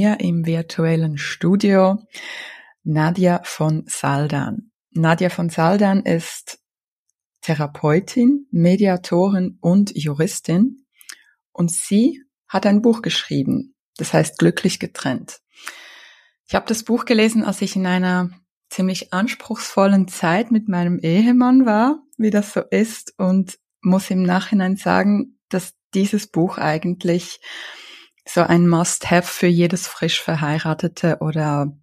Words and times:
Hier 0.00 0.20
im 0.20 0.46
virtuellen 0.46 1.18
Studio 1.18 1.98
Nadja 2.84 3.40
von 3.42 3.82
Saldan. 3.88 4.70
Nadja 4.92 5.28
von 5.28 5.50
Saldan 5.50 6.04
ist 6.04 6.60
Therapeutin, 7.40 8.46
Mediatorin 8.52 9.58
und 9.60 9.90
Juristin 9.96 10.86
und 11.50 11.72
sie 11.72 12.22
hat 12.46 12.64
ein 12.64 12.80
Buch 12.80 13.02
geschrieben, 13.02 13.74
das 13.96 14.12
heißt 14.12 14.38
Glücklich 14.38 14.78
getrennt. 14.78 15.40
Ich 16.46 16.54
habe 16.54 16.66
das 16.68 16.84
Buch 16.84 17.04
gelesen, 17.04 17.42
als 17.42 17.60
ich 17.60 17.74
in 17.74 17.84
einer 17.84 18.30
ziemlich 18.70 19.12
anspruchsvollen 19.12 20.06
Zeit 20.06 20.52
mit 20.52 20.68
meinem 20.68 21.00
Ehemann 21.00 21.66
war, 21.66 22.04
wie 22.16 22.30
das 22.30 22.52
so 22.52 22.60
ist, 22.60 23.14
und 23.18 23.58
muss 23.80 24.10
im 24.10 24.22
Nachhinein 24.22 24.76
sagen, 24.76 25.40
dass 25.48 25.74
dieses 25.92 26.28
Buch 26.28 26.56
eigentlich 26.56 27.40
so 28.28 28.42
ein 28.42 28.68
Must-Have 28.68 29.26
für 29.26 29.46
jedes 29.46 29.86
frisch 29.86 30.20
verheiratete 30.20 31.18
oder 31.20 31.76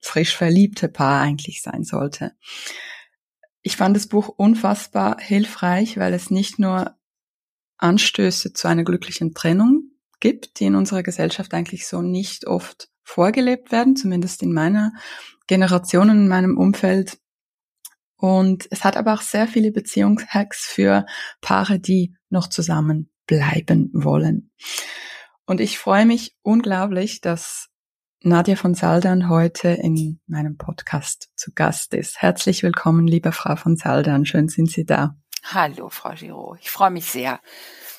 frisch 0.00 0.36
verliebte 0.36 0.88
Paar 0.88 1.22
eigentlich 1.22 1.62
sein 1.62 1.84
sollte. 1.84 2.32
Ich 3.62 3.76
fand 3.76 3.96
das 3.96 4.06
Buch 4.06 4.28
unfassbar 4.28 5.18
hilfreich, 5.20 5.96
weil 5.96 6.12
es 6.12 6.30
nicht 6.30 6.58
nur 6.58 6.96
Anstöße 7.78 8.52
zu 8.52 8.68
einer 8.68 8.84
glücklichen 8.84 9.32
Trennung 9.32 9.90
gibt, 10.20 10.60
die 10.60 10.66
in 10.66 10.74
unserer 10.74 11.02
Gesellschaft 11.02 11.54
eigentlich 11.54 11.86
so 11.86 12.02
nicht 12.02 12.46
oft 12.46 12.90
vorgelebt 13.02 13.72
werden, 13.72 13.96
zumindest 13.96 14.42
in 14.42 14.52
meiner 14.52 14.92
Generation, 15.46 16.10
in 16.10 16.28
meinem 16.28 16.58
Umfeld. 16.58 17.18
Und 18.16 18.66
es 18.70 18.84
hat 18.84 18.96
aber 18.96 19.14
auch 19.14 19.22
sehr 19.22 19.46
viele 19.46 19.70
Beziehungshacks 19.70 20.66
für 20.66 21.06
Paare, 21.40 21.78
die 21.78 22.14
noch 22.28 22.48
zusammen 22.48 23.10
bleiben 23.26 23.90
wollen. 23.92 24.50
Und 25.46 25.60
ich 25.60 25.78
freue 25.78 26.06
mich 26.06 26.34
unglaublich, 26.42 27.20
dass 27.20 27.68
Nadja 28.22 28.56
von 28.56 28.74
Saldan 28.74 29.28
heute 29.28 29.68
in 29.68 30.18
meinem 30.26 30.56
Podcast 30.56 31.28
zu 31.36 31.52
Gast 31.52 31.92
ist. 31.92 32.22
Herzlich 32.22 32.62
willkommen, 32.62 33.06
liebe 33.06 33.32
Frau 33.32 33.54
von 33.56 33.76
Saldan. 33.76 34.24
Schön 34.24 34.48
sind 34.48 34.70
Sie 34.70 34.86
da. 34.86 35.16
Hallo, 35.42 35.90
Frau 35.90 36.14
Giro. 36.14 36.56
Ich 36.58 36.70
freue 36.70 36.90
mich 36.90 37.10
sehr. 37.10 37.40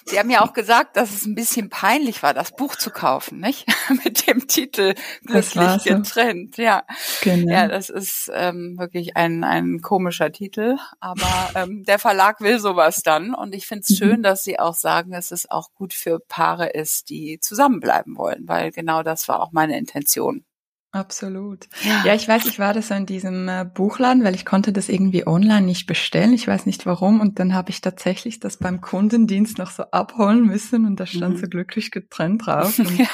Sie 0.07 0.19
haben 0.19 0.29
ja 0.29 0.41
auch 0.41 0.53
gesagt, 0.53 0.97
dass 0.97 1.11
es 1.11 1.25
ein 1.25 1.33
bisschen 1.33 1.69
peinlich 1.69 2.21
war, 2.21 2.35
das 2.35 2.51
Buch 2.51 2.75
zu 2.75 2.91
kaufen, 2.91 3.39
nicht? 3.39 3.65
Mit 4.03 4.27
dem 4.27 4.47
Titel 4.47 4.93
Glücklich 5.25 5.81
so. 5.81 5.89
getrennt. 5.89 6.57
Ja, 6.57 6.83
genau. 7.21 7.51
ja, 7.51 7.67
das 7.67 7.89
ist 7.89 8.31
ähm, 8.33 8.77
wirklich 8.77 9.17
ein 9.17 9.43
ein 9.43 9.81
komischer 9.81 10.31
Titel, 10.31 10.77
aber 10.99 11.49
ähm, 11.55 11.83
der 11.85 11.97
Verlag 11.97 12.39
will 12.41 12.59
sowas 12.59 13.01
dann 13.01 13.33
und 13.33 13.55
ich 13.55 13.65
finde 13.65 13.81
es 13.81 13.89
mhm. 13.89 13.95
schön, 13.95 14.23
dass 14.23 14.43
Sie 14.43 14.59
auch 14.59 14.75
sagen, 14.75 15.11
dass 15.11 15.31
es 15.31 15.49
auch 15.49 15.73
gut 15.73 15.93
für 15.93 16.19
Paare 16.19 16.69
ist, 16.69 17.09
die 17.09 17.39
zusammenbleiben 17.39 18.15
wollen, 18.15 18.47
weil 18.47 18.71
genau 18.71 19.01
das 19.01 19.27
war 19.27 19.41
auch 19.41 19.51
meine 19.53 19.77
Intention. 19.77 20.45
Absolut. 20.95 21.67
Ja. 21.83 22.03
ja, 22.05 22.15
ich 22.15 22.25
weiß, 22.25 22.45
ich 22.45 22.57
war 22.57 22.73
das 22.73 22.87
so 22.87 22.93
in 22.93 23.05
diesem 23.05 23.49
äh, 23.49 23.65
Buchladen, 23.65 24.23
weil 24.23 24.33
ich 24.33 24.45
konnte 24.45 24.71
das 24.71 24.87
irgendwie 24.87 25.27
online 25.27 25.65
nicht 25.65 25.87
bestellen. 25.87 26.31
Ich 26.31 26.47
weiß 26.47 26.65
nicht 26.65 26.85
warum. 26.85 27.19
Und 27.19 27.37
dann 27.37 27.53
habe 27.53 27.69
ich 27.69 27.81
tatsächlich 27.81 28.39
das 28.39 28.55
beim 28.55 28.79
Kundendienst 28.79 29.57
noch 29.57 29.71
so 29.71 29.83
abholen 29.83 30.45
müssen 30.45 30.85
und 30.85 30.97
da 30.97 31.05
stand 31.05 31.35
mhm. 31.35 31.41
so 31.41 31.47
glücklich 31.47 31.91
getrennt 31.91 32.45
drauf. 32.45 32.79
Und, 32.85 32.97
ja. 32.97 33.07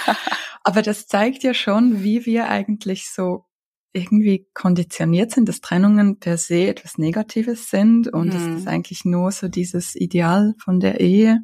Aber 0.64 0.84
das 0.84 1.08
zeigt 1.08 1.42
ja 1.42 1.56
schon, 1.56 2.04
wie 2.04 2.28
wir 2.28 2.50
eigentlich 2.50 3.10
so 3.10 3.46
irgendwie 3.94 4.48
konditioniert 4.54 5.32
sind, 5.32 5.50
dass 5.50 5.60
Trennungen 5.60 6.20
per 6.20 6.38
se 6.38 6.68
etwas 6.68 7.00
Negatives 7.00 7.72
sind 7.72 8.08
und 8.08 8.28
mhm. 8.28 8.36
es 8.36 8.60
ist 8.62 8.68
eigentlich 8.68 9.06
nur 9.06 9.32
so 9.32 9.48
dieses 9.48 9.96
Ideal 9.96 10.54
von 10.60 10.80
der 10.80 11.00
Ehe. 11.00 11.40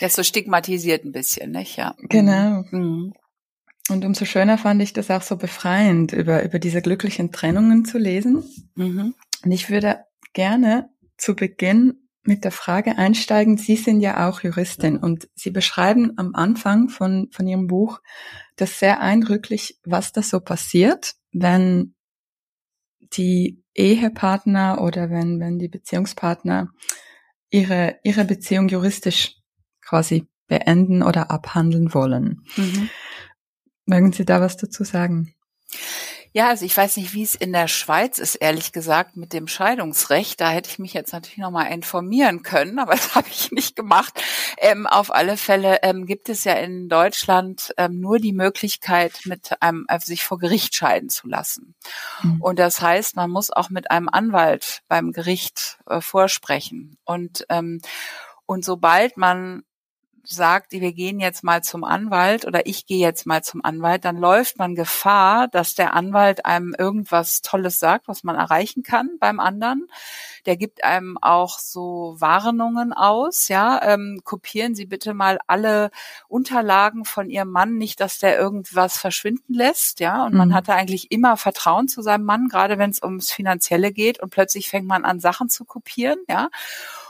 Ja, 0.00 0.08
so 0.08 0.22
stigmatisiert 0.22 1.04
ein 1.04 1.12
bisschen, 1.12 1.52
nicht? 1.52 1.76
Ja. 1.76 1.94
Genau. 1.98 2.64
Mhm. 2.70 3.12
Und 3.90 4.04
umso 4.04 4.24
schöner 4.24 4.56
fand 4.56 4.80
ich 4.80 4.92
das 4.92 5.10
auch 5.10 5.22
so 5.22 5.36
befreiend, 5.36 6.12
über, 6.12 6.42
über 6.44 6.58
diese 6.58 6.80
glücklichen 6.80 7.32
Trennungen 7.32 7.84
zu 7.84 7.98
lesen. 7.98 8.44
Mhm. 8.76 9.14
Und 9.44 9.52
ich 9.52 9.68
würde 9.68 10.04
gerne 10.32 10.88
zu 11.18 11.36
Beginn 11.36 12.08
mit 12.22 12.44
der 12.44 12.52
Frage 12.52 12.96
einsteigen, 12.96 13.58
Sie 13.58 13.76
sind 13.76 14.00
ja 14.00 14.26
auch 14.26 14.40
Juristin 14.40 14.96
und 14.96 15.28
Sie 15.34 15.50
beschreiben 15.50 16.12
am 16.16 16.34
Anfang 16.34 16.88
von, 16.88 17.28
von 17.30 17.46
Ihrem 17.46 17.66
Buch 17.66 18.00
das 18.56 18.78
sehr 18.78 19.00
eindrücklich, 19.00 19.78
was 19.84 20.12
da 20.12 20.22
so 20.22 20.40
passiert, 20.40 21.14
wenn 21.32 21.94
die 23.12 23.62
Ehepartner 23.74 24.80
oder 24.80 25.10
wenn, 25.10 25.38
wenn 25.40 25.58
die 25.58 25.68
Beziehungspartner 25.68 26.70
ihre, 27.50 27.96
ihre 28.02 28.24
Beziehung 28.24 28.68
juristisch 28.68 29.36
quasi 29.82 30.26
beenden 30.46 31.02
oder 31.02 31.30
abhandeln 31.30 31.92
wollen. 31.94 32.42
Mhm. 32.56 32.88
Mögen 33.86 34.12
Sie 34.12 34.24
da 34.24 34.40
was 34.40 34.56
dazu 34.56 34.84
sagen? 34.84 35.34
Ja, 36.36 36.48
also 36.48 36.64
ich 36.64 36.76
weiß 36.76 36.96
nicht, 36.96 37.14
wie 37.14 37.22
es 37.22 37.36
in 37.36 37.52
der 37.52 37.68
Schweiz 37.68 38.18
ist, 38.18 38.34
ehrlich 38.34 38.72
gesagt, 38.72 39.16
mit 39.16 39.32
dem 39.32 39.46
Scheidungsrecht. 39.46 40.40
Da 40.40 40.50
hätte 40.50 40.68
ich 40.68 40.80
mich 40.80 40.92
jetzt 40.92 41.12
natürlich 41.12 41.38
nochmal 41.38 41.70
informieren 41.70 42.42
können, 42.42 42.80
aber 42.80 42.92
das 42.96 43.14
habe 43.14 43.28
ich 43.28 43.52
nicht 43.52 43.76
gemacht. 43.76 44.20
Ähm, 44.58 44.88
auf 44.88 45.14
alle 45.14 45.36
Fälle 45.36 45.78
ähm, 45.82 46.06
gibt 46.06 46.28
es 46.28 46.42
ja 46.42 46.54
in 46.54 46.88
Deutschland 46.88 47.72
ähm, 47.76 48.00
nur 48.00 48.18
die 48.18 48.32
Möglichkeit, 48.32 49.20
mit 49.26 49.62
einem 49.62 49.86
äh, 49.88 50.00
sich 50.00 50.24
vor 50.24 50.38
Gericht 50.38 50.74
scheiden 50.74 51.08
zu 51.08 51.28
lassen. 51.28 51.76
Mhm. 52.24 52.42
Und 52.42 52.58
das 52.58 52.80
heißt, 52.82 53.14
man 53.14 53.30
muss 53.30 53.50
auch 53.50 53.70
mit 53.70 53.92
einem 53.92 54.08
Anwalt 54.08 54.82
beim 54.88 55.12
Gericht 55.12 55.78
äh, 55.86 56.00
vorsprechen. 56.00 56.96
Und 57.04 57.46
ähm, 57.48 57.80
und 58.46 58.64
sobald 58.64 59.16
man 59.16 59.62
sagt, 60.24 60.72
wir 60.72 60.92
gehen 60.92 61.20
jetzt 61.20 61.44
mal 61.44 61.62
zum 61.62 61.84
Anwalt 61.84 62.46
oder 62.46 62.66
ich 62.66 62.86
gehe 62.86 62.98
jetzt 62.98 63.26
mal 63.26 63.42
zum 63.42 63.64
Anwalt, 63.64 64.04
dann 64.04 64.16
läuft 64.16 64.58
man 64.58 64.74
Gefahr, 64.74 65.48
dass 65.48 65.74
der 65.74 65.94
Anwalt 65.94 66.44
einem 66.44 66.74
irgendwas 66.78 67.42
Tolles 67.42 67.78
sagt, 67.78 68.08
was 68.08 68.24
man 68.24 68.36
erreichen 68.36 68.82
kann 68.82 69.10
beim 69.18 69.40
anderen. 69.40 69.86
Der 70.46 70.56
gibt 70.56 70.84
einem 70.84 71.16
auch 71.20 71.58
so 71.58 72.16
Warnungen 72.18 72.92
aus, 72.92 73.48
ja, 73.48 73.80
ähm, 73.82 74.20
kopieren 74.24 74.74
Sie 74.74 74.86
bitte 74.86 75.14
mal 75.14 75.38
alle 75.46 75.90
Unterlagen 76.28 77.04
von 77.04 77.30
Ihrem 77.30 77.50
Mann, 77.50 77.78
nicht, 77.78 78.00
dass 78.00 78.18
der 78.18 78.38
irgendwas 78.38 78.98
verschwinden 78.98 79.54
lässt, 79.54 80.00
ja. 80.00 80.24
Und 80.24 80.32
mhm. 80.32 80.38
man 80.38 80.54
hatte 80.54 80.74
eigentlich 80.74 81.10
immer 81.10 81.36
Vertrauen 81.36 81.88
zu 81.88 82.02
seinem 82.02 82.24
Mann, 82.24 82.48
gerade 82.48 82.78
wenn 82.78 82.90
es 82.90 83.02
ums 83.02 83.30
Finanzielle 83.30 83.92
geht 83.92 84.20
und 84.20 84.30
plötzlich 84.30 84.68
fängt 84.68 84.86
man 84.86 85.04
an, 85.04 85.20
Sachen 85.20 85.48
zu 85.48 85.64
kopieren, 85.64 86.18
ja. 86.28 86.48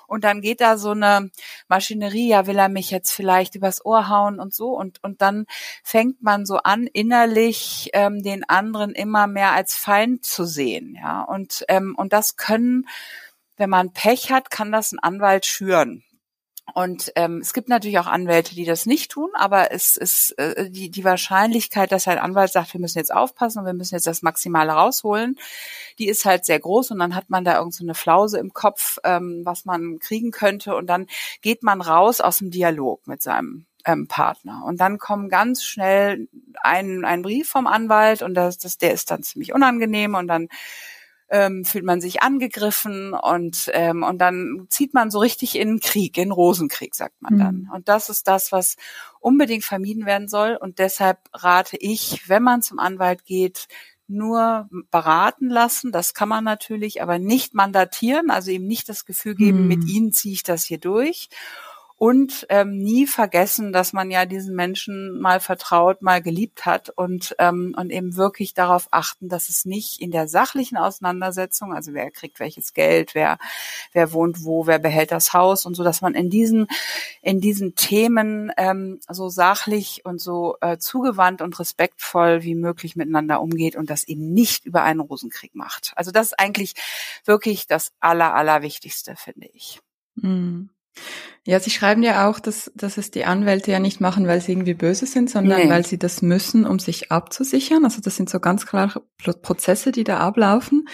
Und 0.06 0.24
dann 0.24 0.40
geht 0.40 0.60
da 0.60 0.78
so 0.78 0.90
eine 0.90 1.30
Maschinerie, 1.68 2.28
ja, 2.28 2.46
will 2.46 2.58
er 2.58 2.68
mich 2.68 2.90
jetzt 2.90 3.12
vielleicht 3.12 3.54
übers 3.54 3.84
Ohr 3.84 4.08
hauen 4.08 4.38
und 4.40 4.54
so. 4.54 4.70
Und, 4.70 5.02
und 5.02 5.22
dann 5.22 5.46
fängt 5.82 6.22
man 6.22 6.46
so 6.46 6.56
an, 6.58 6.86
innerlich 6.86 7.90
ähm, 7.92 8.22
den 8.22 8.48
anderen 8.48 8.92
immer 8.92 9.26
mehr 9.26 9.52
als 9.52 9.74
Feind 9.76 10.24
zu 10.24 10.44
sehen. 10.44 10.96
Ja, 11.00 11.22
und, 11.22 11.64
ähm, 11.68 11.94
und 11.96 12.12
das 12.12 12.36
können, 12.36 12.86
wenn 13.56 13.70
man 13.70 13.92
Pech 13.92 14.30
hat, 14.30 14.50
kann 14.50 14.72
das 14.72 14.92
ein 14.92 14.98
Anwalt 14.98 15.46
schüren. 15.46 16.02
Und 16.72 17.12
ähm, 17.14 17.38
es 17.38 17.52
gibt 17.52 17.68
natürlich 17.68 17.98
auch 17.98 18.06
Anwälte, 18.06 18.54
die 18.54 18.64
das 18.64 18.86
nicht 18.86 19.10
tun, 19.10 19.30
aber 19.34 19.70
es 19.70 19.96
ist 19.96 20.30
äh, 20.38 20.70
die, 20.70 20.90
die 20.90 21.04
Wahrscheinlichkeit, 21.04 21.92
dass 21.92 22.08
ein 22.08 22.18
Anwalt 22.18 22.52
sagt, 22.52 22.72
wir 22.72 22.80
müssen 22.80 22.98
jetzt 22.98 23.12
aufpassen 23.12 23.58
und 23.60 23.66
wir 23.66 23.74
müssen 23.74 23.94
jetzt 23.94 24.06
das 24.06 24.22
Maximale 24.22 24.72
rausholen, 24.72 25.38
die 25.98 26.08
ist 26.08 26.24
halt 26.24 26.46
sehr 26.46 26.58
groß 26.58 26.90
und 26.90 27.00
dann 27.00 27.14
hat 27.14 27.28
man 27.28 27.44
da 27.44 27.58
irgend 27.58 27.74
so 27.74 27.84
eine 27.84 27.94
Flause 27.94 28.38
im 28.38 28.54
Kopf, 28.54 28.98
ähm, 29.04 29.42
was 29.44 29.66
man 29.66 29.98
kriegen 29.98 30.30
könnte 30.30 30.74
und 30.74 30.86
dann 30.86 31.06
geht 31.42 31.62
man 31.62 31.82
raus 31.82 32.22
aus 32.22 32.38
dem 32.38 32.50
Dialog 32.50 33.06
mit 33.06 33.22
seinem 33.22 33.66
ähm, 33.84 34.08
Partner. 34.08 34.64
Und 34.64 34.80
dann 34.80 34.98
kommen 34.98 35.28
ganz 35.28 35.62
schnell 35.62 36.28
ein, 36.62 37.04
ein 37.04 37.22
Brief 37.22 37.48
vom 37.48 37.66
Anwalt 37.66 38.22
und 38.22 38.34
das, 38.34 38.58
das, 38.58 38.78
der 38.78 38.92
ist 38.92 39.10
dann 39.10 39.22
ziemlich 39.22 39.52
unangenehm 39.52 40.14
und 40.14 40.28
dann 40.28 40.48
ähm, 41.30 41.64
fühlt 41.64 41.84
man 41.84 42.00
sich 42.00 42.22
angegriffen 42.22 43.14
und 43.14 43.70
ähm, 43.72 44.02
und 44.02 44.18
dann 44.18 44.66
zieht 44.68 44.94
man 44.94 45.10
so 45.10 45.18
richtig 45.18 45.56
in 45.56 45.80
Krieg, 45.80 46.18
in 46.18 46.30
Rosenkrieg, 46.30 46.94
sagt 46.94 47.20
man 47.22 47.38
dann. 47.38 47.56
Mhm. 47.62 47.70
Und 47.72 47.88
das 47.88 48.08
ist 48.08 48.28
das, 48.28 48.52
was 48.52 48.76
unbedingt 49.20 49.64
vermieden 49.64 50.06
werden 50.06 50.28
soll. 50.28 50.56
Und 50.60 50.78
deshalb 50.78 51.18
rate 51.32 51.76
ich, 51.78 52.28
wenn 52.28 52.42
man 52.42 52.62
zum 52.62 52.78
Anwalt 52.78 53.24
geht, 53.24 53.68
nur 54.06 54.68
beraten 54.90 55.48
lassen. 55.48 55.90
Das 55.90 56.12
kann 56.12 56.28
man 56.28 56.44
natürlich, 56.44 57.00
aber 57.02 57.18
nicht 57.18 57.54
mandatieren, 57.54 58.30
also 58.30 58.50
ihm 58.50 58.66
nicht 58.66 58.88
das 58.88 59.06
Gefühl 59.06 59.34
geben, 59.34 59.62
mhm. 59.62 59.68
mit 59.68 59.84
ihnen 59.84 60.12
ziehe 60.12 60.34
ich 60.34 60.42
das 60.42 60.64
hier 60.64 60.78
durch 60.78 61.28
und 61.96 62.46
ähm, 62.48 62.78
nie 62.78 63.06
vergessen, 63.06 63.72
dass 63.72 63.92
man 63.92 64.10
ja 64.10 64.26
diesen 64.26 64.56
Menschen 64.56 65.20
mal 65.20 65.38
vertraut, 65.38 66.02
mal 66.02 66.20
geliebt 66.20 66.66
hat 66.66 66.90
und 66.90 67.36
ähm, 67.38 67.74
und 67.78 67.90
eben 67.90 68.16
wirklich 68.16 68.52
darauf 68.52 68.88
achten, 68.90 69.28
dass 69.28 69.48
es 69.48 69.64
nicht 69.64 70.00
in 70.00 70.10
der 70.10 70.26
sachlichen 70.26 70.76
Auseinandersetzung, 70.76 71.72
also 71.72 71.94
wer 71.94 72.10
kriegt 72.10 72.40
welches 72.40 72.74
Geld, 72.74 73.14
wer 73.14 73.38
wer 73.92 74.12
wohnt 74.12 74.42
wo, 74.44 74.66
wer 74.66 74.80
behält 74.80 75.12
das 75.12 75.32
Haus 75.32 75.66
und 75.66 75.74
so, 75.74 75.84
dass 75.84 76.00
man 76.00 76.14
in 76.14 76.30
diesen 76.30 76.66
in 77.22 77.40
diesen 77.40 77.76
Themen 77.76 78.50
ähm, 78.56 78.98
so 79.08 79.28
sachlich 79.28 80.04
und 80.04 80.20
so 80.20 80.56
äh, 80.60 80.78
zugewandt 80.78 81.42
und 81.42 81.58
respektvoll 81.60 82.42
wie 82.42 82.56
möglich 82.56 82.96
miteinander 82.96 83.40
umgeht 83.40 83.76
und 83.76 83.88
das 83.88 84.04
eben 84.04 84.32
nicht 84.32 84.66
über 84.66 84.82
einen 84.82 85.00
Rosenkrieg 85.00 85.54
macht. 85.54 85.92
Also 85.94 86.10
das 86.10 86.28
ist 86.28 86.40
eigentlich 86.40 86.74
wirklich 87.24 87.68
das 87.68 87.92
aller 88.00 88.34
allerwichtigste, 88.34 89.14
finde 89.16 89.46
ich. 89.52 89.80
Mhm. 90.16 90.70
Ja, 91.46 91.60
Sie 91.60 91.70
schreiben 91.70 92.02
ja 92.02 92.28
auch, 92.28 92.40
dass, 92.40 92.72
dass 92.74 92.96
es 92.96 93.10
die 93.10 93.26
Anwälte 93.26 93.70
ja 93.70 93.78
nicht 93.78 94.00
machen, 94.00 94.26
weil 94.26 94.40
sie 94.40 94.52
irgendwie 94.52 94.72
böse 94.72 95.04
sind, 95.04 95.28
sondern 95.28 95.60
nee. 95.60 95.68
weil 95.68 95.84
sie 95.84 95.98
das 95.98 96.22
müssen, 96.22 96.64
um 96.64 96.78
sich 96.78 97.12
abzusichern. 97.12 97.84
Also 97.84 98.00
das 98.00 98.16
sind 98.16 98.30
so 98.30 98.40
ganz 98.40 98.64
klare 98.64 99.02
Prozesse, 99.42 99.92
die 99.92 100.04
da 100.04 100.20
ablaufen 100.20 100.88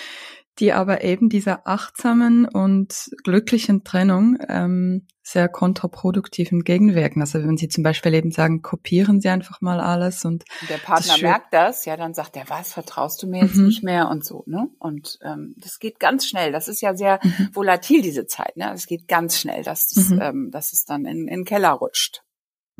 die 0.60 0.72
aber 0.72 1.02
eben 1.02 1.28
dieser 1.28 1.66
achtsamen 1.66 2.46
und 2.46 3.10
glücklichen 3.24 3.82
Trennung 3.82 4.38
ähm, 4.48 5.06
sehr 5.22 5.48
kontraproduktiv 5.48 6.52
entgegenwirken. 6.52 7.22
Also 7.22 7.38
wenn 7.38 7.56
Sie 7.56 7.68
zum 7.68 7.82
Beispiel 7.84 8.14
eben 8.14 8.30
sagen, 8.30 8.62
kopieren 8.62 9.20
Sie 9.20 9.28
einfach 9.28 9.60
mal 9.60 9.80
alles 9.80 10.24
und 10.24 10.44
der 10.68 10.78
Partner 10.78 11.12
das 11.12 11.22
merkt 11.22 11.54
das, 11.54 11.84
ja, 11.84 11.96
dann 11.96 12.14
sagt 12.14 12.36
er, 12.36 12.48
was, 12.48 12.72
vertraust 12.72 13.22
du 13.22 13.28
mir 13.28 13.42
jetzt 13.42 13.56
mhm. 13.56 13.66
nicht 13.66 13.82
mehr 13.82 14.08
und 14.08 14.24
so, 14.24 14.44
ne? 14.46 14.68
Und 14.78 15.18
ähm, 15.22 15.54
das 15.58 15.78
geht 15.78 16.00
ganz 16.00 16.26
schnell. 16.26 16.52
Das 16.52 16.68
ist 16.68 16.80
ja 16.80 16.94
sehr 16.94 17.20
mhm. 17.22 17.50
volatil 17.52 18.02
diese 18.02 18.26
Zeit, 18.26 18.56
ne? 18.56 18.72
Es 18.74 18.86
geht 18.86 19.08
ganz 19.08 19.38
schnell, 19.38 19.62
dass 19.62 19.88
das, 19.88 20.10
mhm. 20.10 20.20
ähm, 20.20 20.50
dass 20.50 20.72
es 20.72 20.84
dann 20.84 21.04
in, 21.04 21.28
in 21.28 21.40
den 21.40 21.44
Keller 21.44 21.70
rutscht. 21.70 22.22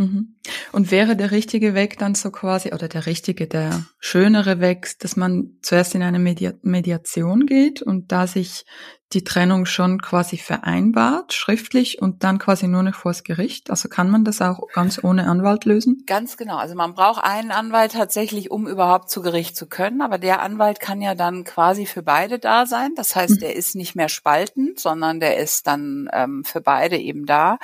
Mhm. 0.00 0.34
Und 0.72 0.90
wäre 0.90 1.14
der 1.14 1.30
richtige 1.30 1.74
Weg 1.74 1.98
dann 1.98 2.14
so 2.14 2.30
quasi, 2.30 2.72
oder 2.72 2.88
der 2.88 3.04
richtige, 3.04 3.46
der 3.46 3.84
schönere 3.98 4.58
Weg, 4.58 4.98
dass 5.00 5.14
man 5.14 5.58
zuerst 5.60 5.94
in 5.94 6.02
eine 6.02 6.18
Media 6.18 6.54
Mediation 6.62 7.44
geht 7.44 7.82
und 7.82 8.10
da 8.10 8.26
sich 8.26 8.64
die 9.12 9.24
Trennung 9.24 9.66
schon 9.66 10.00
quasi 10.00 10.38
vereinbart, 10.38 11.34
schriftlich 11.34 12.00
und 12.00 12.24
dann 12.24 12.38
quasi 12.38 12.66
nur 12.66 12.82
noch 12.82 12.94
vors 12.94 13.24
Gericht? 13.24 13.68
Also 13.68 13.90
kann 13.90 14.08
man 14.08 14.24
das 14.24 14.40
auch 14.40 14.68
ganz 14.72 15.04
ohne 15.04 15.26
Anwalt 15.26 15.66
lösen? 15.66 16.04
Ganz 16.06 16.38
genau. 16.38 16.56
Also 16.56 16.74
man 16.76 16.94
braucht 16.94 17.22
einen 17.22 17.50
Anwalt 17.50 17.92
tatsächlich, 17.92 18.50
um 18.50 18.66
überhaupt 18.66 19.10
zu 19.10 19.20
Gericht 19.20 19.54
zu 19.54 19.66
können. 19.66 20.00
Aber 20.00 20.16
der 20.16 20.40
Anwalt 20.40 20.80
kann 20.80 21.02
ja 21.02 21.14
dann 21.14 21.44
quasi 21.44 21.84
für 21.84 22.02
beide 22.02 22.38
da 22.38 22.64
sein. 22.64 22.92
Das 22.94 23.14
heißt, 23.14 23.34
mhm. 23.34 23.40
der 23.40 23.56
ist 23.56 23.74
nicht 23.74 23.96
mehr 23.96 24.08
spaltend, 24.08 24.80
sondern 24.80 25.20
der 25.20 25.36
ist 25.36 25.66
dann 25.66 26.08
ähm, 26.14 26.42
für 26.44 26.62
beide 26.62 26.96
eben 26.96 27.26
da. 27.26 27.58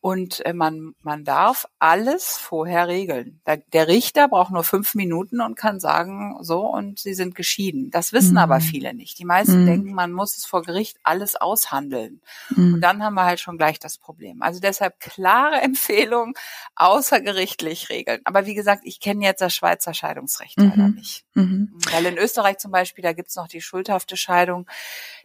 Und 0.00 0.46
äh, 0.46 0.52
man, 0.52 0.94
man 1.02 1.24
darf 1.24 1.66
alles 1.80 2.36
vorher 2.36 2.86
regeln. 2.86 3.40
Der 3.72 3.88
Richter 3.88 4.28
braucht 4.28 4.52
nur 4.52 4.62
fünf 4.62 4.94
Minuten 4.94 5.40
und 5.40 5.56
kann 5.56 5.80
sagen, 5.80 6.38
so, 6.40 6.60
und 6.60 7.00
sie 7.00 7.14
sind 7.14 7.34
geschieden. 7.34 7.90
Das 7.90 8.12
wissen 8.12 8.32
mhm. 8.32 8.38
aber 8.38 8.60
viele 8.60 8.94
nicht. 8.94 9.18
Die 9.18 9.24
meisten 9.24 9.62
mhm. 9.62 9.66
denken, 9.66 9.92
man 9.94 10.12
muss 10.12 10.36
es 10.36 10.46
vor 10.46 10.62
Gericht 10.62 10.98
alles 11.02 11.34
aushandeln. 11.34 12.20
Mhm. 12.50 12.74
Und 12.74 12.80
dann 12.80 13.02
haben 13.02 13.14
wir 13.14 13.24
halt 13.24 13.40
schon 13.40 13.58
gleich 13.58 13.80
das 13.80 13.98
Problem. 13.98 14.40
Also 14.40 14.60
deshalb 14.60 15.00
klare 15.00 15.56
Empfehlung, 15.62 16.38
außergerichtlich 16.76 17.88
regeln. 17.88 18.20
Aber 18.22 18.46
wie 18.46 18.54
gesagt, 18.54 18.82
ich 18.84 19.00
kenne 19.00 19.24
jetzt 19.24 19.40
das 19.40 19.52
Schweizer 19.52 19.94
Scheidungsrecht 19.94 20.60
leider 20.60 20.88
mhm. 20.88 20.94
nicht. 20.94 21.24
Mhm. 21.34 21.72
Weil 21.90 22.06
in 22.06 22.18
Österreich 22.18 22.58
zum 22.58 22.70
Beispiel, 22.70 23.02
da 23.02 23.12
gibt's 23.14 23.34
noch 23.34 23.48
die 23.48 23.60
schuldhafte 23.60 24.16
Scheidung. 24.16 24.68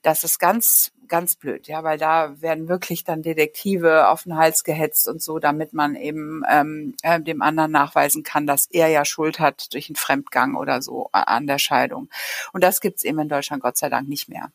Das 0.02 0.24
ist 0.24 0.40
ganz 0.40 0.92
ganz 1.08 1.36
blöd, 1.36 1.68
ja, 1.68 1.84
weil 1.84 1.98
da 1.98 2.42
werden 2.42 2.68
wirklich 2.68 3.04
dann 3.04 3.22
Detektive 3.22 4.08
auf 4.08 4.24
den 4.24 4.36
Hals 4.36 4.64
gehetzt 4.64 5.08
und 5.08 5.22
so, 5.22 5.40
damit 5.40 5.74
man 5.74 5.96
eben 5.96 6.44
ähm, 6.50 6.96
äh, 7.04 7.22
dem 7.22 7.42
anderen 7.42 7.72
nachweisen 7.72 8.24
kann, 8.24 8.48
dass 8.48 8.68
er 8.68 8.88
ja 8.88 9.06
Schuld 9.06 9.40
hat 9.40 9.74
durch 9.74 9.90
einen 9.90 9.96
Fremdgang 9.96 10.56
oder 10.56 10.82
so 10.82 11.10
an 11.12 11.48
der 11.48 11.60
Scheidung. 11.60 12.10
Und 12.52 12.64
das 12.64 12.82
gibt's 12.82 13.04
eben 13.04 13.20
in 13.20 13.30
Deutschland 13.30 13.62
Gott 13.62 13.78
sei 13.78 13.90
Dank 13.90 14.08
nicht 14.08 14.30
mehr. 14.30 14.52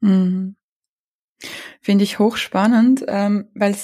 Mhm. 0.00 0.56
Finde 1.80 2.04
ich 2.04 2.18
hochspannend, 2.18 3.04
ähm, 3.08 3.48
weil 3.54 3.76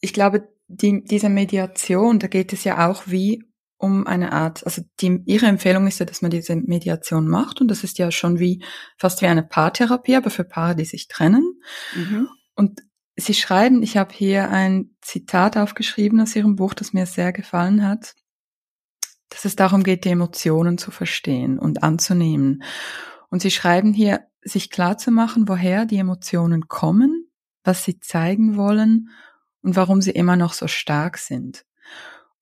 ich 0.00 0.12
glaube, 0.12 0.48
die, 0.66 1.02
diese 1.04 1.28
Mediation, 1.28 2.18
da 2.18 2.26
geht 2.26 2.52
es 2.52 2.64
ja 2.64 2.88
auch 2.88 3.04
wie 3.06 3.44
um 3.80 4.06
eine 4.06 4.32
Art, 4.32 4.64
also 4.66 4.82
die, 5.00 5.22
ihre 5.24 5.46
Empfehlung 5.46 5.86
ist 5.86 5.98
ja, 6.00 6.06
dass 6.06 6.22
man 6.22 6.30
diese 6.30 6.54
Mediation 6.54 7.26
macht 7.26 7.60
und 7.60 7.68
das 7.68 7.82
ist 7.82 7.98
ja 7.98 8.10
schon 8.10 8.38
wie 8.38 8.62
fast 8.98 9.22
wie 9.22 9.26
eine 9.26 9.42
Paartherapie, 9.42 10.16
aber 10.16 10.30
für 10.30 10.44
Paare, 10.44 10.76
die 10.76 10.84
sich 10.84 11.08
trennen. 11.08 11.60
Mhm. 11.94 12.28
Und 12.54 12.82
Sie 13.16 13.34
schreiben, 13.34 13.82
ich 13.82 13.96
habe 13.96 14.14
hier 14.14 14.50
ein 14.50 14.96
Zitat 15.02 15.56
aufgeschrieben 15.56 16.20
aus 16.20 16.34
Ihrem 16.34 16.56
Buch, 16.56 16.72
das 16.74 16.92
mir 16.92 17.04
sehr 17.06 17.32
gefallen 17.32 17.86
hat, 17.86 18.14
dass 19.28 19.44
es 19.44 19.56
darum 19.56 19.82
geht, 19.82 20.04
die 20.04 20.10
Emotionen 20.10 20.78
zu 20.78 20.90
verstehen 20.90 21.58
und 21.58 21.82
anzunehmen. 21.82 22.62
Und 23.28 23.42
Sie 23.42 23.50
schreiben 23.50 23.92
hier, 23.92 24.20
sich 24.42 24.70
klar 24.70 24.98
zu 24.98 25.10
machen, 25.10 25.48
woher 25.48 25.84
die 25.84 25.98
Emotionen 25.98 26.68
kommen, 26.68 27.30
was 27.64 27.84
sie 27.84 28.00
zeigen 28.00 28.56
wollen 28.56 29.10
und 29.62 29.76
warum 29.76 30.00
sie 30.00 30.12
immer 30.12 30.36
noch 30.36 30.52
so 30.52 30.66
stark 30.66 31.18
sind. 31.18 31.64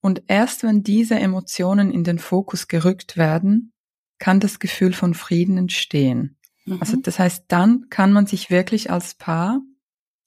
Und 0.00 0.22
erst 0.28 0.62
wenn 0.62 0.82
diese 0.82 1.16
Emotionen 1.16 1.90
in 1.90 2.04
den 2.04 2.18
Fokus 2.18 2.68
gerückt 2.68 3.16
werden, 3.16 3.72
kann 4.18 4.40
das 4.40 4.58
Gefühl 4.58 4.92
von 4.92 5.14
Frieden 5.14 5.56
entstehen. 5.58 6.36
Mhm. 6.64 6.78
Also 6.80 6.96
das 6.96 7.18
heißt, 7.18 7.44
dann 7.48 7.86
kann 7.90 8.12
man 8.12 8.26
sich 8.26 8.50
wirklich 8.50 8.90
als 8.90 9.14
Paar 9.14 9.60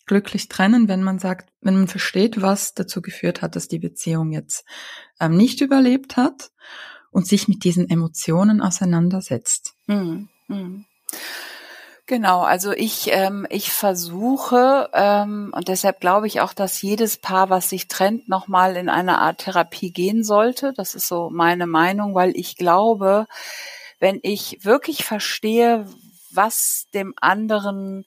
glücklich 0.05 0.49
trennen, 0.49 0.87
wenn 0.87 1.03
man 1.03 1.19
sagt, 1.19 1.53
wenn 1.61 1.75
man 1.75 1.87
versteht, 1.87 2.41
was 2.41 2.73
dazu 2.73 3.01
geführt 3.01 3.41
hat, 3.41 3.55
dass 3.55 3.67
die 3.67 3.79
Beziehung 3.79 4.31
jetzt 4.31 4.65
ähm, 5.19 5.37
nicht 5.37 5.61
überlebt 5.61 6.17
hat 6.17 6.51
und 7.11 7.27
sich 7.27 7.47
mit 7.47 7.63
diesen 7.63 7.89
Emotionen 7.89 8.61
auseinandersetzt. 8.61 9.75
Mhm. 9.87 10.29
Mhm. 10.47 10.85
Genau, 12.11 12.41
also 12.41 12.73
ich, 12.73 13.07
ähm, 13.13 13.47
ich 13.49 13.71
versuche, 13.71 14.89
ähm, 14.91 15.53
und 15.55 15.69
deshalb 15.69 16.01
glaube 16.01 16.27
ich 16.27 16.41
auch, 16.41 16.51
dass 16.51 16.81
jedes 16.81 17.15
Paar, 17.15 17.49
was 17.49 17.69
sich 17.69 17.87
trennt, 17.87 18.27
nochmal 18.27 18.75
in 18.75 18.89
eine 18.89 19.19
Art 19.19 19.37
Therapie 19.37 19.91
gehen 19.93 20.25
sollte. 20.25 20.73
Das 20.75 20.93
ist 20.93 21.07
so 21.07 21.29
meine 21.29 21.67
Meinung, 21.67 22.13
weil 22.13 22.35
ich 22.35 22.57
glaube, 22.57 23.27
wenn 23.99 24.19
ich 24.23 24.65
wirklich 24.65 25.05
verstehe, 25.05 25.87
was 26.31 26.87
dem 26.93 27.13
anderen 27.15 28.03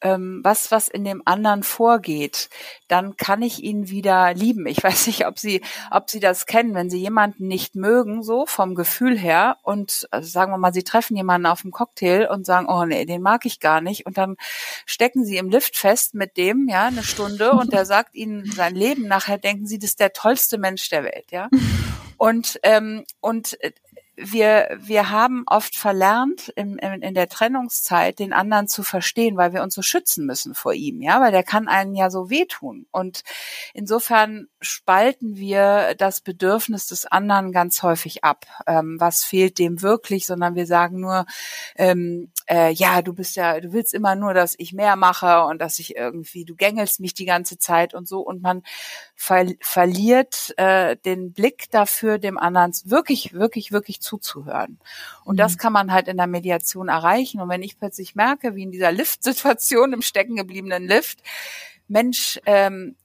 was, 0.00 0.70
was 0.70 0.88
in 0.88 1.04
dem 1.04 1.22
anderen 1.24 1.62
vorgeht, 1.62 2.48
dann 2.86 3.16
kann 3.16 3.42
ich 3.42 3.62
ihn 3.62 3.88
wieder 3.88 4.32
lieben. 4.34 4.66
Ich 4.66 4.82
weiß 4.82 5.06
nicht, 5.08 5.26
ob 5.26 5.38
Sie, 5.38 5.62
ob 5.90 6.10
Sie 6.10 6.20
das 6.20 6.46
kennen, 6.46 6.74
wenn 6.74 6.90
Sie 6.90 6.98
jemanden 6.98 7.48
nicht 7.48 7.74
mögen, 7.74 8.22
so 8.22 8.46
vom 8.46 8.74
Gefühl 8.74 9.18
her, 9.18 9.56
und 9.62 10.08
also 10.10 10.28
sagen 10.28 10.52
wir 10.52 10.58
mal, 10.58 10.72
Sie 10.72 10.84
treffen 10.84 11.16
jemanden 11.16 11.46
auf 11.46 11.62
dem 11.62 11.70
Cocktail 11.70 12.28
und 12.30 12.46
sagen, 12.46 12.66
oh 12.68 12.84
nee, 12.84 13.04
den 13.04 13.22
mag 13.22 13.44
ich 13.46 13.60
gar 13.60 13.80
nicht, 13.80 14.06
und 14.06 14.18
dann 14.18 14.36
stecken 14.86 15.24
Sie 15.24 15.36
im 15.36 15.50
Lift 15.50 15.76
fest 15.76 16.14
mit 16.14 16.36
dem, 16.36 16.68
ja, 16.68 16.86
eine 16.86 17.02
Stunde, 17.02 17.52
und 17.52 17.72
der 17.72 17.84
sagt 17.84 18.14
Ihnen 18.14 18.50
sein 18.52 18.74
Leben. 18.74 19.08
Nachher 19.08 19.38
denken 19.38 19.66
Sie, 19.66 19.78
das 19.78 19.90
ist 19.90 20.00
der 20.00 20.12
tollste 20.12 20.58
Mensch 20.58 20.88
der 20.88 21.04
Welt, 21.04 21.30
ja. 21.30 21.48
Und 22.20 22.58
ähm, 22.64 23.04
und 23.20 23.56
wir, 24.20 24.76
wir 24.80 25.10
haben 25.10 25.44
oft 25.46 25.76
verlernt, 25.76 26.48
in, 26.56 26.76
in, 26.78 27.02
in 27.02 27.14
der 27.14 27.28
Trennungszeit 27.28 28.18
den 28.18 28.32
anderen 28.32 28.66
zu 28.66 28.82
verstehen, 28.82 29.36
weil 29.36 29.52
wir 29.52 29.62
uns 29.62 29.74
so 29.74 29.82
schützen 29.82 30.26
müssen 30.26 30.54
vor 30.54 30.74
ihm, 30.74 31.00
ja, 31.00 31.20
weil 31.20 31.30
der 31.30 31.44
kann 31.44 31.68
einen 31.68 31.94
ja 31.94 32.10
so 32.10 32.28
wehtun. 32.28 32.86
Und 32.90 33.22
insofern 33.74 34.48
spalten 34.60 35.36
wir 35.36 35.94
das 35.96 36.20
Bedürfnis 36.20 36.86
des 36.88 37.06
anderen 37.06 37.52
ganz 37.52 37.82
häufig 37.82 38.24
ab. 38.24 38.46
Ähm, 38.66 38.96
was 38.98 39.24
fehlt 39.24 39.58
dem 39.58 39.82
wirklich, 39.82 40.26
sondern 40.26 40.56
wir 40.56 40.66
sagen 40.66 41.00
nur, 41.00 41.24
ähm, 41.76 42.32
äh, 42.48 42.72
ja, 42.72 43.02
du 43.02 43.12
bist 43.12 43.36
ja, 43.36 43.60
du 43.60 43.72
willst 43.72 43.94
immer 43.94 44.16
nur, 44.16 44.34
dass 44.34 44.54
ich 44.58 44.72
mehr 44.72 44.96
mache 44.96 45.44
und 45.44 45.60
dass 45.60 45.78
ich 45.78 45.96
irgendwie, 45.96 46.44
du 46.44 46.56
gängelst 46.56 46.98
mich 46.98 47.14
die 47.14 47.26
ganze 47.26 47.58
Zeit 47.58 47.94
und 47.94 48.08
so. 48.08 48.20
Und 48.20 48.42
man 48.42 48.62
ver 49.14 49.46
verliert 49.60 50.54
äh, 50.56 50.96
den 50.96 51.32
Blick 51.32 51.70
dafür, 51.70 52.18
dem 52.18 52.36
anderen 52.36 52.72
wirklich, 52.84 53.32
wirklich, 53.32 53.70
wirklich 53.70 54.00
zuzuhören. 54.08 54.78
Und 55.24 55.34
mhm. 55.34 55.38
das 55.38 55.58
kann 55.58 55.72
man 55.72 55.92
halt 55.92 56.08
in 56.08 56.16
der 56.16 56.26
Mediation 56.26 56.88
erreichen. 56.88 57.40
Und 57.40 57.48
wenn 57.48 57.62
ich 57.62 57.78
plötzlich 57.78 58.14
merke, 58.14 58.54
wie 58.54 58.62
in 58.62 58.72
dieser 58.72 58.92
Lift-Situation 58.98 59.92
im 59.92 60.02
stecken 60.02 60.36
gebliebenen 60.36 60.86
Lift, 60.86 61.22
Mensch, 61.86 62.40
ähm, 62.46 62.96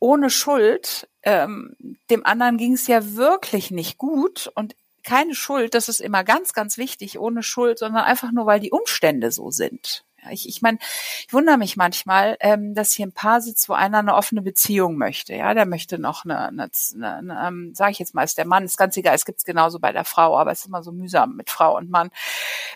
ohne 0.00 0.30
Schuld, 0.30 1.08
ähm, 1.22 1.76
dem 2.10 2.24
anderen 2.24 2.56
ging 2.56 2.74
es 2.74 2.86
ja 2.86 3.14
wirklich 3.14 3.70
nicht 3.70 3.98
gut 3.98 4.50
und 4.54 4.76
keine 5.02 5.34
Schuld, 5.34 5.74
das 5.74 5.88
ist 5.88 6.00
immer 6.00 6.22
ganz, 6.22 6.52
ganz 6.52 6.76
wichtig, 6.76 7.18
ohne 7.18 7.42
Schuld, 7.42 7.78
sondern 7.78 8.04
einfach 8.04 8.30
nur, 8.30 8.46
weil 8.46 8.60
die 8.60 8.70
Umstände 8.70 9.32
so 9.32 9.50
sind. 9.50 10.04
Ich, 10.30 10.48
ich 10.48 10.62
meine, 10.62 10.78
ich 11.26 11.32
wundere 11.32 11.58
mich 11.58 11.76
manchmal, 11.76 12.36
ähm, 12.40 12.74
dass 12.74 12.92
hier 12.92 13.06
ein 13.06 13.12
Paar 13.12 13.40
sitzt, 13.40 13.68
wo 13.68 13.74
einer 13.74 13.98
eine 13.98 14.14
offene 14.14 14.42
Beziehung 14.42 14.96
möchte. 14.96 15.34
Ja, 15.34 15.54
der 15.54 15.64
möchte 15.64 15.98
noch 15.98 16.24
eine, 16.24 16.48
eine, 16.48 16.70
eine, 16.94 17.16
eine 17.16 17.48
ähm, 17.48 17.74
sage 17.74 17.92
ich 17.92 17.98
jetzt 17.98 18.14
mal, 18.14 18.24
ist 18.24 18.36
der 18.36 18.46
Mann, 18.46 18.64
ist 18.64 18.76
ganz 18.76 18.96
egal, 18.96 19.14
es 19.14 19.24
gibt's 19.24 19.44
genauso 19.44 19.78
bei 19.78 19.92
der 19.92 20.04
Frau, 20.04 20.36
aber 20.36 20.50
es 20.50 20.60
ist 20.60 20.66
immer 20.66 20.82
so 20.82 20.92
mühsam 20.92 21.36
mit 21.36 21.50
Frau 21.50 21.76
und 21.76 21.90
Mann. 21.90 22.10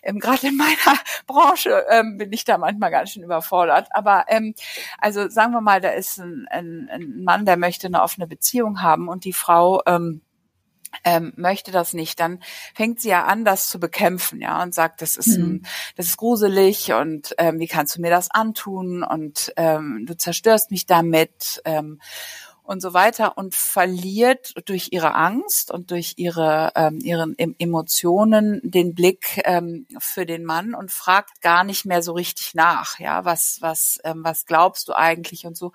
Ähm, 0.03 0.19
Gerade 0.21 0.49
in 0.49 0.57
meiner 0.57 0.99
Branche 1.27 1.85
ähm, 1.91 2.19
bin 2.19 2.33
ich 2.33 2.45
da 2.45 2.59
manchmal 2.59 2.91
ganz 2.91 3.11
schön 3.11 3.23
überfordert. 3.23 3.89
Aber 3.91 4.25
ähm, 4.29 4.55
also 4.99 5.29
sagen 5.29 5.53
wir 5.53 5.61
mal, 5.61 5.81
da 5.81 5.91
ist 5.91 6.19
ein, 6.19 6.47
ein, 6.51 6.89
ein 6.91 7.25
Mann, 7.25 7.45
der 7.45 7.57
möchte 7.57 7.87
eine 7.89 8.03
offene 8.03 8.27
Beziehung 8.27 8.83
haben 8.83 9.09
und 9.09 9.25
die 9.25 9.33
Frau 9.33 9.83
ähm, 9.87 10.23
ähm, 11.05 11.33
möchte 11.37 11.73
das 11.73 11.93
nicht, 11.93 12.21
dann 12.21 12.43
fängt 12.75 13.01
sie 13.01 13.09
ja 13.09 13.25
an, 13.25 13.45
das 13.45 13.69
zu 13.69 13.81
bekämpfen, 13.81 14.41
ja, 14.41 14.63
und 14.63 14.75
sagt, 14.75 15.03
das 15.03 15.17
ist, 15.17 15.39
mhm. 15.39 15.45
ein, 15.45 15.67
das 15.97 16.07
ist 16.07 16.17
gruselig 16.17 16.93
und 16.93 17.35
ähm, 17.39 17.59
wie 17.59 17.69
kannst 17.69 17.97
du 17.97 18.01
mir 18.01 18.11
das 18.11 18.31
antun 18.31 19.03
und 19.03 19.53
ähm, 19.57 20.05
du 20.07 20.17
zerstörst 20.17 20.71
mich 20.71 20.87
damit 20.87 21.63
ähm, 21.65 22.01
und 22.65 22.81
so 22.81 22.95
weiter 22.95 23.37
und 23.37 23.55
verliert 23.55 24.55
durch 24.67 24.89
ihre 24.93 25.15
Angst 25.15 25.71
und 25.71 25.91
durch 25.91 26.15
ihre 26.17 26.73
ähm, 26.77 27.01
ihren 27.03 27.37
Emotionen 27.37 28.61
den 28.63 28.95
Blick 28.95 29.43
ähm, 29.45 29.87
für 29.99 30.27
den 30.27 30.45
Mann 30.45 30.75
und 30.75 30.93
fragt 30.93 31.41
gar 31.41 31.65
nicht 31.65 31.85
mehr 31.85 32.03
so 32.03 32.13
richtig 32.13 32.55
nach, 32.55 32.99
ja, 32.99 33.25
was 33.25 33.59
was 33.61 33.99
ähm, 34.05 34.21
was 34.23 34.47
glaubst 34.47 34.89
du 34.89 34.95
eigentlich 34.95 35.45
und 35.45 35.57
so 35.57 35.73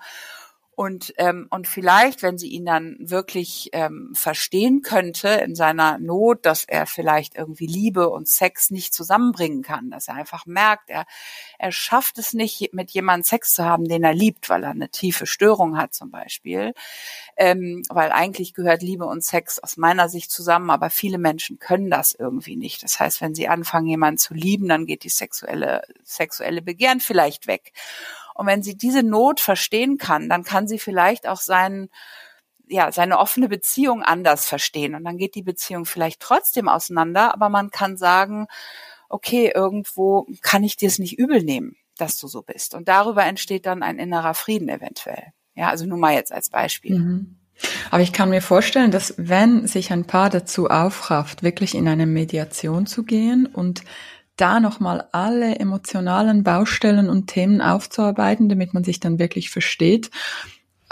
und, 0.78 1.12
ähm, 1.16 1.48
und 1.50 1.66
vielleicht, 1.66 2.22
wenn 2.22 2.38
sie 2.38 2.50
ihn 2.50 2.64
dann 2.64 2.94
wirklich 3.00 3.70
ähm, 3.72 4.12
verstehen 4.14 4.80
könnte 4.80 5.26
in 5.26 5.56
seiner 5.56 5.98
Not, 5.98 6.46
dass 6.46 6.62
er 6.62 6.86
vielleicht 6.86 7.34
irgendwie 7.34 7.66
Liebe 7.66 8.08
und 8.10 8.28
Sex 8.28 8.70
nicht 8.70 8.94
zusammenbringen 8.94 9.62
kann, 9.62 9.90
dass 9.90 10.06
er 10.06 10.14
einfach 10.14 10.46
merkt, 10.46 10.88
er, 10.88 11.04
er 11.58 11.72
schafft 11.72 12.18
es 12.18 12.32
nicht, 12.32 12.72
mit 12.74 12.92
jemandem 12.92 13.24
Sex 13.24 13.54
zu 13.54 13.64
haben, 13.64 13.86
den 13.86 14.04
er 14.04 14.14
liebt, 14.14 14.50
weil 14.50 14.62
er 14.62 14.70
eine 14.70 14.88
tiefe 14.88 15.26
Störung 15.26 15.76
hat 15.76 15.94
zum 15.94 16.12
Beispiel. 16.12 16.74
Ähm, 17.36 17.82
weil 17.88 18.12
eigentlich 18.12 18.54
gehört 18.54 18.80
Liebe 18.80 19.06
und 19.06 19.24
Sex 19.24 19.58
aus 19.58 19.78
meiner 19.78 20.08
Sicht 20.08 20.30
zusammen, 20.30 20.70
aber 20.70 20.90
viele 20.90 21.18
Menschen 21.18 21.58
können 21.58 21.90
das 21.90 22.12
irgendwie 22.12 22.54
nicht. 22.54 22.84
Das 22.84 23.00
heißt, 23.00 23.20
wenn 23.20 23.34
sie 23.34 23.48
anfangen, 23.48 23.88
jemanden 23.88 24.18
zu 24.18 24.32
lieben, 24.32 24.68
dann 24.68 24.86
geht 24.86 25.02
die 25.02 25.08
sexuelle, 25.08 25.82
sexuelle 26.04 26.62
Begehren 26.62 27.00
vielleicht 27.00 27.48
weg. 27.48 27.72
Und 28.38 28.46
wenn 28.46 28.62
sie 28.62 28.76
diese 28.76 29.02
Not 29.02 29.40
verstehen 29.40 29.98
kann, 29.98 30.28
dann 30.28 30.44
kann 30.44 30.68
sie 30.68 30.78
vielleicht 30.78 31.26
auch 31.26 31.40
seinen 31.40 31.90
ja, 32.70 32.92
seine 32.92 33.18
offene 33.18 33.48
Beziehung 33.48 34.02
anders 34.02 34.46
verstehen. 34.46 34.94
Und 34.94 35.04
dann 35.04 35.16
geht 35.16 35.34
die 35.34 35.42
Beziehung 35.42 35.86
vielleicht 35.86 36.20
trotzdem 36.20 36.68
auseinander, 36.68 37.32
aber 37.32 37.48
man 37.48 37.70
kann 37.70 37.96
sagen, 37.96 38.46
okay, 39.08 39.50
irgendwo 39.54 40.26
kann 40.42 40.62
ich 40.62 40.76
dir 40.76 40.86
es 40.86 40.98
nicht 40.98 41.18
übel 41.18 41.42
nehmen, 41.42 41.76
dass 41.96 42.20
du 42.20 42.28
so 42.28 42.42
bist. 42.42 42.74
Und 42.74 42.86
darüber 42.88 43.24
entsteht 43.24 43.66
dann 43.66 43.82
ein 43.82 43.98
innerer 43.98 44.34
Frieden 44.34 44.68
eventuell. 44.68 45.32
Ja, 45.54 45.70
also 45.70 45.86
nur 45.86 45.98
mal 45.98 46.12
jetzt 46.12 46.30
als 46.30 46.50
Beispiel. 46.50 46.98
Mhm. 46.98 47.38
Aber 47.90 48.02
ich 48.02 48.12
kann 48.12 48.30
mir 48.30 48.42
vorstellen, 48.42 48.92
dass 48.92 49.14
wenn 49.16 49.66
sich 49.66 49.90
ein 49.90 50.04
Paar 50.04 50.30
dazu 50.30 50.68
aufrafft, 50.68 51.42
wirklich 51.42 51.74
in 51.74 51.88
eine 51.88 52.06
Mediation 52.06 52.86
zu 52.86 53.02
gehen 53.02 53.46
und 53.46 53.82
da 54.40 54.60
nochmal 54.60 55.08
alle 55.12 55.58
emotionalen 55.58 56.42
Baustellen 56.42 57.10
und 57.10 57.26
Themen 57.26 57.60
aufzuarbeiten, 57.60 58.48
damit 58.48 58.74
man 58.74 58.84
sich 58.84 59.00
dann 59.00 59.18
wirklich 59.18 59.50
versteht, 59.50 60.10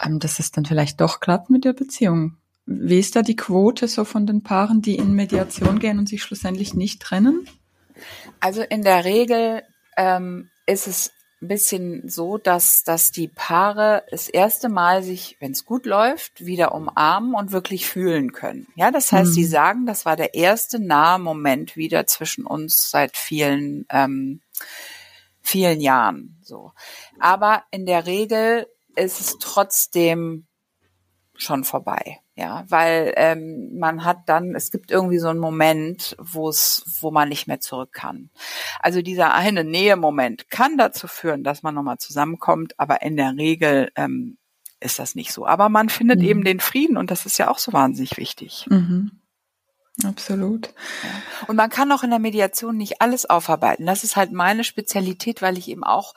ähm, 0.02 0.18
dass 0.18 0.38
es 0.38 0.50
dann 0.50 0.64
vielleicht 0.64 1.00
doch 1.00 1.20
klappt 1.20 1.50
mit 1.50 1.64
der 1.64 1.72
Beziehung. 1.72 2.36
Wie 2.66 2.98
ist 2.98 3.14
da 3.14 3.22
die 3.22 3.36
Quote 3.36 3.86
so 3.86 4.04
von 4.04 4.26
den 4.26 4.42
Paaren, 4.42 4.82
die 4.82 4.96
in 4.96 5.14
Mediation 5.14 5.78
gehen 5.78 5.98
und 5.98 6.08
sich 6.08 6.22
schlussendlich 6.22 6.74
nicht 6.74 7.00
trennen? 7.00 7.48
Also 8.40 8.62
in 8.62 8.82
der 8.82 9.04
Regel 9.04 9.62
ähm, 9.96 10.50
ist 10.66 10.88
es 10.88 11.12
ein 11.46 11.48
bisschen 11.48 12.08
so, 12.08 12.38
dass, 12.38 12.82
dass 12.82 13.12
die 13.12 13.28
Paare 13.28 14.04
das 14.10 14.28
erste 14.28 14.68
Mal 14.68 15.04
sich, 15.04 15.36
wenn 15.38 15.52
es 15.52 15.64
gut 15.64 15.86
läuft, 15.86 16.44
wieder 16.44 16.74
umarmen 16.74 17.34
und 17.34 17.52
wirklich 17.52 17.86
fühlen 17.86 18.32
können. 18.32 18.66
Ja, 18.74 18.90
das 18.90 19.12
heißt, 19.12 19.30
mhm. 19.30 19.34
sie 19.34 19.44
sagen, 19.44 19.86
das 19.86 20.04
war 20.04 20.16
der 20.16 20.34
erste 20.34 20.80
nahe 20.80 21.20
Moment 21.20 21.76
wieder 21.76 22.06
zwischen 22.06 22.44
uns 22.44 22.90
seit 22.90 23.16
vielen, 23.16 23.86
ähm, 23.90 24.40
vielen 25.40 25.80
Jahren. 25.80 26.36
So. 26.42 26.72
Aber 27.20 27.62
in 27.70 27.86
der 27.86 28.06
Regel 28.06 28.66
ist 28.96 29.20
es 29.20 29.36
trotzdem 29.38 30.46
schon 31.38 31.64
vorbei. 31.64 32.20
Ja, 32.34 32.64
weil 32.68 33.14
ähm, 33.16 33.78
man 33.78 34.04
hat 34.04 34.28
dann, 34.28 34.54
es 34.54 34.70
gibt 34.70 34.90
irgendwie 34.90 35.18
so 35.18 35.28
einen 35.28 35.38
Moment, 35.38 36.16
wo 36.18 36.48
es, 36.48 36.84
wo 37.00 37.10
man 37.10 37.28
nicht 37.28 37.46
mehr 37.46 37.60
zurück 37.60 37.92
kann. 37.92 38.30
Also 38.80 39.00
dieser 39.00 39.32
eine 39.32 39.64
Nähe-Moment 39.64 40.50
kann 40.50 40.76
dazu 40.76 41.08
führen, 41.08 41.44
dass 41.44 41.62
man 41.62 41.74
nochmal 41.74 41.98
zusammenkommt, 41.98 42.78
aber 42.78 43.02
in 43.02 43.16
der 43.16 43.34
Regel 43.36 43.90
ähm, 43.96 44.36
ist 44.80 44.98
das 44.98 45.14
nicht 45.14 45.32
so. 45.32 45.46
Aber 45.46 45.68
man 45.68 45.88
findet 45.88 46.18
mhm. 46.18 46.26
eben 46.26 46.44
den 46.44 46.60
Frieden 46.60 46.96
und 46.96 47.10
das 47.10 47.24
ist 47.24 47.38
ja 47.38 47.50
auch 47.50 47.58
so 47.58 47.72
wahnsinnig 47.72 48.18
wichtig. 48.18 48.66
Mhm. 48.68 49.12
Absolut. 50.04 50.66
Ja. 50.66 51.46
Und 51.48 51.56
man 51.56 51.70
kann 51.70 51.90
auch 51.90 52.02
in 52.02 52.10
der 52.10 52.18
Mediation 52.18 52.76
nicht 52.76 53.00
alles 53.00 53.24
aufarbeiten. 53.24 53.86
Das 53.86 54.04
ist 54.04 54.14
halt 54.14 54.30
meine 54.30 54.62
Spezialität, 54.62 55.40
weil 55.40 55.56
ich 55.56 55.68
eben 55.68 55.84
auch 55.84 56.12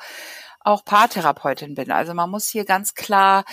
auch 0.62 0.84
Paartherapeutin 0.84 1.76
bin. 1.76 1.92
Also 1.92 2.14
man 2.14 2.30
muss 2.30 2.50
hier 2.50 2.66
ganz 2.66 2.94
klar 2.94 3.46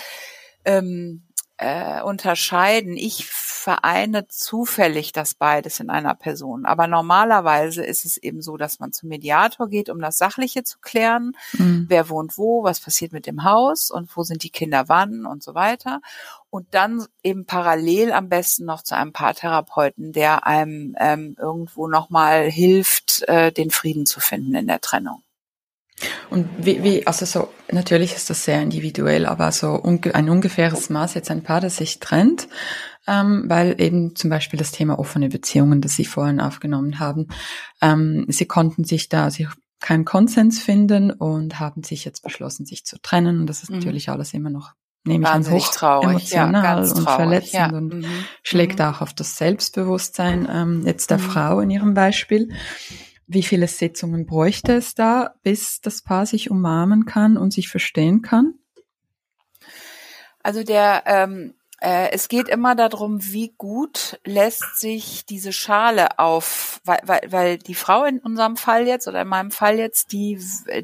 ähm, 0.65 1.25
äh, 1.57 2.01
unterscheiden. 2.01 2.97
Ich 2.97 3.25
vereine 3.25 4.27
zufällig 4.27 5.11
das 5.11 5.33
beides 5.33 5.79
in 5.79 5.89
einer 5.89 6.15
Person. 6.15 6.65
Aber 6.65 6.87
normalerweise 6.87 7.83
ist 7.83 8.05
es 8.05 8.17
eben 8.17 8.41
so, 8.41 8.57
dass 8.57 8.79
man 8.79 8.93
zum 8.93 9.09
Mediator 9.09 9.67
geht, 9.67 9.89
um 9.89 9.99
das 9.99 10.17
Sachliche 10.17 10.63
zu 10.63 10.79
klären. 10.79 11.33
Mhm. 11.53 11.85
Wer 11.89 12.09
wohnt 12.09 12.37
wo, 12.37 12.63
was 12.63 12.79
passiert 12.79 13.11
mit 13.11 13.25
dem 13.25 13.43
Haus 13.43 13.91
und 13.91 14.15
wo 14.15 14.23
sind 14.23 14.43
die 14.43 14.51
Kinder 14.51 14.85
wann 14.87 15.25
und 15.25 15.43
so 15.43 15.55
weiter. 15.55 15.99
Und 16.49 16.73
dann 16.73 17.05
eben 17.23 17.45
parallel 17.45 18.13
am 18.13 18.29
besten 18.29 18.65
noch 18.65 18.83
zu 18.83 18.95
einem 18.95 19.11
Paartherapeuten, 19.11 20.13
der 20.13 20.47
einem 20.47 20.95
ähm, 20.99 21.35
irgendwo 21.37 21.87
nochmal 21.87 22.49
hilft, 22.49 23.27
äh, 23.27 23.51
den 23.51 23.71
Frieden 23.71 24.05
zu 24.05 24.19
finden 24.19 24.55
in 24.55 24.67
der 24.67 24.79
Trennung. 24.79 25.23
Und 26.29 26.47
wie, 26.59 26.83
wie, 26.83 27.07
also 27.07 27.25
so, 27.25 27.49
natürlich 27.71 28.15
ist 28.15 28.29
das 28.29 28.43
sehr 28.45 28.61
individuell, 28.61 29.25
aber 29.25 29.51
so 29.51 29.81
ein 29.83 30.29
ungefähres 30.29 30.89
Maß 30.89 31.15
jetzt 31.15 31.31
ein 31.31 31.43
Paar, 31.43 31.61
das 31.61 31.77
sich 31.77 31.99
trennt, 31.99 32.47
ähm, 33.07 33.45
weil 33.47 33.79
eben 33.81 34.15
zum 34.15 34.29
Beispiel 34.29 34.59
das 34.59 34.71
Thema 34.71 34.99
offene 34.99 35.29
Beziehungen, 35.29 35.81
das 35.81 35.95
Sie 35.95 36.05
vorhin 36.05 36.39
aufgenommen 36.39 36.99
haben, 36.99 37.27
ähm, 37.81 38.25
Sie 38.27 38.45
konnten 38.45 38.83
sich 38.83 39.09
da, 39.09 39.31
Sie 39.31 39.47
keinen 39.79 40.05
Konsens 40.05 40.61
finden 40.61 41.11
und 41.11 41.59
haben 41.59 41.83
sich 41.83 42.05
jetzt 42.05 42.23
beschlossen, 42.23 42.65
sich 42.65 42.85
zu 42.85 42.99
trennen. 43.01 43.41
Und 43.41 43.47
das 43.47 43.63
ist 43.63 43.69
mhm. 43.69 43.77
natürlich 43.77 44.09
alles 44.09 44.33
immer 44.33 44.49
noch, 44.49 44.73
nehme 45.05 45.25
ich 45.25 45.29
an, 45.29 45.49
hoch 45.49 45.71
traurig. 45.71 46.09
emotional 46.09 46.63
ja, 46.63 46.77
und 46.77 47.03
traurig. 47.03 47.15
verletzend 47.15 47.53
ja. 47.53 47.69
und 47.69 47.93
mhm. 47.93 48.25
schlägt 48.43 48.79
mhm. 48.79 48.85
auch 48.85 49.01
auf 49.01 49.13
das 49.13 49.37
Selbstbewusstsein 49.37 50.47
ähm, 50.51 50.83
jetzt 50.85 51.09
der 51.09 51.19
mhm. 51.19 51.23
Frau 51.23 51.59
in 51.59 51.69
ihrem 51.69 51.93
Beispiel. 51.93 52.49
Wie 53.27 53.43
viele 53.43 53.67
Sitzungen 53.67 54.25
bräuchte 54.25 54.73
es 54.73 54.95
da, 54.95 55.35
bis 55.43 55.81
das 55.81 56.01
Paar 56.01 56.25
sich 56.25 56.49
umarmen 56.49 57.05
kann 57.05 57.37
und 57.37 57.51
sich 57.51 57.67
verstehen 57.67 58.21
kann? 58.21 58.55
Also 60.41 60.63
der 60.63 61.03
ähm, 61.05 61.53
äh, 61.79 62.09
es 62.11 62.27
geht 62.27 62.49
immer 62.49 62.75
darum, 62.75 63.23
wie 63.23 63.53
gut 63.57 64.19
lässt 64.25 64.79
sich 64.79 65.25
diese 65.25 65.53
Schale 65.53 66.17
auf, 66.17 66.81
weil, 66.85 66.99
weil, 67.03 67.21
weil 67.29 67.57
die 67.57 67.75
Frau 67.75 68.05
in 68.05 68.19
unserem 68.19 68.57
Fall 68.57 68.87
jetzt 68.87 69.07
oder 69.07 69.21
in 69.21 69.27
meinem 69.27 69.51
Fall 69.51 69.77
jetzt, 69.77 70.11
die, 70.11 70.39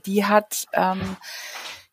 die 0.05 0.25
hat, 0.25 0.67
ähm, 0.73 1.17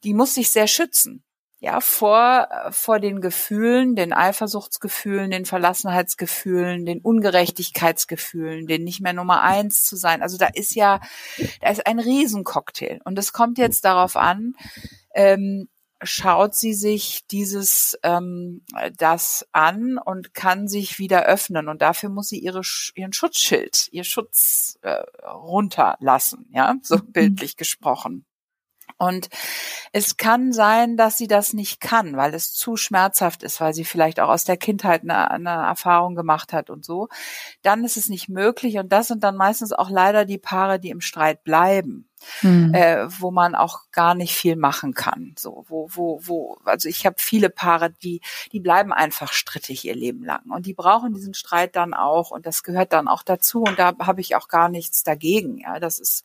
die 0.05 0.13
muss 0.13 0.35
sich 0.35 0.51
sehr 0.51 0.67
schützen. 0.67 1.23
Ja, 1.63 1.83
vor, 1.83 2.49
vor 2.71 3.01
den 3.01 3.21
Gefühlen, 3.21 3.95
den 3.95 4.15
Eifersuchtsgefühlen, 4.15 5.31
den 5.31 5.45
Verlassenheitsgefühlen, 5.45 6.87
den 6.87 7.03
Ungerechtigkeitsgefühlen, 7.03 8.67
den 8.67 8.83
nicht 8.83 9.03
mehr 9.03 9.13
Nummer 9.13 9.43
eins 9.43 9.85
zu 9.85 9.97
sein. 9.97 10.23
Also 10.23 10.39
da 10.39 10.47
ist 10.47 10.75
ja, 10.75 11.01
da 11.61 11.69
ist 11.69 11.87
ein 11.87 11.99
Riesencocktail. 11.99 13.01
Und 13.05 13.19
es 13.19 13.35
kommt 13.35 13.59
jetzt 13.59 13.85
darauf 13.85 14.17
an, 14.17 14.55
ähm, 15.15 15.69
schaut 16.03 16.55
sie 16.55 16.73
sich 16.73 17.27
dieses 17.31 17.99
ähm, 18.03 18.65
das 18.97 19.47
an 19.53 19.99
und 19.99 20.35
kann 20.35 20.67
sich 20.67 20.99
wieder 20.99 21.27
öffnen 21.27 21.69
und 21.69 21.83
dafür 21.83 22.09
muss 22.09 22.29
sie 22.29 22.39
ihre 22.39 22.63
ihren 22.95 23.13
Schutzschild, 23.13 23.89
ihr 23.93 24.05
Schutz 24.05 24.79
äh, 24.83 25.03
runterlassen, 25.27 26.47
ja, 26.53 26.77
so 26.83 26.97
mhm. 26.97 27.13
bildlich 27.13 27.57
gesprochen. 27.57 28.25
Und 28.99 29.29
es 29.93 30.17
kann 30.17 30.53
sein, 30.53 30.97
dass 30.97 31.19
sie 31.19 31.27
das 31.27 31.53
nicht 31.53 31.81
kann, 31.81 32.17
weil 32.17 32.35
es 32.35 32.53
zu 32.53 32.77
schmerzhaft 32.77 33.43
ist, 33.43 33.61
weil 33.61 33.75
sie 33.75 33.85
vielleicht 33.85 34.21
auch 34.21 34.29
aus 34.29 34.45
der 34.45 34.57
Kindheit 34.57 35.03
eine, 35.03 35.31
eine, 35.31 35.51
Erfahrung 35.51 36.15
gemacht 36.15 36.53
hat 36.53 36.71
und 36.71 36.85
so. 36.85 37.09
Dann 37.63 37.85
ist 37.85 37.97
es 37.97 38.09
nicht 38.09 38.29
möglich. 38.29 38.79
Und 38.79 38.93
das 38.93 39.09
sind 39.09 39.25
dann 39.25 39.37
meistens 39.37 39.73
auch 39.73 39.91
leider 39.91 40.25
die 40.25 40.39
Paare, 40.39 40.79
die 40.79 40.91
im 40.91 41.01
Streit 41.01 41.45
bleiben. 41.45 42.07
Hm. 42.41 42.75
Äh, 42.75 43.07
wo 43.19 43.31
man 43.31 43.55
auch 43.55 43.91
gar 43.93 44.15
nicht 44.15 44.35
viel 44.35 44.55
machen 44.55 44.93
kann. 44.93 45.35
So, 45.39 45.65
wo, 45.69 45.89
wo, 45.91 46.21
wo, 46.23 46.59
also 46.67 46.87
ich 46.87 47.07
habe 47.07 47.17
viele 47.19 47.49
Paare, 47.49 47.95
die, 48.03 48.21
die 48.53 48.61
bleiben 48.61 48.93
einfach 48.93 49.33
strittig 49.33 49.87
ihr 49.87 49.97
Leben 49.97 50.23
lang 50.23 50.43
und 50.51 50.67
die 50.67 50.75
brauchen 50.75 51.15
diesen 51.15 51.33
Streit 51.33 51.77
dann 51.77 51.95
auch 51.95 52.31
und 52.31 52.45
das 52.45 52.63
gehört 52.63 52.93
dann 52.93 53.09
auch 53.09 53.23
dazu 53.23 53.63
und 53.63 53.79
da 53.79 53.95
habe 54.01 54.21
ich 54.21 54.37
auch 54.37 54.49
gar 54.49 54.69
nichts 54.69 55.03
dagegen. 55.03 55.61
Ja, 55.61 55.81
das 55.81 55.99
ist 55.99 56.25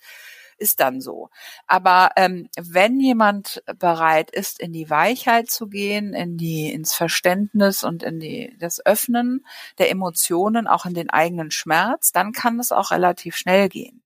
ist 0.58 0.80
dann 0.80 1.02
so. 1.02 1.30
Aber 1.68 2.12
ähm, 2.16 2.50
wenn 2.58 3.00
jemand 3.00 3.64
bereit 3.80 4.32
ist, 4.32 4.60
in 4.60 4.74
die 4.74 4.90
Weichheit 4.90 5.50
zu 5.50 5.68
gehen, 5.68 6.14
in 6.14 6.38
die 6.38 6.72
ins 6.72 6.94
Verständnis 6.94 7.84
und 7.84 8.04
in 8.04 8.20
die 8.20 8.56
das 8.60 8.86
Öffnen 8.86 9.46
der 9.78 9.90
Emotionen, 9.90 10.68
auch 10.68 10.86
in 10.86 10.94
den 10.94 11.10
eigenen 11.10 11.52
Schmerz, 11.52 12.12
dann 12.12 12.32
kann 12.32 12.60
es 12.60 12.72
auch 12.72 12.92
relativ 12.92 13.36
schnell 13.36 13.70
gehen. 13.70 14.02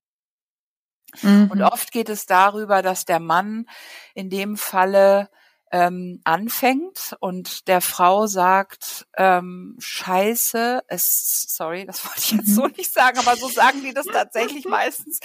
Mhm. 1.22 1.50
Und 1.50 1.62
oft 1.62 1.92
geht 1.92 2.08
es 2.08 2.26
darüber, 2.26 2.82
dass 2.82 3.04
der 3.04 3.20
Mann 3.20 3.66
in 4.14 4.30
dem 4.30 4.56
Falle 4.56 5.28
ähm, 5.70 6.20
anfängt 6.24 7.16
und 7.20 7.68
der 7.68 7.80
Frau 7.80 8.26
sagt, 8.26 9.06
ähm, 9.16 9.76
Scheiße, 9.78 10.82
es, 10.88 11.46
sorry, 11.48 11.86
das 11.86 12.04
wollte 12.04 12.18
ich 12.20 12.32
jetzt 12.32 12.54
so 12.54 12.64
mhm. 12.64 12.74
nicht 12.76 12.92
sagen, 12.92 13.18
aber 13.18 13.36
so 13.36 13.48
sagen 13.48 13.82
die 13.82 13.94
das 13.94 14.06
tatsächlich 14.06 14.66
meistens. 14.66 15.20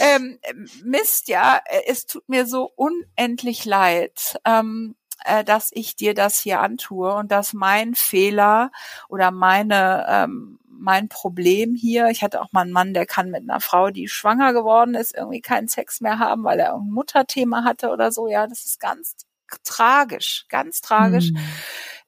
Ähm, 0.00 0.38
Mist, 0.84 1.28
ja, 1.28 1.60
es 1.86 2.06
tut 2.06 2.28
mir 2.28 2.46
so 2.46 2.70
unendlich 2.74 3.64
leid. 3.64 4.38
Ähm, 4.44 4.96
äh, 5.24 5.44
dass 5.44 5.70
ich 5.72 5.96
dir 5.96 6.14
das 6.14 6.38
hier 6.38 6.60
antue 6.60 7.14
und 7.14 7.32
dass 7.32 7.54
mein 7.54 7.94
Fehler 7.94 8.70
oder 9.08 9.30
meine 9.30 10.06
ähm, 10.08 10.58
mein 10.78 11.08
Problem 11.08 11.74
hier. 11.74 12.08
Ich 12.08 12.22
hatte 12.22 12.40
auch 12.40 12.52
mal 12.52 12.62
einen 12.62 12.72
Mann, 12.72 12.94
der 12.94 13.06
kann 13.06 13.30
mit 13.30 13.42
einer 13.42 13.60
Frau, 13.60 13.90
die 13.90 14.08
schwanger 14.08 14.52
geworden 14.52 14.94
ist, 14.94 15.14
irgendwie 15.16 15.40
keinen 15.40 15.68
Sex 15.68 16.00
mehr 16.00 16.18
haben, 16.18 16.44
weil 16.44 16.60
er 16.60 16.74
ein 16.74 16.90
Mutterthema 16.90 17.64
hatte 17.64 17.90
oder 17.90 18.12
so. 18.12 18.28
Ja, 18.28 18.46
das 18.46 18.64
ist 18.64 18.80
ganz 18.80 19.16
tragisch, 19.64 20.46
ganz 20.48 20.80
tragisch. 20.80 21.32
Mhm. 21.32 21.38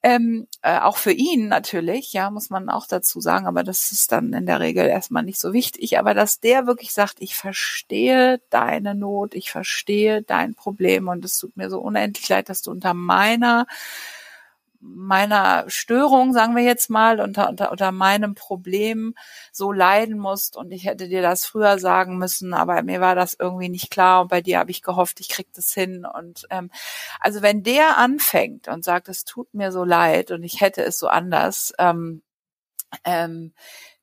Ähm, 0.01 0.47
äh, 0.63 0.79
auch 0.79 0.97
für 0.97 1.11
ihn 1.11 1.49
natürlich, 1.49 2.13
ja, 2.13 2.31
muss 2.31 2.51
man 2.51 2.69
auch 2.69 2.87
dazu 2.87 3.21
sagen, 3.21 3.47
aber 3.49 3.65
das 3.65 3.91
ist 3.91 4.13
dann 4.13 4.33
in 4.33 4.47
der 4.47 4.61
Regel 4.61 4.87
erstmal 4.87 5.25
nicht 5.25 5.41
so 5.41 5.53
wichtig. 5.53 5.99
Aber 5.99 6.15
dass 6.15 6.39
der 6.39 6.67
wirklich 6.69 6.93
sagt, 6.93 7.17
ich 7.19 7.35
verstehe 7.35 8.41
deine 8.51 8.95
Not, 8.95 9.35
ich 9.35 9.51
verstehe 9.51 10.23
dein 10.23 10.55
Problem 10.55 11.09
und 11.09 11.25
es 11.25 11.39
tut 11.39 11.57
mir 11.57 11.69
so 11.69 11.81
unendlich 11.81 12.29
leid, 12.29 12.49
dass 12.49 12.63
du 12.63 12.71
unter 12.71 12.95
meiner 12.95 13.67
meiner 14.81 15.65
Störung, 15.69 16.33
sagen 16.33 16.55
wir 16.55 16.63
jetzt 16.63 16.89
mal, 16.91 17.21
unter, 17.21 17.49
unter, 17.49 17.73
unter 17.73 17.93
meinem 17.93 18.35
Problem 18.35 19.15
so 19.53 19.73
leiden 19.73 20.19
musst 20.19 20.57
und 20.57 20.71
ich 20.71 20.85
hätte 20.85 21.09
dir 21.09 21.23
das 21.23 21.45
früher 21.45 21.79
sagen 21.79 22.19
müssen, 22.19 22.55
aber 22.55 22.83
mir 22.83 23.01
war 23.01 23.15
das 23.15 23.35
irgendwie 23.39 23.69
nicht 23.69 23.91
klar 23.91 24.23
und 24.23 24.29
bei 24.29 24.41
dir 24.41 24.59
habe 24.59 24.71
ich 24.71 24.83
gehofft, 24.83 25.21
ich 25.21 25.29
krieg 25.29 25.49
das 25.55 25.73
hin 25.73 26.07
und 26.07 26.47
ähm, 26.51 26.71
also 27.21 27.43
wenn 27.43 27.63
der 27.63 27.99
anfängt 27.99 28.69
und 28.69 28.85
sagt, 28.85 29.09
es 29.09 29.25
tut 29.25 29.53
mir 29.53 29.73
so 29.73 29.85
leid 29.85 30.31
und 30.31 30.43
ich 30.45 30.61
hätte 30.61 30.83
es 30.85 30.99
so 30.99 31.09
anders, 31.09 31.73
ähm, 31.79 32.23
ähm, 33.05 33.55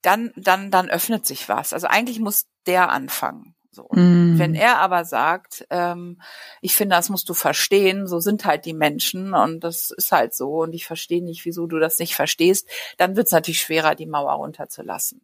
dann 0.02 0.32
dann 0.36 0.72
dann 0.72 0.90
öffnet 0.90 1.26
sich 1.26 1.50
was. 1.50 1.74
Also 1.74 1.88
eigentlich 1.88 2.20
muss 2.20 2.48
der 2.68 2.90
anfangen. 2.90 3.55
So. 3.76 3.90
Mm. 3.92 4.40
Wenn 4.40 4.56
er 4.56 4.80
aber 4.80 5.04
sagt, 5.04 5.68
ähm, 5.70 6.22
ich 6.62 6.76
finde, 6.76 6.96
das 6.96 7.10
musst 7.10 7.28
du 7.28 7.34
verstehen, 7.34 8.08
so 8.08 8.20
sind 8.20 8.46
halt 8.46 8.66
die 8.66 8.74
Menschen 8.74 9.34
und 9.34 9.64
das 9.64 9.92
ist 9.92 10.12
halt 10.12 10.34
so 10.34 10.62
und 10.64 10.74
ich 10.74 10.86
verstehe 10.86 11.24
nicht, 11.24 11.44
wieso 11.46 11.68
du 11.68 11.78
das 11.78 12.00
nicht 12.00 12.16
verstehst, 12.16 12.70
dann 12.98 13.18
wird 13.18 13.28
es 13.28 13.34
natürlich 13.34 13.62
schwerer, 13.62 13.94
die 13.94 14.06
Mauer 14.06 14.34
runterzulassen. 14.34 15.22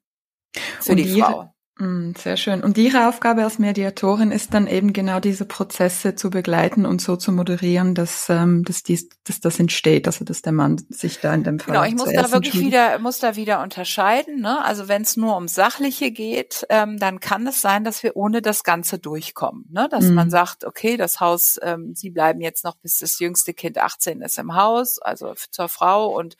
Für 0.81 0.91
und 0.91 0.97
die 0.97 1.21
Frau. 1.21 1.53
Mm, 1.79 2.11
sehr 2.17 2.35
schön. 2.35 2.63
Und 2.63 2.77
Ihre 2.77 3.07
Aufgabe 3.07 3.43
als 3.43 3.57
Mediatorin 3.57 4.31
ist 4.31 4.53
dann 4.53 4.67
eben 4.67 4.91
genau 4.91 5.21
diese 5.21 5.45
Prozesse 5.45 6.15
zu 6.15 6.29
begleiten 6.29 6.85
und 6.85 7.01
so 7.01 7.15
zu 7.15 7.31
moderieren, 7.31 7.95
dass, 7.95 8.29
ähm, 8.29 8.65
dass, 8.65 8.83
dies, 8.83 9.07
dass 9.23 9.39
das 9.39 9.57
entsteht, 9.57 10.05
also 10.05 10.25
dass 10.25 10.41
der 10.41 10.51
Mann 10.51 10.83
sich 10.89 11.19
da 11.21 11.33
in 11.33 11.43
dem 11.43 11.59
Fall. 11.59 11.73
Genau, 11.73 11.85
ich 11.85 11.95
muss 11.95 12.13
da 12.13 12.31
wirklich 12.33 12.59
wieder, 12.59 12.99
muss 12.99 13.19
da 13.19 13.37
wieder 13.37 13.63
unterscheiden. 13.63 14.41
Ne? 14.41 14.63
Also 14.63 14.89
wenn 14.89 15.03
es 15.03 15.15
nur 15.15 15.37
um 15.37 15.47
Sachliche 15.47 16.11
geht, 16.11 16.67
ähm, 16.69 16.99
dann 16.99 17.21
kann 17.21 17.47
es 17.47 17.61
sein, 17.61 17.85
dass 17.85 18.03
wir 18.03 18.17
ohne 18.17 18.41
das 18.41 18.63
Ganze 18.65 18.99
durchkommen. 18.99 19.65
Ne? 19.71 19.87
Dass 19.89 20.05
mhm. 20.05 20.15
man 20.15 20.29
sagt, 20.29 20.65
okay, 20.65 20.97
das 20.97 21.21
Haus, 21.21 21.57
ähm, 21.63 21.93
Sie 21.95 22.09
bleiben 22.09 22.41
jetzt 22.41 22.65
noch 22.65 22.75
bis 22.75 22.99
das 22.99 23.17
jüngste 23.19 23.53
Kind 23.53 23.77
18 23.77 24.21
ist 24.21 24.37
im 24.37 24.55
Haus, 24.55 24.99
also 24.99 25.33
zur 25.49 25.69
Frau 25.69 26.07
und 26.09 26.35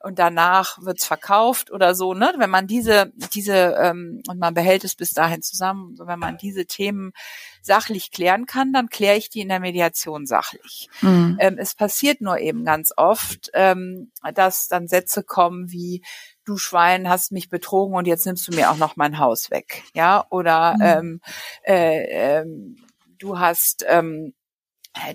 und 0.00 0.18
danach 0.18 0.78
wird's 0.82 1.06
verkauft 1.06 1.70
oder 1.70 1.94
so. 1.94 2.14
Ne? 2.14 2.34
Wenn 2.36 2.50
man 2.50 2.66
diese 2.66 3.12
diese 3.32 3.76
ähm, 3.80 4.22
und 4.28 4.38
man 4.38 4.55
behält 4.56 4.84
es 4.84 4.96
bis 4.96 5.12
dahin 5.12 5.42
zusammen. 5.42 5.94
So, 5.94 6.06
wenn 6.06 6.18
man 6.18 6.38
diese 6.38 6.64
Themen 6.64 7.12
sachlich 7.60 8.10
klären 8.10 8.46
kann, 8.46 8.72
dann 8.72 8.88
kläre 8.88 9.16
ich 9.16 9.28
die 9.28 9.42
in 9.42 9.50
der 9.50 9.60
Mediation 9.60 10.26
sachlich. 10.26 10.88
Mhm. 11.02 11.36
Ähm, 11.38 11.58
es 11.58 11.74
passiert 11.74 12.22
nur 12.22 12.38
eben 12.38 12.64
ganz 12.64 12.92
oft, 12.96 13.50
ähm, 13.52 14.10
dass 14.34 14.68
dann 14.68 14.88
Sätze 14.88 15.22
kommen 15.22 15.70
wie 15.70 16.02
du 16.46 16.56
Schwein 16.56 17.08
hast 17.08 17.32
mich 17.32 17.50
betrogen 17.50 17.94
und 17.94 18.06
jetzt 18.06 18.24
nimmst 18.24 18.48
du 18.48 18.54
mir 18.54 18.70
auch 18.70 18.76
noch 18.76 18.96
mein 18.96 19.18
Haus 19.18 19.50
weg, 19.50 19.82
ja 19.94 20.24
oder 20.30 20.74
mhm. 20.74 20.82
ähm, 20.82 21.20
äh, 21.66 22.38
ähm, 22.38 22.76
du 23.18 23.38
hast 23.38 23.84
ähm, 23.86 24.32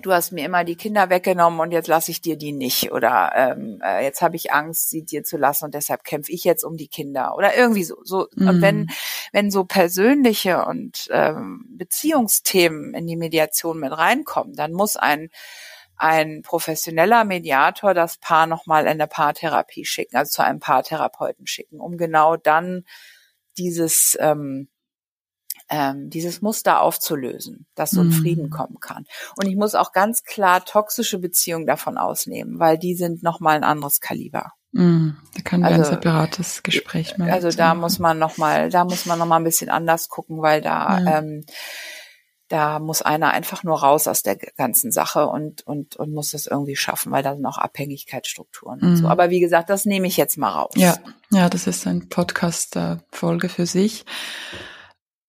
du 0.02 0.12
hast 0.12 0.32
mir 0.32 0.44
immer 0.44 0.64
die 0.64 0.76
Kinder 0.76 1.10
weggenommen 1.10 1.60
und 1.60 1.70
jetzt 1.72 1.88
lasse 1.88 2.10
ich 2.10 2.20
dir 2.20 2.36
die 2.36 2.52
nicht 2.52 2.92
oder 2.92 3.32
ähm, 3.34 3.80
äh, 3.84 4.04
jetzt 4.04 4.22
habe 4.22 4.36
ich 4.36 4.52
Angst, 4.52 4.90
sie 4.90 5.04
dir 5.04 5.24
zu 5.24 5.36
lassen 5.36 5.66
und 5.66 5.74
deshalb 5.74 6.04
kämpfe 6.04 6.32
ich 6.32 6.44
jetzt 6.44 6.64
um 6.64 6.76
die 6.76 6.88
Kinder 6.88 7.36
oder 7.36 7.56
irgendwie 7.56 7.84
so. 7.84 7.96
so 8.02 8.28
mhm. 8.34 8.48
Und 8.48 8.62
wenn 8.62 8.90
wenn 9.32 9.50
so 9.50 9.64
persönliche 9.64 10.64
und 10.64 11.08
ähm, 11.10 11.64
Beziehungsthemen 11.70 12.94
in 12.94 13.06
die 13.06 13.16
Mediation 13.16 13.80
mit 13.80 13.92
reinkommen, 13.92 14.54
dann 14.54 14.72
muss 14.72 14.96
ein 14.96 15.30
ein 15.96 16.42
professioneller 16.42 17.24
Mediator 17.24 17.94
das 17.94 18.18
Paar 18.18 18.46
nochmal 18.46 18.84
in 18.84 18.88
eine 18.88 19.06
Paartherapie 19.06 19.84
schicken, 19.84 20.16
also 20.16 20.30
zu 20.30 20.44
einem 20.44 20.58
Paartherapeuten 20.58 21.46
schicken, 21.46 21.80
um 21.80 21.96
genau 21.96 22.36
dann 22.36 22.84
dieses 23.56 24.16
ähm, 24.20 24.68
ähm, 25.72 26.10
dieses 26.10 26.42
Muster 26.42 26.82
aufzulösen, 26.82 27.66
dass 27.74 27.92
so 27.92 28.02
ein 28.02 28.08
mhm. 28.08 28.12
Frieden 28.12 28.50
kommen 28.50 28.78
kann. 28.78 29.06
Und 29.36 29.46
ich 29.46 29.56
muss 29.56 29.74
auch 29.74 29.92
ganz 29.92 30.22
klar 30.22 30.64
toxische 30.64 31.18
Beziehungen 31.18 31.66
davon 31.66 31.96
ausnehmen, 31.96 32.58
weil 32.58 32.76
die 32.76 32.94
sind 32.94 33.22
nochmal 33.22 33.56
ein 33.56 33.64
anderes 33.64 34.00
Kaliber. 34.00 34.52
Mm, 34.72 35.10
da 35.34 35.56
wir 35.56 35.64
also, 35.64 35.80
ein 35.80 35.84
separates 35.84 36.62
Gespräch 36.62 37.16
machen. 37.16 37.30
Also 37.30 37.50
da 37.50 37.74
muss 37.74 37.98
man 37.98 38.18
noch 38.18 38.36
mal, 38.36 38.68
da 38.68 38.84
muss 38.84 39.06
man 39.06 39.18
noch 39.18 39.26
mal 39.26 39.36
ein 39.36 39.44
bisschen 39.44 39.70
anders 39.70 40.08
gucken, 40.08 40.42
weil 40.42 40.60
da 40.60 40.98
ja. 40.98 41.18
ähm, 41.18 41.44
da 42.48 42.78
muss 42.78 43.00
einer 43.00 43.30
einfach 43.30 43.64
nur 43.64 43.80
raus 43.80 44.06
aus 44.06 44.22
der 44.22 44.36
ganzen 44.36 44.92
Sache 44.92 45.26
und, 45.26 45.66
und, 45.66 45.96
und 45.96 46.12
muss 46.12 46.32
das 46.32 46.46
irgendwie 46.46 46.76
schaffen, 46.76 47.10
weil 47.10 47.22
da 47.22 47.34
sind 47.34 47.46
auch 47.46 47.56
Abhängigkeitsstrukturen 47.56 48.80
mhm. 48.80 48.88
und 48.88 48.96
so. 48.96 49.04
Mhm. 49.04 49.10
Aber 49.10 49.30
wie 49.30 49.40
gesagt, 49.40 49.70
das 49.70 49.86
nehme 49.86 50.06
ich 50.06 50.18
jetzt 50.18 50.36
mal 50.36 50.50
raus. 50.50 50.72
Ja, 50.76 50.98
ja, 51.30 51.48
das 51.48 51.66
ist 51.66 51.86
ein 51.86 52.10
Podcast-Folge 52.10 53.48
für 53.48 53.64
sich. 53.64 54.04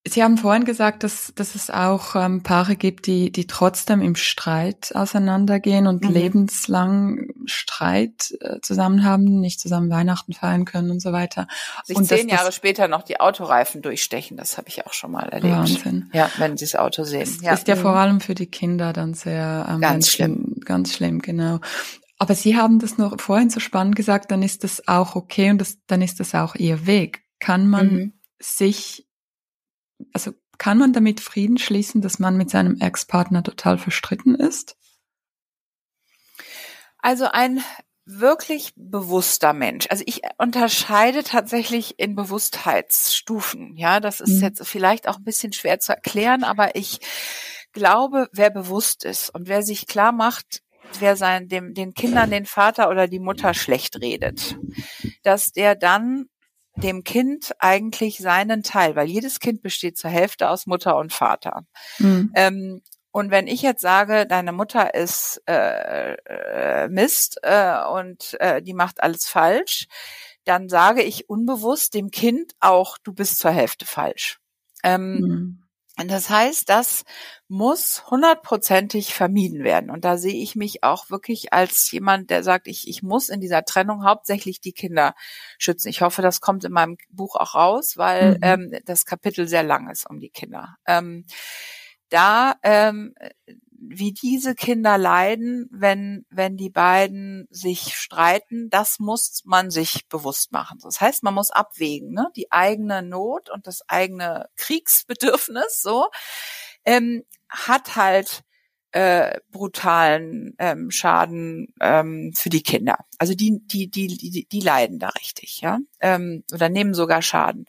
Sie 0.05 0.21
haben 0.21 0.37
vorhin 0.37 0.65
gesagt, 0.65 1.03
dass, 1.03 1.31
dass 1.33 1.55
es 1.55 1.69
auch 1.69 2.15
ähm, 2.17 2.43
Paare 2.43 2.75
gibt, 2.75 3.07
die, 3.07 3.31
die 3.31 3.47
trotzdem 3.47 4.01
im 4.01 4.17
Streit 4.17 4.91
auseinandergehen 4.93 5.87
und 5.87 6.03
mhm. 6.03 6.11
lebenslang 6.11 7.27
Streit 7.45 8.35
äh, 8.41 8.59
zusammen 8.61 9.05
haben, 9.05 9.39
nicht 9.39 9.61
zusammen 9.61 9.89
Weihnachten 9.89 10.33
feiern 10.33 10.65
können 10.65 10.91
und 10.91 11.01
so 11.01 11.13
weiter. 11.13 11.47
Sich 11.85 11.95
und 11.95 12.03
zehn 12.03 12.27
Jahre 12.27 12.51
später 12.51 12.89
noch 12.89 13.03
die 13.03 13.21
Autoreifen 13.21 13.81
durchstechen, 13.81 14.35
das 14.35 14.57
habe 14.57 14.67
ich 14.67 14.85
auch 14.85 14.91
schon 14.91 15.11
mal 15.11 15.29
erlebt. 15.29 15.55
Wahnsinn. 15.55 16.09
Ja, 16.11 16.29
wenn 16.37 16.57
sie 16.57 16.65
das 16.65 16.75
Auto 16.75 17.05
sehen. 17.05 17.21
Das 17.21 17.41
ja. 17.41 17.53
ist 17.53 17.67
ja 17.69 17.77
vor 17.77 17.95
allem 17.95 18.19
für 18.19 18.35
die 18.35 18.47
Kinder 18.47 18.91
dann 18.91 19.13
sehr 19.13 19.67
ähm, 19.69 19.79
ganz 19.79 20.09
schlimm. 20.09 20.55
Ganz 20.65 20.93
schlimm, 20.93 21.21
genau. 21.21 21.59
Aber 22.17 22.35
Sie 22.35 22.57
haben 22.57 22.79
das 22.79 22.97
noch 22.97 23.19
vorhin 23.21 23.49
so 23.49 23.61
spannend 23.61 23.95
gesagt, 23.95 24.31
dann 24.31 24.43
ist 24.43 24.65
das 24.65 24.85
auch 24.85 25.15
okay 25.15 25.49
und 25.49 25.59
das, 25.59 25.77
dann 25.87 26.01
ist 26.01 26.19
das 26.19 26.35
auch 26.35 26.55
Ihr 26.55 26.85
Weg. 26.85 27.23
Kann 27.39 27.67
man 27.67 27.87
mhm. 27.87 28.13
sich 28.39 29.07
also 30.13 30.33
kann 30.57 30.77
man 30.77 30.93
damit 30.93 31.19
Frieden 31.19 31.57
schließen, 31.57 32.01
dass 32.01 32.19
man 32.19 32.37
mit 32.37 32.49
seinem 32.49 32.79
Ex-Partner 32.79 33.43
total 33.43 33.77
verstritten 33.77 34.35
ist? 34.35 34.75
Also 36.99 37.25
ein 37.25 37.63
wirklich 38.05 38.73
bewusster 38.75 39.53
Mensch. 39.53 39.87
Also 39.89 40.03
ich 40.05 40.21
unterscheide 40.37 41.23
tatsächlich 41.23 41.99
in 41.99 42.15
Bewusstheitsstufen. 42.15 43.75
Ja, 43.75 43.99
das 43.99 44.19
ist 44.19 44.37
mhm. 44.37 44.41
jetzt 44.41 44.67
vielleicht 44.67 45.07
auch 45.07 45.17
ein 45.17 45.23
bisschen 45.23 45.53
schwer 45.53 45.79
zu 45.79 45.93
erklären, 45.93 46.43
aber 46.43 46.75
ich 46.75 46.99
glaube, 47.71 48.29
wer 48.33 48.49
bewusst 48.49 49.05
ist 49.05 49.29
und 49.29 49.47
wer 49.47 49.63
sich 49.63 49.87
klar 49.87 50.11
macht, 50.11 50.61
wer 50.99 51.15
sein, 51.15 51.47
dem, 51.47 51.73
den 51.73 51.93
Kindern 51.93 52.29
den 52.29 52.45
Vater 52.45 52.89
oder 52.89 53.07
die 53.07 53.19
Mutter 53.19 53.53
schlecht 53.53 53.99
redet, 54.01 54.57
dass 55.23 55.51
der 55.51 55.75
dann 55.75 56.27
dem 56.75 57.03
Kind 57.03 57.53
eigentlich 57.59 58.17
seinen 58.17 58.63
Teil, 58.63 58.95
weil 58.95 59.07
jedes 59.07 59.39
Kind 59.39 59.62
besteht 59.62 59.97
zur 59.97 60.09
Hälfte 60.09 60.49
aus 60.49 60.65
Mutter 60.65 60.97
und 60.97 61.13
Vater. 61.13 61.65
Mhm. 61.99 62.31
Ähm, 62.36 62.81
und 63.12 63.29
wenn 63.29 63.45
ich 63.45 63.62
jetzt 63.62 63.81
sage, 63.81 64.25
deine 64.25 64.51
Mutter 64.51 64.95
ist 64.95 65.41
äh, 65.47 66.13
äh, 66.13 66.88
Mist 66.88 67.38
äh, 67.43 67.86
und 67.86 68.36
äh, 68.39 68.62
die 68.62 68.73
macht 68.73 69.03
alles 69.03 69.27
falsch, 69.27 69.88
dann 70.45 70.67
sage 70.67 71.03
ich 71.03 71.29
unbewusst 71.29 71.93
dem 71.93 72.09
Kind 72.09 72.53
auch, 72.59 72.97
du 72.97 73.13
bist 73.13 73.38
zur 73.38 73.51
Hälfte 73.51 73.86
falsch. 73.86 74.39
Ähm, 74.83 75.19
mhm. 75.19 75.62
Und 75.99 76.10
das 76.10 76.29
heißt, 76.29 76.69
das 76.69 77.03
muss 77.47 78.10
hundertprozentig 78.10 79.13
vermieden 79.13 79.63
werden. 79.63 79.91
Und 79.91 80.06
da 80.06 80.17
sehe 80.17 80.41
ich 80.41 80.56
mich 80.56 80.84
auch 80.84 81.12
wirklich 81.12 81.53
als 81.53 81.91
jemand, 81.91 82.32
der 82.32 82.43
sagt, 82.43 82.67
ich, 82.67 82.88
ich 82.88 83.03
muss 83.03 83.29
in 83.29 83.41
dieser 83.41 83.63
Trennung 83.63 84.03
hauptsächlich 84.03 84.60
die 84.60 84.73
Kinder 84.73 85.13
schützen. 85.60 85.89
Ich 85.89 86.01
hoffe, 86.01 86.23
das 86.23 86.41
kommt 86.41 86.63
in 86.63 86.71
meinem 86.71 86.97
Buch 87.12 87.36
auch 87.36 87.53
raus, 87.53 87.95
weil 87.95 88.32
mhm. 88.32 88.39
ähm, 88.41 88.79
das 88.86 89.06
Kapitel 89.06 89.47
sehr 89.47 89.63
lang 89.63 89.89
ist 89.89 90.10
um 90.10 90.19
die 90.19 90.32
Kinder. 90.32 90.77
Ähm, 90.88 91.25
da 92.10 92.56
ähm, 92.63 93.13
wie 93.89 94.13
diese 94.13 94.55
Kinder 94.55 94.97
leiden, 94.97 95.67
wenn, 95.71 96.25
wenn 96.29 96.57
die 96.57 96.69
beiden 96.69 97.47
sich 97.49 97.95
streiten, 97.95 98.69
das 98.69 98.99
muss 98.99 99.41
man 99.45 99.71
sich 99.71 100.07
bewusst 100.07 100.51
machen. 100.51 100.79
Das 100.81 101.01
heißt, 101.01 101.23
man 101.23 101.33
muss 101.33 101.51
abwägen, 101.51 102.13
ne? 102.13 102.29
die 102.35 102.51
eigene 102.51 103.01
Not 103.01 103.49
und 103.49 103.67
das 103.67 103.87
eigene 103.87 104.49
Kriegsbedürfnis, 104.55 105.81
so, 105.81 106.09
ähm, 106.85 107.23
hat 107.49 107.95
halt 107.95 108.43
äh, 108.93 109.39
brutalen 109.51 110.53
ähm, 110.60 110.91
Schaden 110.91 111.73
ähm, 111.82 112.32
für 112.36 112.49
die 112.49 112.62
Kinder. 112.62 112.97
Also 113.17 113.34
die, 113.34 113.60
die, 113.65 113.89
die, 113.89 114.06
die, 114.06 114.47
die 114.47 114.60
leiden 114.60 114.99
da 114.99 115.10
richtig, 115.10 115.62
ja, 115.62 115.79
ähm, 115.99 116.43
oder 116.53 116.69
nehmen 116.69 116.93
sogar 116.93 117.23
Schaden. 117.23 117.65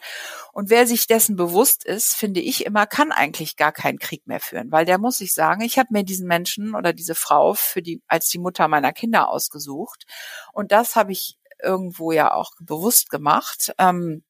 Und 0.53 0.69
wer 0.69 0.87
sich 0.87 1.07
dessen 1.07 1.35
bewusst 1.35 1.85
ist, 1.85 2.15
finde 2.15 2.41
ich 2.41 2.67
immer, 2.67 2.87
kann 2.87 3.11
eigentlich 3.11 3.57
gar 3.57 3.73
keinen 3.73 3.99
Krieg 3.99 4.27
mehr 4.27 4.41
führen, 4.41 4.71
weil 4.71 4.85
der 4.85 4.99
muss 4.99 5.17
sich 5.17 5.33
sagen, 5.33 5.63
ich 5.63 5.79
habe 5.79 5.89
mir 5.93 6.05
diesen 6.05 6.29
Menschen 6.29 6.75
oder 6.75 6.93
diese 6.93 7.15
Frau 7.15 7.55
für 7.55 7.81
die 7.81 8.03
als 8.07 8.29
die 8.29 8.39
Mutter 8.39 8.69
meiner 8.69 8.93
Kinder 8.93 9.31
ausgesucht 9.31 10.05
und 10.53 10.73
das 10.73 10.95
habe 10.95 11.13
ich 11.13 11.39
irgendwo 11.63 12.13
ja 12.13 12.35
auch 12.35 12.53
bewusst 12.61 13.09
gemacht. 13.09 13.73
Ähm, 13.79 14.25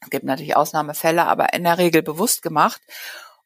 es 0.00 0.10
gibt 0.10 0.24
natürlich 0.24 0.54
Ausnahmefälle, 0.54 1.26
aber 1.26 1.52
in 1.52 1.64
der 1.64 1.78
Regel 1.78 2.02
bewusst 2.02 2.42
gemacht. 2.42 2.80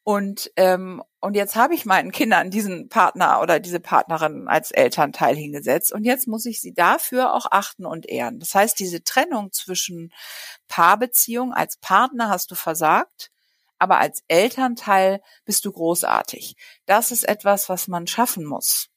Und, 0.05 0.51
ähm, 0.57 1.03
und 1.21 1.37
jetzt 1.37 1.55
habe 1.55 1.75
ich 1.75 1.85
meinen 1.85 2.11
Kindern 2.11 2.51
diesen 2.51 2.89
Partner 2.89 3.41
oder 3.41 3.61
diese 3.61 3.79
Partnerin 3.79 4.49
als 4.49 4.73
Elternteil 4.73 5.37
hingesetzt 5.37 5.93
und 5.93 6.03
jetzt 6.05 6.27
muss 6.27 6.45
ich 6.45 6.61
sie 6.61 6.75
dafür 6.75 7.35
auch 7.35 7.47
achten 7.53 7.87
und 7.87 8.09
ehren. 8.09 8.41
Das 8.41 8.55
heißt, 8.55 8.79
diese 8.81 9.05
Trennung 9.05 9.53
zwischen 9.53 10.13
Paarbeziehung, 10.67 11.53
als 11.53 11.77
Partner 11.77 12.31
hast 12.31 12.51
du 12.51 12.57
versagt, 12.57 13.31
aber 13.79 13.99
als 13.99 14.25
Elternteil 14.27 15.21
bist 15.45 15.65
du 15.65 15.73
großartig. 15.73 16.57
Das 16.87 17.13
ist 17.13 17.29
etwas, 17.29 17.69
was 17.69 17.87
man 17.87 18.09
schaffen 18.09 18.45
muss. 18.45 18.89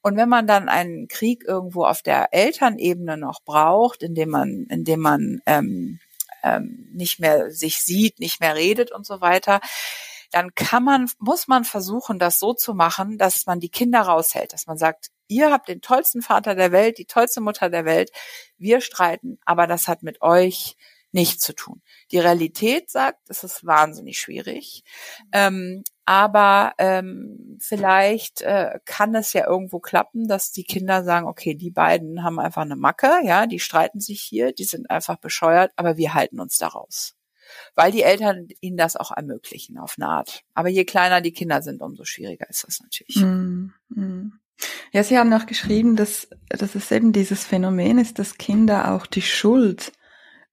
Und 0.00 0.16
wenn 0.16 0.28
man 0.28 0.46
dann 0.46 0.68
einen 0.68 1.08
Krieg 1.08 1.44
irgendwo 1.46 1.84
auf 1.84 2.02
der 2.02 2.28
Elternebene 2.32 3.16
noch 3.16 3.42
braucht, 3.42 4.02
indem 4.02 4.30
man, 4.30 4.66
indem 4.68 5.00
man 5.00 5.40
ähm, 5.46 5.98
ähm, 6.42 6.90
nicht 6.92 7.20
mehr 7.20 7.50
sich 7.50 7.82
sieht, 7.82 8.20
nicht 8.20 8.40
mehr 8.40 8.54
redet 8.54 8.92
und 8.92 9.06
so 9.06 9.22
weiter, 9.22 9.60
dann 10.34 10.52
kann 10.56 10.82
man, 10.82 11.08
muss 11.20 11.46
man 11.46 11.64
versuchen, 11.64 12.18
das 12.18 12.40
so 12.40 12.54
zu 12.54 12.74
machen, 12.74 13.18
dass 13.18 13.46
man 13.46 13.60
die 13.60 13.68
Kinder 13.68 14.00
raushält, 14.00 14.52
dass 14.52 14.66
man 14.66 14.76
sagt, 14.76 15.10
ihr 15.28 15.52
habt 15.52 15.68
den 15.68 15.80
tollsten 15.80 16.22
Vater 16.22 16.56
der 16.56 16.72
Welt, 16.72 16.98
die 16.98 17.04
tollste 17.04 17.40
Mutter 17.40 17.70
der 17.70 17.84
Welt, 17.84 18.10
wir 18.58 18.80
streiten, 18.80 19.38
aber 19.44 19.68
das 19.68 19.86
hat 19.86 20.02
mit 20.02 20.22
euch 20.22 20.76
nichts 21.12 21.44
zu 21.44 21.54
tun. 21.54 21.82
Die 22.10 22.18
Realität 22.18 22.90
sagt, 22.90 23.30
es 23.30 23.44
ist 23.44 23.64
wahnsinnig 23.64 24.18
schwierig, 24.18 24.82
ähm, 25.30 25.84
aber 26.04 26.72
ähm, 26.78 27.56
vielleicht 27.60 28.42
äh, 28.42 28.80
kann 28.84 29.14
es 29.14 29.32
ja 29.34 29.46
irgendwo 29.46 29.78
klappen, 29.78 30.26
dass 30.26 30.50
die 30.50 30.64
Kinder 30.64 31.04
sagen, 31.04 31.28
okay, 31.28 31.54
die 31.54 31.70
beiden 31.70 32.24
haben 32.24 32.40
einfach 32.40 32.62
eine 32.62 32.74
Macke, 32.74 33.20
ja, 33.22 33.46
die 33.46 33.60
streiten 33.60 34.00
sich 34.00 34.20
hier, 34.20 34.52
die 34.52 34.64
sind 34.64 34.90
einfach 34.90 35.16
bescheuert, 35.16 35.70
aber 35.76 35.96
wir 35.96 36.12
halten 36.12 36.40
uns 36.40 36.58
daraus 36.58 37.14
weil 37.74 37.92
die 37.92 38.02
Eltern 38.02 38.48
ihnen 38.60 38.76
das 38.76 38.96
auch 38.96 39.10
ermöglichen 39.10 39.78
auf 39.78 39.94
eine 39.98 40.08
Art. 40.08 40.42
Aber 40.54 40.68
je 40.68 40.84
kleiner 40.84 41.20
die 41.20 41.32
Kinder 41.32 41.62
sind, 41.62 41.82
umso 41.82 42.04
schwieriger 42.04 42.48
ist 42.48 42.64
das 42.66 42.80
natürlich. 42.80 43.16
Mm, 43.16 43.70
mm. 43.88 44.32
Ja, 44.92 45.02
Sie 45.02 45.18
haben 45.18 45.30
noch 45.30 45.46
geschrieben, 45.46 45.96
dass, 45.96 46.28
dass 46.48 46.74
es 46.74 46.90
eben 46.90 47.12
dieses 47.12 47.44
Phänomen 47.44 47.98
ist, 47.98 48.18
dass 48.18 48.38
Kinder 48.38 48.92
auch 48.92 49.06
die 49.06 49.22
Schuld 49.22 49.92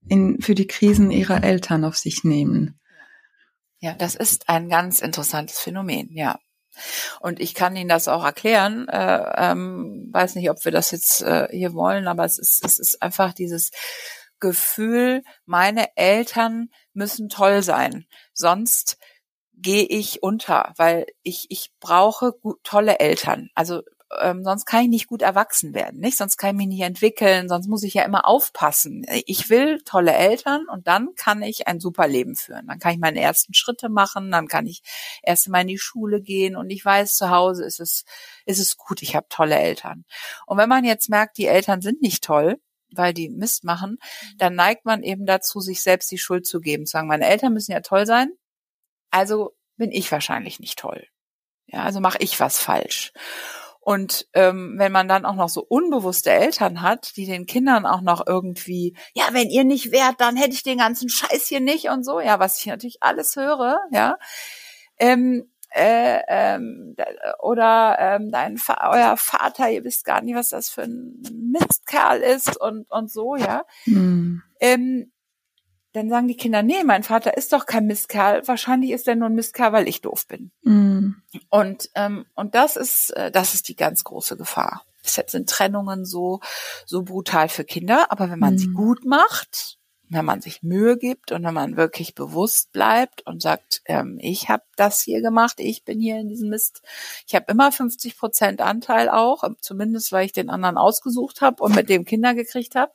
in, 0.07 0.41
für 0.41 0.55
die 0.55 0.67
Krisen 0.67 1.11
ihrer 1.11 1.43
Eltern 1.43 1.85
auf 1.85 1.97
sich 1.97 2.23
nehmen. 2.23 2.79
Ja, 3.79 3.93
das 3.93 4.15
ist 4.15 4.49
ein 4.49 4.69
ganz 4.69 5.01
interessantes 5.01 5.59
Phänomen, 5.59 6.09
ja. 6.11 6.39
Und 7.19 7.39
ich 7.39 7.53
kann 7.53 7.75
Ihnen 7.75 7.89
das 7.89 8.07
auch 8.07 8.23
erklären. 8.23 8.87
Äh, 8.87 9.23
ähm, 9.37 10.09
weiß 10.11 10.35
nicht, 10.35 10.49
ob 10.49 10.63
wir 10.63 10.71
das 10.71 10.91
jetzt 10.91 11.21
äh, 11.21 11.47
hier 11.51 11.73
wollen, 11.73 12.07
aber 12.07 12.23
es 12.23 12.37
ist, 12.37 12.63
es 12.63 12.79
ist 12.79 13.01
einfach 13.01 13.33
dieses 13.33 13.71
Gefühl, 14.41 15.23
meine 15.45 15.95
Eltern 15.95 16.69
müssen 16.93 17.29
toll 17.29 17.63
sein, 17.63 18.05
sonst 18.33 18.97
gehe 19.53 19.85
ich 19.85 20.23
unter, 20.23 20.73
weil 20.75 21.05
ich 21.23 21.45
ich 21.49 21.71
brauche 21.79 22.33
gut, 22.33 22.59
tolle 22.63 22.99
Eltern. 22.99 23.49
Also 23.55 23.81
ähm, 24.19 24.43
sonst 24.43 24.65
kann 24.65 24.83
ich 24.83 24.89
nicht 24.89 25.07
gut 25.07 25.21
erwachsen 25.21 25.73
werden, 25.73 25.99
nicht? 25.99 26.17
Sonst 26.17 26.37
kann 26.37 26.51
ich 26.51 26.57
mich 26.57 26.67
nicht 26.67 26.81
entwickeln, 26.81 27.47
sonst 27.47 27.67
muss 27.67 27.83
ich 27.83 27.93
ja 27.93 28.03
immer 28.03 28.27
aufpassen. 28.27 29.05
Ich 29.25 29.49
will 29.49 29.79
tolle 29.85 30.13
Eltern 30.13 30.65
und 30.69 30.87
dann 30.87 31.09
kann 31.15 31.41
ich 31.41 31.67
ein 31.67 31.79
super 31.79 32.07
Leben 32.07 32.35
führen. 32.35 32.67
Dann 32.67 32.79
kann 32.79 32.93
ich 32.93 32.99
meine 32.99 33.21
ersten 33.21 33.53
Schritte 33.53 33.89
machen, 33.89 34.31
dann 34.31 34.47
kann 34.47 34.67
ich 34.67 34.81
erst 35.23 35.47
mal 35.49 35.61
in 35.61 35.67
die 35.67 35.77
Schule 35.77 36.21
gehen 36.21 36.55
und 36.55 36.69
ich 36.69 36.83
weiß, 36.83 37.15
zu 37.15 37.29
Hause 37.29 37.63
ist 37.65 37.79
es 37.79 38.03
ist 38.45 38.59
es 38.59 38.77
gut, 38.77 39.01
ich 39.01 39.15
habe 39.15 39.27
tolle 39.29 39.57
Eltern. 39.57 40.05
Und 40.45 40.57
wenn 40.57 40.69
man 40.69 40.83
jetzt 40.83 41.09
merkt, 41.09 41.37
die 41.37 41.47
Eltern 41.47 41.81
sind 41.81 42.01
nicht 42.01 42.23
toll, 42.23 42.59
weil 42.93 43.13
die 43.13 43.29
Mist 43.29 43.63
machen, 43.63 43.91
mhm. 43.91 44.37
dann 44.37 44.55
neigt 44.55 44.85
man 44.85 45.03
eben 45.03 45.25
dazu, 45.25 45.59
sich 45.59 45.81
selbst 45.81 46.11
die 46.11 46.17
Schuld 46.17 46.45
zu 46.45 46.59
geben, 46.59 46.85
zu 46.85 46.91
sagen, 46.91 47.07
meine 47.07 47.27
Eltern 47.27 47.53
müssen 47.53 47.71
ja 47.71 47.81
toll 47.81 48.05
sein, 48.05 48.31
also 49.09 49.55
bin 49.77 49.91
ich 49.91 50.11
wahrscheinlich 50.11 50.59
nicht 50.59 50.79
toll. 50.79 51.07
Ja, 51.67 51.83
also 51.83 51.99
mache 51.99 52.17
ich 52.19 52.39
was 52.39 52.59
falsch. 52.59 53.13
Und 53.83 54.27
ähm, 54.33 54.75
wenn 54.77 54.91
man 54.91 55.07
dann 55.07 55.25
auch 55.25 55.33
noch 55.33 55.49
so 55.49 55.65
unbewusste 55.67 56.29
Eltern 56.29 56.83
hat, 56.83 57.15
die 57.17 57.25
den 57.25 57.47
Kindern 57.47 57.87
auch 57.87 58.01
noch 58.01 58.27
irgendwie, 58.27 58.95
ja, 59.15 59.29
wenn 59.31 59.49
ihr 59.49 59.63
nicht 59.63 59.91
wärt, 59.91 60.21
dann 60.21 60.35
hätte 60.35 60.53
ich 60.53 60.61
den 60.61 60.77
ganzen 60.77 61.09
Scheiß 61.09 61.47
hier 61.47 61.61
nicht 61.61 61.89
und 61.89 62.03
so, 62.03 62.19
ja, 62.19 62.39
was 62.39 62.59
ich 62.59 62.67
natürlich 62.67 63.01
alles 63.01 63.35
höre, 63.35 63.79
ja, 63.91 64.17
ähm, 64.99 65.51
äh, 65.71 66.21
ähm, 66.27 66.95
oder 67.39 67.97
ähm, 67.99 68.31
dein 68.31 68.59
euer 68.81 69.17
Vater, 69.17 69.69
ihr 69.69 69.83
wisst 69.83 70.05
gar 70.05 70.21
nicht, 70.21 70.35
was 70.35 70.49
das 70.49 70.69
für 70.69 70.83
ein 70.83 71.21
Mistkerl 71.31 72.19
ist 72.19 72.59
und 72.59 72.89
und 72.91 73.11
so, 73.11 73.35
ja. 73.35 73.63
Mhm. 73.85 74.41
Ähm, 74.59 75.11
dann 75.93 76.09
sagen 76.09 76.27
die 76.27 76.37
Kinder, 76.37 76.63
nee, 76.63 76.83
mein 76.85 77.03
Vater 77.03 77.35
ist 77.35 77.51
doch 77.51 77.65
kein 77.65 77.85
Mistkerl. 77.85 78.47
Wahrscheinlich 78.47 78.91
ist 78.91 79.07
er 79.07 79.15
nur 79.15 79.27
ein 79.27 79.35
Mistkerl, 79.35 79.73
weil 79.73 79.87
ich 79.87 80.01
doof 80.01 80.25
bin. 80.27 80.51
Mm. 80.63 81.15
Und 81.49 81.89
ähm, 81.95 82.25
und 82.33 82.55
das 82.55 82.77
ist 82.77 83.09
äh, 83.11 83.29
das 83.29 83.53
ist 83.53 83.67
die 83.67 83.75
ganz 83.75 84.03
große 84.05 84.37
Gefahr. 84.37 84.85
Deshalb 85.03 85.29
sind 85.29 85.49
Trennungen 85.49 86.05
so 86.05 86.39
so 86.85 87.03
brutal 87.03 87.49
für 87.49 87.65
Kinder. 87.65 88.09
Aber 88.09 88.29
wenn 88.29 88.39
man 88.39 88.55
mm. 88.55 88.57
sie 88.57 88.69
gut 88.69 89.03
macht, 89.03 89.79
wenn 90.11 90.25
man 90.25 90.41
sich 90.41 90.61
Mühe 90.61 90.97
gibt 90.97 91.31
und 91.31 91.43
wenn 91.45 91.53
man 91.53 91.77
wirklich 91.77 92.15
bewusst 92.15 92.73
bleibt 92.73 93.25
und 93.25 93.41
sagt, 93.41 93.81
ähm, 93.85 94.17
ich 94.21 94.49
habe 94.49 94.63
das 94.75 95.01
hier 95.01 95.21
gemacht, 95.21 95.55
ich 95.59 95.85
bin 95.85 96.01
hier 96.01 96.19
in 96.19 96.27
diesem 96.27 96.49
Mist. 96.49 96.81
Ich 97.25 97.33
habe 97.33 97.45
immer 97.47 97.71
50 97.71 98.17
Prozent 98.17 98.61
Anteil 98.61 99.09
auch, 99.09 99.43
zumindest 99.61 100.11
weil 100.11 100.25
ich 100.25 100.33
den 100.33 100.49
anderen 100.49 100.77
ausgesucht 100.77 101.39
habe 101.39 101.63
und 101.63 101.75
mit 101.75 101.87
dem 101.87 102.03
Kinder 102.03 102.33
gekriegt 102.33 102.75
habe. 102.75 102.91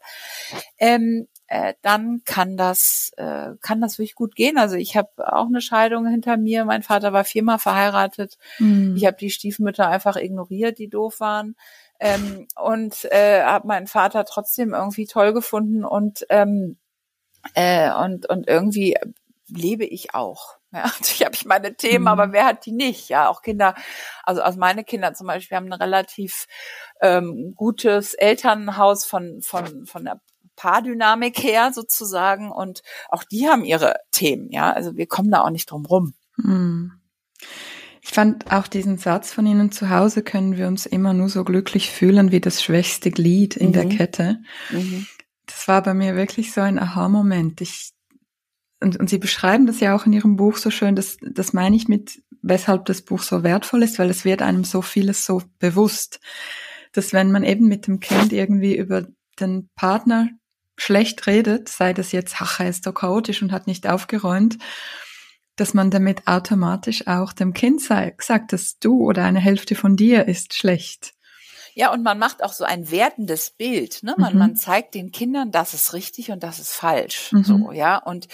Ähm, 0.78 1.26
äh, 1.46 1.74
dann 1.80 2.22
kann 2.24 2.56
das 2.56 3.12
äh, 3.16 3.52
kann 3.62 3.80
das 3.80 3.98
wirklich 3.98 4.14
gut 4.14 4.36
gehen. 4.36 4.58
Also 4.58 4.76
ich 4.76 4.96
habe 4.96 5.10
auch 5.32 5.46
eine 5.46 5.62
Scheidung 5.62 6.06
hinter 6.06 6.36
mir. 6.36 6.64
Mein 6.66 6.82
Vater 6.82 7.14
war 7.14 7.24
viermal 7.24 7.58
verheiratet. 7.58 8.36
Mhm. 8.58 8.94
Ich 8.96 9.06
habe 9.06 9.16
die 9.16 9.30
Stiefmütter 9.30 9.88
einfach 9.88 10.16
ignoriert, 10.16 10.78
die 10.78 10.88
doof 10.88 11.20
waren. 11.20 11.56
Ähm, 11.98 12.46
und 12.56 13.06
äh, 13.06 13.42
habe 13.42 13.68
meinen 13.68 13.86
Vater 13.86 14.26
trotzdem 14.26 14.74
irgendwie 14.74 15.06
toll 15.06 15.32
gefunden 15.32 15.82
und 15.82 16.26
ähm, 16.28 16.76
äh, 17.54 17.92
und 17.92 18.28
und 18.28 18.48
irgendwie 18.48 18.96
lebe 19.48 19.84
ich 19.84 20.14
auch. 20.14 20.56
Ja, 20.72 20.92
ich 21.00 21.24
habe 21.24 21.34
ich 21.34 21.46
meine 21.46 21.74
Themen, 21.74 22.02
mhm. 22.02 22.08
aber 22.08 22.32
wer 22.32 22.44
hat 22.44 22.66
die 22.66 22.72
nicht? 22.72 23.08
Ja, 23.08 23.28
auch 23.28 23.40
Kinder, 23.40 23.74
also 24.24 24.42
also 24.42 24.58
meine 24.58 24.84
Kinder 24.84 25.14
zum 25.14 25.26
Beispiel 25.26 25.56
haben 25.56 25.72
ein 25.72 25.80
relativ 25.80 26.48
ähm, 27.00 27.54
gutes 27.54 28.12
Elternhaus 28.12 29.06
von 29.06 29.40
von 29.40 29.86
von 29.86 30.04
der 30.04 30.20
Paardynamik 30.56 31.42
her 31.42 31.70
sozusagen 31.72 32.50
und 32.50 32.82
auch 33.08 33.24
die 33.24 33.48
haben 33.48 33.64
ihre 33.64 33.94
Themen, 34.10 34.50
ja. 34.50 34.70
Also 34.70 34.96
wir 34.96 35.06
kommen 35.06 35.30
da 35.30 35.42
auch 35.42 35.50
nicht 35.50 35.70
drum 35.70 35.86
rum. 35.86 36.14
Hm. 36.42 36.92
Ich 38.02 38.10
fand 38.10 38.52
auch 38.52 38.68
diesen 38.68 38.98
Satz 38.98 39.32
von 39.32 39.46
Ihnen 39.46 39.72
zu 39.72 39.90
Hause 39.90 40.22
können 40.22 40.56
wir 40.56 40.68
uns 40.68 40.86
immer 40.86 41.12
nur 41.12 41.28
so 41.28 41.42
glücklich 41.42 41.90
fühlen 41.90 42.30
wie 42.30 42.40
das 42.40 42.62
schwächste 42.62 43.10
Glied 43.10 43.56
in 43.56 43.68
mhm. 43.68 43.72
der 43.72 43.88
Kette. 43.88 44.38
Mhm. 44.70 45.06
Das 45.46 45.68
war 45.68 45.82
bei 45.82 45.94
mir 45.94 46.16
wirklich 46.16 46.52
so 46.52 46.60
ein 46.60 46.78
Aha-Moment. 46.78 47.60
Ich 47.60 47.92
und, 48.80 48.98
und 48.98 49.08
Sie 49.08 49.18
beschreiben 49.18 49.66
das 49.66 49.80
ja 49.80 49.96
auch 49.96 50.06
in 50.06 50.12
Ihrem 50.12 50.36
Buch 50.36 50.56
so 50.56 50.70
schön, 50.70 50.96
das, 50.96 51.16
das 51.22 51.52
meine 51.52 51.76
ich 51.76 51.88
mit, 51.88 52.22
weshalb 52.42 52.84
das 52.84 53.02
Buch 53.02 53.22
so 53.22 53.42
wertvoll 53.42 53.82
ist, 53.82 53.98
weil 53.98 54.10
es 54.10 54.24
wird 54.24 54.42
einem 54.42 54.64
so 54.64 54.82
vieles 54.82 55.24
so 55.24 55.42
bewusst, 55.58 56.20
dass 56.92 57.12
wenn 57.12 57.32
man 57.32 57.42
eben 57.42 57.68
mit 57.68 57.86
dem 57.86 58.00
Kind 58.00 58.32
irgendwie 58.32 58.76
über 58.76 59.06
den 59.40 59.68
Partner 59.74 60.28
schlecht 60.76 61.26
redet, 61.26 61.68
sei 61.68 61.94
das 61.94 62.12
jetzt, 62.12 62.36
ach, 62.40 62.60
er 62.60 62.68
ist 62.68 62.84
so 62.84 62.92
chaotisch 62.92 63.42
und 63.42 63.50
hat 63.50 63.66
nicht 63.66 63.88
aufgeräumt, 63.88 64.58
dass 65.56 65.72
man 65.72 65.90
damit 65.90 66.26
automatisch 66.26 67.06
auch 67.06 67.32
dem 67.32 67.54
Kind 67.54 67.80
sagt, 67.80 68.52
dass 68.52 68.78
du 68.78 69.00
oder 69.02 69.24
eine 69.24 69.40
Hälfte 69.40 69.74
von 69.74 69.96
dir 69.96 70.28
ist 70.28 70.52
schlecht. 70.52 71.14
Ja, 71.78 71.92
und 71.92 72.02
man 72.02 72.18
macht 72.18 72.42
auch 72.42 72.54
so 72.54 72.64
ein 72.64 72.90
wertendes 72.90 73.50
Bild. 73.50 74.02
Ne? 74.02 74.14
Man, 74.16 74.32
mhm. 74.32 74.38
man 74.38 74.56
zeigt 74.56 74.94
den 74.94 75.12
Kindern, 75.12 75.50
das 75.50 75.74
ist 75.74 75.92
richtig 75.92 76.30
und 76.30 76.42
das 76.42 76.58
ist 76.58 76.72
falsch. 76.72 77.30
Mhm. 77.32 77.44
So, 77.44 77.70
ja. 77.70 77.98
Und 77.98 78.28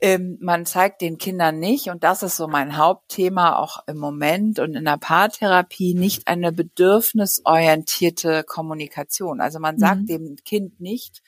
ähm, 0.00 0.38
man 0.40 0.64
zeigt 0.64 1.02
den 1.02 1.18
Kindern 1.18 1.58
nicht, 1.58 1.90
und 1.90 2.04
das 2.04 2.22
ist 2.22 2.38
so 2.38 2.48
mein 2.48 2.78
Hauptthema 2.78 3.58
auch 3.58 3.86
im 3.86 3.98
Moment 3.98 4.60
und 4.60 4.74
in 4.76 4.86
der 4.86 4.96
Paartherapie, 4.96 5.92
nicht 5.92 6.26
eine 6.26 6.52
bedürfnisorientierte 6.52 8.44
Kommunikation. 8.44 9.42
Also 9.42 9.58
man 9.58 9.78
sagt 9.78 10.00
mhm. 10.00 10.06
dem 10.06 10.36
Kind 10.42 10.80
nicht, 10.80 11.20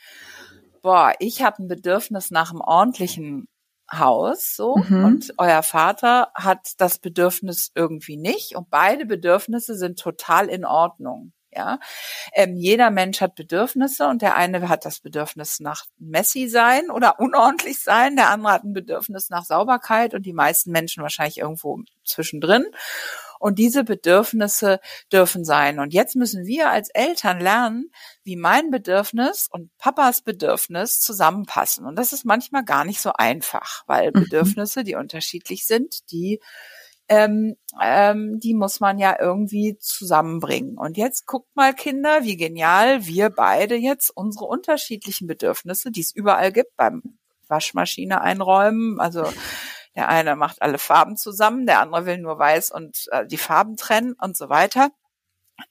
boah, 0.80 1.12
ich 1.18 1.42
habe 1.42 1.62
ein 1.62 1.68
Bedürfnis 1.68 2.30
nach 2.30 2.50
einem 2.50 2.62
ordentlichen 2.62 3.46
Haus 3.92 4.56
so 4.56 4.76
mhm. 4.76 5.04
und 5.04 5.34
euer 5.38 5.62
Vater 5.62 6.30
hat 6.34 6.72
das 6.78 6.98
Bedürfnis 6.98 7.70
irgendwie 7.74 8.16
nicht 8.16 8.56
und 8.56 8.70
beide 8.70 9.06
Bedürfnisse 9.06 9.76
sind 9.76 9.98
total 9.98 10.48
in 10.48 10.64
Ordnung. 10.64 11.32
Ja, 11.52 11.78
ähm, 12.34 12.54
jeder 12.56 12.90
Mensch 12.90 13.22
hat 13.22 13.34
Bedürfnisse 13.34 14.08
und 14.08 14.20
der 14.20 14.36
eine 14.36 14.68
hat 14.68 14.84
das 14.84 15.00
Bedürfnis 15.00 15.58
nach 15.58 15.86
messy 15.98 16.48
sein 16.48 16.90
oder 16.90 17.18
unordentlich 17.18 17.82
sein, 17.82 18.14
der 18.14 18.28
andere 18.28 18.52
hat 18.52 18.64
ein 18.64 18.74
Bedürfnis 18.74 19.30
nach 19.30 19.44
Sauberkeit 19.44 20.12
und 20.12 20.26
die 20.26 20.34
meisten 20.34 20.70
Menschen 20.70 21.02
wahrscheinlich 21.02 21.38
irgendwo 21.38 21.80
zwischendrin. 22.04 22.66
Und 23.38 23.58
diese 23.58 23.84
Bedürfnisse 23.84 24.80
dürfen 25.12 25.44
sein. 25.44 25.78
Und 25.78 25.92
jetzt 25.92 26.16
müssen 26.16 26.46
wir 26.46 26.70
als 26.70 26.90
Eltern 26.90 27.40
lernen, 27.40 27.90
wie 28.24 28.36
mein 28.36 28.70
Bedürfnis 28.70 29.48
und 29.50 29.70
Papas 29.78 30.22
Bedürfnis 30.22 31.00
zusammenpassen. 31.00 31.86
Und 31.86 31.96
das 31.96 32.12
ist 32.12 32.24
manchmal 32.24 32.64
gar 32.64 32.84
nicht 32.84 33.00
so 33.00 33.12
einfach, 33.12 33.82
weil 33.86 34.08
mhm. 34.08 34.24
Bedürfnisse, 34.24 34.84
die 34.84 34.94
unterschiedlich 34.94 35.66
sind, 35.66 36.10
die 36.10 36.40
ähm, 37.08 37.56
ähm, 37.80 38.40
die 38.40 38.54
muss 38.54 38.80
man 38.80 38.98
ja 38.98 39.16
irgendwie 39.20 39.76
zusammenbringen. 39.78 40.76
Und 40.76 40.96
jetzt 40.96 41.26
guckt 41.26 41.54
mal, 41.54 41.72
Kinder, 41.72 42.24
wie 42.24 42.36
genial 42.36 43.06
wir 43.06 43.30
beide 43.30 43.76
jetzt 43.76 44.10
unsere 44.10 44.46
unterschiedlichen 44.46 45.26
Bedürfnisse, 45.26 45.90
die 45.92 46.00
es 46.00 46.14
überall 46.14 46.52
gibt, 46.52 46.76
beim 46.76 47.02
Waschmaschine 47.48 48.20
einräumen, 48.22 48.98
also 48.98 49.24
der 49.96 50.08
eine 50.08 50.36
macht 50.36 50.62
alle 50.62 50.78
Farben 50.78 51.16
zusammen, 51.16 51.66
der 51.66 51.80
andere 51.80 52.06
will 52.06 52.18
nur 52.18 52.38
weiß 52.38 52.70
und 52.70 53.08
äh, 53.10 53.26
die 53.26 53.38
Farben 53.38 53.76
trennen 53.76 54.14
und 54.20 54.36
so 54.36 54.48
weiter. 54.48 54.90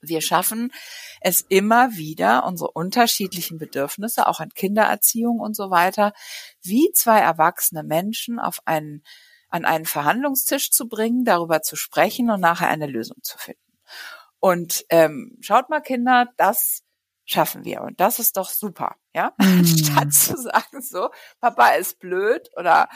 Wir 0.01 0.21
schaffen 0.21 0.73
es 1.21 1.41
immer 1.41 1.91
wieder, 1.93 2.45
unsere 2.45 2.71
unterschiedlichen 2.71 3.59
Bedürfnisse, 3.59 4.27
auch 4.27 4.39
an 4.39 4.49
Kindererziehung 4.49 5.39
und 5.39 5.55
so 5.55 5.69
weiter, 5.69 6.13
wie 6.63 6.91
zwei 6.91 7.19
erwachsene 7.19 7.83
Menschen 7.83 8.39
auf 8.39 8.59
einen 8.65 9.03
an 9.49 9.63
einen 9.63 9.85
Verhandlungstisch 9.85 10.71
zu 10.71 10.89
bringen, 10.89 11.23
darüber 11.23 11.61
zu 11.61 11.75
sprechen 11.75 12.29
und 12.29 12.41
nachher 12.41 12.67
eine 12.67 12.88
Lösung 12.88 13.17
zu 13.21 13.38
finden. 13.38 13.61
Und 14.39 14.85
ähm, 14.89 15.38
schaut 15.39 15.69
mal, 15.69 15.81
Kinder, 15.81 16.27
das 16.35 16.83
schaffen 17.25 17.63
wir 17.63 17.81
und 17.81 17.99
das 17.99 18.19
ist 18.19 18.38
doch 18.38 18.49
super, 18.49 18.95
ja, 19.13 19.33
mm. 19.39 19.65
statt 19.65 20.13
zu 20.13 20.38
sagen 20.38 20.81
so, 20.81 21.09
Papa 21.39 21.69
ist 21.69 21.99
blöd 21.99 22.49
oder 22.55 22.88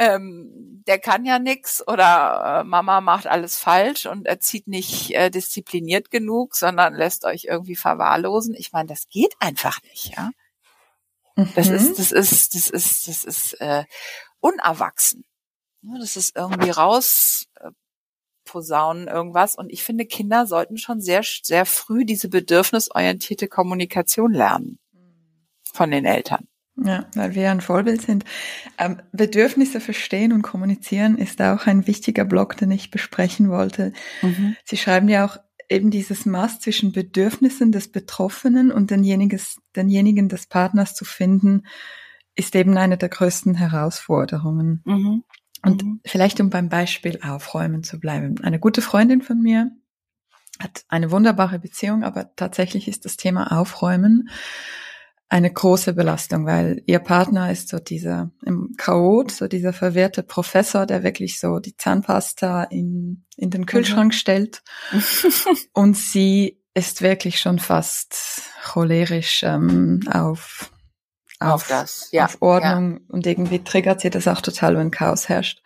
ähm, 0.00 0.82
der 0.86 0.98
kann 0.98 1.26
ja 1.26 1.38
nix 1.38 1.86
oder 1.86 2.62
äh, 2.62 2.64
Mama 2.64 3.02
macht 3.02 3.26
alles 3.26 3.58
falsch 3.58 4.06
und 4.06 4.26
erzieht 4.26 4.66
nicht 4.66 5.14
äh, 5.14 5.30
diszipliniert 5.30 6.10
genug, 6.10 6.56
sondern 6.56 6.94
lässt 6.94 7.26
euch 7.26 7.44
irgendwie 7.44 7.76
verwahrlosen. 7.76 8.54
Ich 8.54 8.72
meine, 8.72 8.88
das 8.88 9.08
geht 9.10 9.34
einfach 9.40 9.82
nicht, 9.82 10.16
ja. 10.16 10.30
Das 11.54 11.68
mhm. 11.68 11.74
ist, 11.74 11.98
das 11.98 12.12
ist, 12.12 12.54
das 12.54 12.70
ist, 12.70 13.08
das 13.08 13.24
ist 13.24 13.60
äh, 13.60 13.84
unerwachsen. 14.40 15.24
Das 15.82 16.16
ist 16.16 16.34
irgendwie 16.34 16.70
raus 16.70 17.46
äh, 17.56 17.70
posaunen 18.44 19.06
irgendwas. 19.06 19.54
Und 19.54 19.70
ich 19.70 19.82
finde, 19.82 20.06
Kinder 20.06 20.46
sollten 20.46 20.78
schon 20.78 21.02
sehr, 21.02 21.22
sehr 21.22 21.66
früh 21.66 22.06
diese 22.06 22.30
bedürfnisorientierte 22.30 23.48
Kommunikation 23.48 24.32
lernen 24.32 24.78
von 25.72 25.90
den 25.90 26.06
Eltern. 26.06 26.48
Ja, 26.76 27.06
weil 27.14 27.34
wir 27.34 27.50
ein 27.50 27.60
Vorbild 27.60 28.00
sind. 28.00 28.24
Ähm, 28.78 29.02
Bedürfnisse 29.12 29.80
verstehen 29.80 30.32
und 30.32 30.42
kommunizieren 30.42 31.18
ist 31.18 31.42
auch 31.42 31.66
ein 31.66 31.86
wichtiger 31.86 32.24
Block, 32.24 32.56
den 32.56 32.70
ich 32.70 32.90
besprechen 32.90 33.50
wollte. 33.50 33.92
Mhm. 34.22 34.56
Sie 34.64 34.76
schreiben 34.76 35.08
ja 35.08 35.26
auch 35.26 35.36
eben 35.68 35.90
dieses 35.90 36.26
Maß 36.26 36.60
zwischen 36.60 36.92
Bedürfnissen 36.92 37.70
des 37.70 37.92
Betroffenen 37.92 38.72
und 38.72 38.90
denjenigen, 38.90 40.28
des 40.28 40.46
Partners 40.46 40.94
zu 40.94 41.04
finden, 41.04 41.66
ist 42.34 42.54
eben 42.56 42.76
eine 42.76 42.96
der 42.96 43.08
größten 43.08 43.54
Herausforderungen. 43.54 44.82
Mhm. 44.84 45.24
Und 45.62 45.84
mhm. 45.84 46.00
vielleicht 46.04 46.40
um 46.40 46.50
beim 46.50 46.68
Beispiel 46.68 47.20
Aufräumen 47.22 47.82
zu 47.82 48.00
bleiben. 48.00 48.36
Eine 48.42 48.58
gute 48.58 48.80
Freundin 48.80 49.20
von 49.22 49.40
mir 49.40 49.70
hat 50.58 50.84
eine 50.88 51.10
wunderbare 51.10 51.58
Beziehung, 51.58 52.04
aber 52.04 52.34
tatsächlich 52.36 52.88
ist 52.88 53.04
das 53.04 53.16
Thema 53.16 53.58
Aufräumen 53.58 54.28
eine 55.30 55.50
große 55.52 55.94
Belastung, 55.94 56.44
weil 56.44 56.82
ihr 56.86 56.98
Partner 56.98 57.52
ist 57.52 57.68
so 57.68 57.78
dieser 57.78 58.32
im 58.44 58.74
Chaot, 58.76 59.30
so 59.30 59.46
dieser 59.46 59.72
verwirrte 59.72 60.24
Professor, 60.24 60.86
der 60.86 61.04
wirklich 61.04 61.38
so 61.38 61.60
die 61.60 61.76
Zahnpasta 61.76 62.64
in, 62.64 63.24
in 63.36 63.50
den 63.50 63.64
Kühlschrank 63.64 64.12
mhm. 64.12 64.16
stellt. 64.16 64.62
Und 65.72 65.96
sie 65.96 66.60
ist 66.74 67.00
wirklich 67.00 67.38
schon 67.38 67.60
fast 67.60 68.42
cholerisch 68.64 69.42
ähm, 69.44 70.00
auf 70.12 70.70
auf, 71.38 71.68
das, 71.68 72.08
ja, 72.12 72.26
auf 72.26 72.36
Ordnung 72.40 72.92
ja. 72.92 73.00
und 73.08 73.26
irgendwie 73.26 73.64
triggert 73.64 74.02
sie 74.02 74.10
das 74.10 74.28
auch 74.28 74.42
total, 74.42 74.76
wenn 74.76 74.90
Chaos 74.90 75.30
herrscht. 75.30 75.62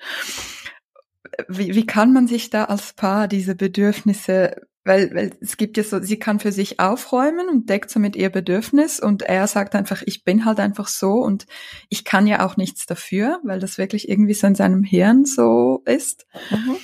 Wie, 1.48 1.74
wie 1.74 1.84
kann 1.84 2.12
man 2.12 2.28
sich 2.28 2.48
da 2.48 2.66
als 2.66 2.92
Paar 2.92 3.26
diese 3.26 3.56
Bedürfnisse, 3.56 4.68
weil, 4.84 5.14
weil 5.14 5.36
es 5.40 5.56
gibt 5.56 5.76
ja 5.76 5.82
so, 5.82 6.00
sie 6.00 6.18
kann 6.18 6.40
für 6.40 6.52
sich 6.52 6.78
aufräumen 6.78 7.48
und 7.48 7.70
deckt 7.70 7.90
somit 7.90 8.16
ihr 8.16 8.30
Bedürfnis 8.30 9.00
und 9.00 9.22
er 9.22 9.46
sagt 9.46 9.74
einfach, 9.74 10.02
ich 10.04 10.24
bin 10.24 10.44
halt 10.44 10.60
einfach 10.60 10.88
so 10.88 11.14
und 11.14 11.46
ich 11.88 12.04
kann 12.04 12.26
ja 12.26 12.44
auch 12.46 12.56
nichts 12.56 12.86
dafür, 12.86 13.40
weil 13.44 13.60
das 13.60 13.78
wirklich 13.78 14.08
irgendwie 14.08 14.34
so 14.34 14.46
in 14.46 14.54
seinem 14.54 14.82
Hirn 14.82 15.24
so 15.24 15.82
ist. 15.86 16.26
Mhm. 16.50 16.76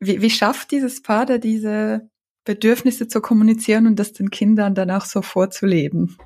Wie, 0.00 0.22
wie 0.22 0.30
schafft 0.30 0.70
dieses 0.70 1.02
Paar 1.02 1.26
da 1.26 1.38
diese 1.38 2.08
Bedürfnisse 2.44 3.06
zu 3.06 3.20
kommunizieren 3.20 3.86
und 3.86 3.98
das 3.98 4.12
den 4.12 4.30
Kindern 4.30 4.74
dann 4.74 4.90
auch 4.90 5.04
so 5.04 5.22
vorzuleben? 5.22 6.16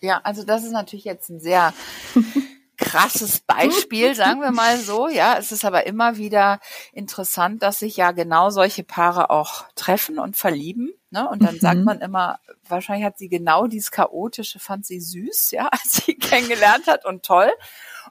Ja, 0.00 0.20
also 0.24 0.44
das 0.44 0.64
ist 0.64 0.72
natürlich 0.72 1.04
jetzt 1.04 1.30
ein 1.30 1.40
sehr 1.40 1.72
krasses 2.82 3.40
Beispiel, 3.40 4.14
sagen 4.16 4.40
wir 4.40 4.50
mal 4.50 4.78
so. 4.78 5.08
Ja, 5.08 5.36
es 5.38 5.52
ist 5.52 5.64
aber 5.64 5.86
immer 5.86 6.16
wieder 6.16 6.60
interessant, 6.92 7.62
dass 7.62 7.78
sich 7.78 7.96
ja 7.96 8.12
genau 8.12 8.50
solche 8.50 8.84
Paare 8.84 9.30
auch 9.30 9.64
treffen 9.74 10.18
und 10.18 10.36
verlieben. 10.36 10.92
Ne? 11.10 11.28
Und 11.28 11.42
dann 11.42 11.56
mhm. 11.56 11.60
sagt 11.60 11.84
man 11.84 12.00
immer, 12.00 12.38
wahrscheinlich 12.68 13.04
hat 13.04 13.18
sie 13.18 13.28
genau 13.28 13.66
dieses 13.66 13.90
chaotische, 13.90 14.58
fand 14.58 14.86
sie 14.86 15.00
süß, 15.00 15.50
ja, 15.52 15.68
als 15.70 16.04
sie 16.04 16.14
kennengelernt 16.14 16.86
hat 16.86 17.04
und 17.04 17.22
toll. 17.22 17.50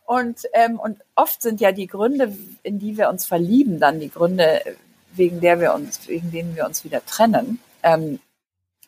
Und 0.06 0.44
ähm, 0.54 0.80
und 0.80 1.00
oft 1.16 1.42
sind 1.42 1.62
ja 1.62 1.72
die 1.72 1.88
Gründe, 1.88 2.36
in 2.64 2.80
die 2.80 2.98
wir 2.98 3.10
uns 3.10 3.26
verlieben, 3.26 3.80
dann 3.80 4.00
die 4.00 4.10
Gründe, 4.10 4.62
wegen 5.14 5.42
der 5.42 5.60
wir 5.60 5.74
uns, 5.74 6.08
wegen 6.08 6.32
denen 6.32 6.56
wir 6.56 6.66
uns 6.66 6.84
wieder 6.84 7.06
trennen. 7.06 7.60
Ähm, 7.84 8.20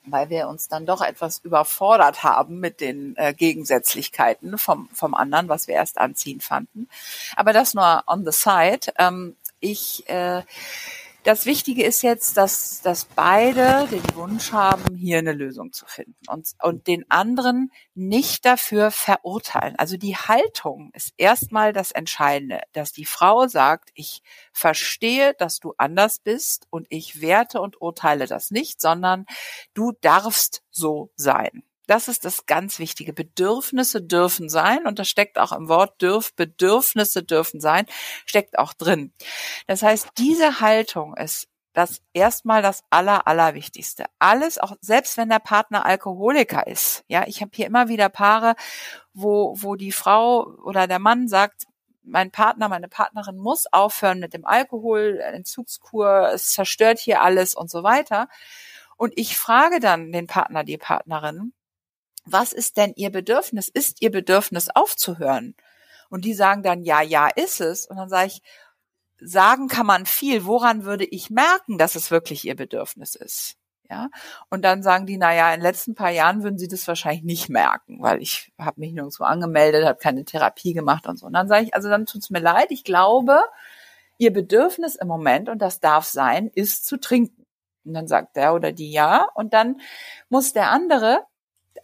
weil 0.05 0.29
wir 0.29 0.47
uns 0.47 0.67
dann 0.67 0.85
doch 0.85 1.01
etwas 1.01 1.39
überfordert 1.39 2.23
haben 2.23 2.59
mit 2.59 2.81
den 2.81 3.15
äh, 3.17 3.33
Gegensätzlichkeiten 3.33 4.57
vom, 4.57 4.89
vom 4.93 5.13
anderen, 5.13 5.49
was 5.49 5.67
wir 5.67 5.75
erst 5.75 5.97
anziehen 5.97 6.41
fanden. 6.41 6.89
Aber 7.35 7.53
das 7.53 7.73
nur 7.73 8.03
on 8.07 8.25
the 8.25 8.31
side. 8.31 8.93
Ähm, 8.97 9.35
ich 9.59 10.07
äh, 10.09 10.43
das 11.23 11.45
Wichtige 11.45 11.83
ist 11.83 12.01
jetzt, 12.01 12.37
dass, 12.37 12.81
dass 12.81 13.05
beide 13.05 13.87
den 13.87 14.15
Wunsch 14.15 14.51
haben, 14.51 14.95
hier 14.95 15.19
eine 15.19 15.31
Lösung 15.31 15.71
zu 15.71 15.85
finden 15.85 16.15
und, 16.27 16.49
und 16.61 16.87
den 16.87 17.09
anderen 17.09 17.71
nicht 17.93 18.45
dafür 18.45 18.91
verurteilen. 18.91 19.75
Also 19.77 19.97
die 19.97 20.15
Haltung 20.15 20.91
ist 20.93 21.13
erstmal 21.17 21.71
das 21.71 21.91
Entscheidende, 21.91 22.61
dass 22.73 22.91
die 22.91 23.05
Frau 23.05 23.47
sagt, 23.47 23.89
ich 23.93 24.21
verstehe, 24.51 25.33
dass 25.35 25.59
du 25.59 25.73
anders 25.77 26.19
bist 26.19 26.67
und 26.69 26.87
ich 26.89 27.21
werte 27.21 27.61
und 27.61 27.81
urteile 27.81 28.27
das 28.27 28.51
nicht, 28.51 28.81
sondern 28.81 29.25
du 29.73 29.93
darfst 30.01 30.63
so 30.71 31.11
sein. 31.15 31.63
Das 31.87 32.07
ist 32.07 32.25
das 32.25 32.45
ganz 32.45 32.79
Wichtige. 32.79 33.13
Bedürfnisse 33.13 34.01
dürfen 34.01 34.49
sein 34.49 34.85
und 34.87 34.99
das 34.99 35.09
steckt 35.09 35.37
auch 35.37 35.51
im 35.51 35.67
Wort 35.67 36.01
dürf, 36.01 36.33
Bedürfnisse 36.35 37.23
dürfen 37.23 37.59
sein, 37.59 37.85
steckt 38.25 38.57
auch 38.57 38.73
drin. 38.73 39.13
Das 39.67 39.83
heißt, 39.83 40.09
diese 40.17 40.61
Haltung 40.61 41.15
ist 41.17 41.47
das 41.73 42.01
erstmal 42.13 42.61
das 42.61 42.83
aller, 42.91 43.27
allerwichtigste. 43.27 44.05
Alles, 44.19 44.59
auch 44.59 44.73
selbst 44.79 45.17
wenn 45.17 45.29
der 45.29 45.39
Partner 45.39 45.85
Alkoholiker 45.85 46.67
ist. 46.67 47.03
Ja, 47.07 47.25
ich 47.27 47.41
habe 47.41 47.51
hier 47.53 47.65
immer 47.65 47.87
wieder 47.89 48.09
Paare, 48.09 48.55
wo, 49.13 49.55
wo 49.57 49.75
die 49.75 49.91
Frau 49.91 50.45
oder 50.63 50.87
der 50.87 50.99
Mann 50.99 51.27
sagt, 51.27 51.65
mein 52.03 52.31
Partner, 52.31 52.69
meine 52.69 52.89
Partnerin 52.89 53.37
muss 53.37 53.65
aufhören 53.71 54.19
mit 54.19 54.33
dem 54.33 54.45
Alkohol, 54.45 55.19
Entzugskur, 55.19 56.31
es 56.33 56.51
zerstört 56.51 56.99
hier 56.99 57.21
alles 57.21 57.55
und 57.55 57.71
so 57.71 57.83
weiter. 57.83 58.27
Und 58.97 59.13
ich 59.15 59.37
frage 59.37 59.79
dann 59.79 60.11
den 60.11 60.27
Partner, 60.27 60.63
die 60.63 60.77
Partnerin, 60.77 61.53
was 62.25 62.53
ist 62.53 62.77
denn 62.77 62.93
ihr 62.95 63.11
Bedürfnis? 63.11 63.69
Ist 63.69 64.01
ihr 64.01 64.11
Bedürfnis 64.11 64.69
aufzuhören? 64.69 65.55
Und 66.09 66.25
die 66.25 66.33
sagen 66.33 66.63
dann, 66.63 66.83
ja, 66.83 67.01
ja, 67.01 67.27
ist 67.27 67.61
es. 67.61 67.85
Und 67.85 67.97
dann 67.97 68.09
sage 68.09 68.27
ich, 68.27 68.41
sagen 69.19 69.67
kann 69.67 69.85
man 69.85 70.05
viel. 70.05 70.45
Woran 70.45 70.85
würde 70.85 71.05
ich 71.05 71.29
merken, 71.29 71.77
dass 71.77 71.95
es 71.95 72.11
wirklich 72.11 72.45
ihr 72.45 72.55
Bedürfnis 72.55 73.15
ist? 73.15 73.55
Ja. 73.89 74.09
Und 74.49 74.63
dann 74.63 74.81
sagen 74.81 75.05
die, 75.05 75.17
na 75.17 75.33
ja, 75.33 75.53
in 75.53 75.59
den 75.59 75.67
letzten 75.67 75.95
paar 75.95 76.09
Jahren 76.09 76.43
würden 76.43 76.57
sie 76.57 76.67
das 76.67 76.87
wahrscheinlich 76.87 77.23
nicht 77.23 77.49
merken, 77.49 78.01
weil 78.01 78.21
ich 78.21 78.51
habe 78.57 78.79
mich 78.79 78.93
nirgendwo 78.93 79.23
angemeldet, 79.23 79.85
habe 79.85 79.99
keine 79.99 80.25
Therapie 80.25 80.73
gemacht 80.73 81.05
und 81.07 81.17
so. 81.17 81.27
Und 81.27 81.33
dann 81.33 81.47
sage 81.47 81.65
ich, 81.65 81.73
also 81.73 81.89
dann 81.89 82.05
tut's 82.05 82.29
mir 82.29 82.39
leid, 82.39 82.67
ich 82.69 82.83
glaube, 82.83 83.41
ihr 84.17 84.31
Bedürfnis 84.31 84.95
im 84.95 85.07
Moment, 85.07 85.49
und 85.49 85.61
das 85.61 85.79
darf 85.79 86.05
sein, 86.05 86.49
ist 86.55 86.85
zu 86.85 86.97
trinken. 86.97 87.45
Und 87.85 87.93
dann 87.93 88.07
sagt 88.07 88.35
der 88.35 88.53
oder 88.53 88.71
die 88.71 88.91
ja. 88.91 89.27
Und 89.35 89.53
dann 89.53 89.81
muss 90.29 90.53
der 90.53 90.71
andere 90.71 91.25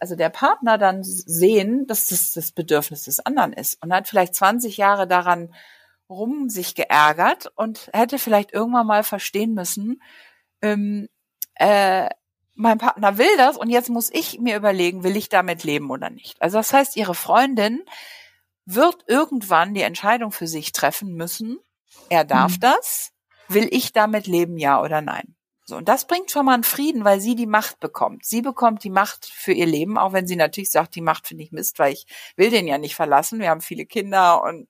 also 0.00 0.16
der 0.16 0.30
Partner 0.30 0.78
dann 0.78 1.04
sehen, 1.04 1.86
dass 1.86 2.06
das 2.06 2.32
das 2.32 2.52
Bedürfnis 2.52 3.04
des 3.04 3.24
anderen 3.24 3.52
ist 3.52 3.82
und 3.82 3.92
hat 3.92 4.08
vielleicht 4.08 4.34
20 4.34 4.76
Jahre 4.76 5.06
daran 5.06 5.54
rum 6.08 6.48
sich 6.48 6.74
geärgert 6.74 7.52
und 7.54 7.90
hätte 7.92 8.18
vielleicht 8.18 8.52
irgendwann 8.52 8.86
mal 8.86 9.04
verstehen 9.04 9.54
müssen, 9.54 10.02
ähm, 10.62 11.08
äh, 11.54 12.08
mein 12.54 12.78
Partner 12.78 13.16
will 13.16 13.36
das 13.38 13.56
und 13.56 13.70
jetzt 13.70 13.88
muss 13.88 14.10
ich 14.12 14.38
mir 14.40 14.56
überlegen, 14.56 15.04
will 15.04 15.16
ich 15.16 15.28
damit 15.28 15.64
leben 15.64 15.90
oder 15.90 16.10
nicht. 16.10 16.42
Also 16.42 16.58
das 16.58 16.72
heißt, 16.72 16.96
ihre 16.96 17.14
Freundin 17.14 17.82
wird 18.66 19.04
irgendwann 19.06 19.72
die 19.72 19.82
Entscheidung 19.82 20.32
für 20.32 20.46
sich 20.46 20.72
treffen 20.72 21.14
müssen, 21.14 21.58
er 22.08 22.24
darf 22.24 22.56
mhm. 22.56 22.60
das, 22.60 23.12
will 23.48 23.68
ich 23.70 23.92
damit 23.92 24.26
leben, 24.26 24.58
ja 24.58 24.80
oder 24.82 25.00
nein. 25.00 25.36
So, 25.70 25.76
und 25.76 25.88
das 25.88 26.06
bringt 26.06 26.32
schon 26.32 26.46
mal 26.46 26.54
einen 26.54 26.64
Frieden, 26.64 27.04
weil 27.04 27.20
sie 27.20 27.36
die 27.36 27.46
Macht 27.46 27.78
bekommt. 27.78 28.24
Sie 28.24 28.42
bekommt 28.42 28.82
die 28.82 28.90
Macht 28.90 29.26
für 29.26 29.52
ihr 29.52 29.66
Leben, 29.66 29.98
auch 29.98 30.12
wenn 30.12 30.26
sie 30.26 30.34
natürlich 30.34 30.72
sagt, 30.72 30.96
die 30.96 31.00
Macht 31.00 31.28
finde 31.28 31.44
ich 31.44 31.52
Mist, 31.52 31.78
weil 31.78 31.92
ich 31.92 32.06
will 32.34 32.50
den 32.50 32.66
ja 32.66 32.76
nicht 32.76 32.96
verlassen. 32.96 33.38
Wir 33.38 33.50
haben 33.50 33.60
viele 33.60 33.86
Kinder 33.86 34.42
und 34.42 34.68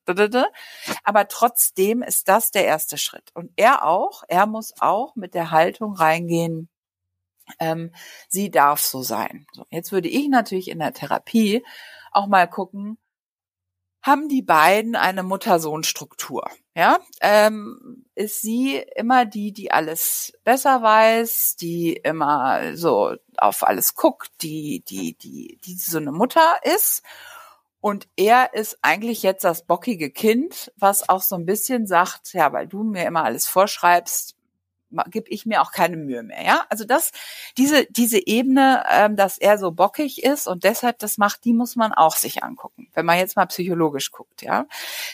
aber 1.03 1.29
trotzdem 1.29 2.03
ist 2.03 2.29
das 2.29 2.51
der 2.51 2.67
erste 2.67 2.99
Schritt. 2.99 3.31
Und 3.33 3.51
er 3.57 3.87
auch, 3.87 4.25
er 4.29 4.45
muss 4.45 4.75
auch 4.81 5.17
mit 5.17 5.33
der 5.33 5.51
Haltung 5.51 5.95
reingehen, 5.95 6.69
ähm, 7.59 7.93
sie 8.29 8.51
darf 8.51 8.81
so 8.81 9.03
sein. 9.03 9.47
So, 9.53 9.65
jetzt 9.71 9.93
würde 9.93 10.09
ich 10.09 10.29
natürlich 10.29 10.69
in 10.69 10.81
der 10.81 10.93
Therapie 10.93 11.65
auch 12.13 12.27
mal 12.27 12.47
gucken, 12.47 12.99
haben 14.03 14.29
die 14.29 14.43
beiden 14.43 14.97
eine 14.97 15.23
Mutter-Sohn-Struktur. 15.23 16.51
Ja, 16.77 17.01
ähm, 17.21 18.05
ist 18.15 18.43
sie 18.43 18.77
immer 18.95 19.27
die, 19.27 19.53
die 19.53 19.73
alles 19.73 20.33
besser 20.45 20.83
weiß, 20.83 21.57
die 21.57 21.95
immer 21.95 22.77
so 22.77 23.17
auf 23.39 23.67
alles 23.67 23.97
guckt, 23.97 24.31
die, 24.43 24.85
die, 24.89 25.15
die, 25.15 25.59
die 25.65 25.75
so 25.75 25.99
eine 25.99 26.13
Mutter 26.13 26.61
ist. 26.63 27.03
Und 27.81 28.09
er 28.17 28.55
ist 28.55 28.79
eigentlich 28.83 29.23
jetzt 29.23 29.43
das 29.43 29.65
bockige 29.65 30.11
Kind, 30.11 30.71
was 30.77 31.09
auch 31.09 31.23
so 31.23 31.35
ein 31.35 31.47
bisschen 31.47 31.87
sagt, 31.87 32.35
ja, 32.35 32.53
weil 32.53 32.69
du 32.69 32.85
mir 32.85 33.05
immer 33.07 33.25
alles 33.25 33.49
vorschreibst, 33.49 34.37
gebe 35.11 35.31
ich 35.31 35.47
mir 35.47 35.63
auch 35.63 35.73
keine 35.73 35.97
Mühe 35.97 36.23
mehr. 36.23 36.45
Ja, 36.45 36.65
also 36.69 36.85
das, 36.85 37.13
diese 37.57 37.87
diese 37.87 38.27
Ebene, 38.27 38.85
ähm, 38.91 39.17
dass 39.17 39.39
er 39.39 39.59
so 39.59 39.71
bockig 39.73 40.23
ist 40.23 40.47
und 40.47 40.65
deshalb 40.65 40.99
das 40.99 41.19
macht, 41.19 41.45
die 41.45 41.53
muss 41.53 41.77
man 41.77 41.93
auch 41.93 42.17
sich 42.17 42.43
angucken, 42.43 42.89
wenn 42.95 43.07
man 43.07 43.19
jetzt 43.19 43.37
mal 43.37 43.47
psychologisch 43.47 44.11
guckt. 44.11 44.43
Ja, 44.43 44.67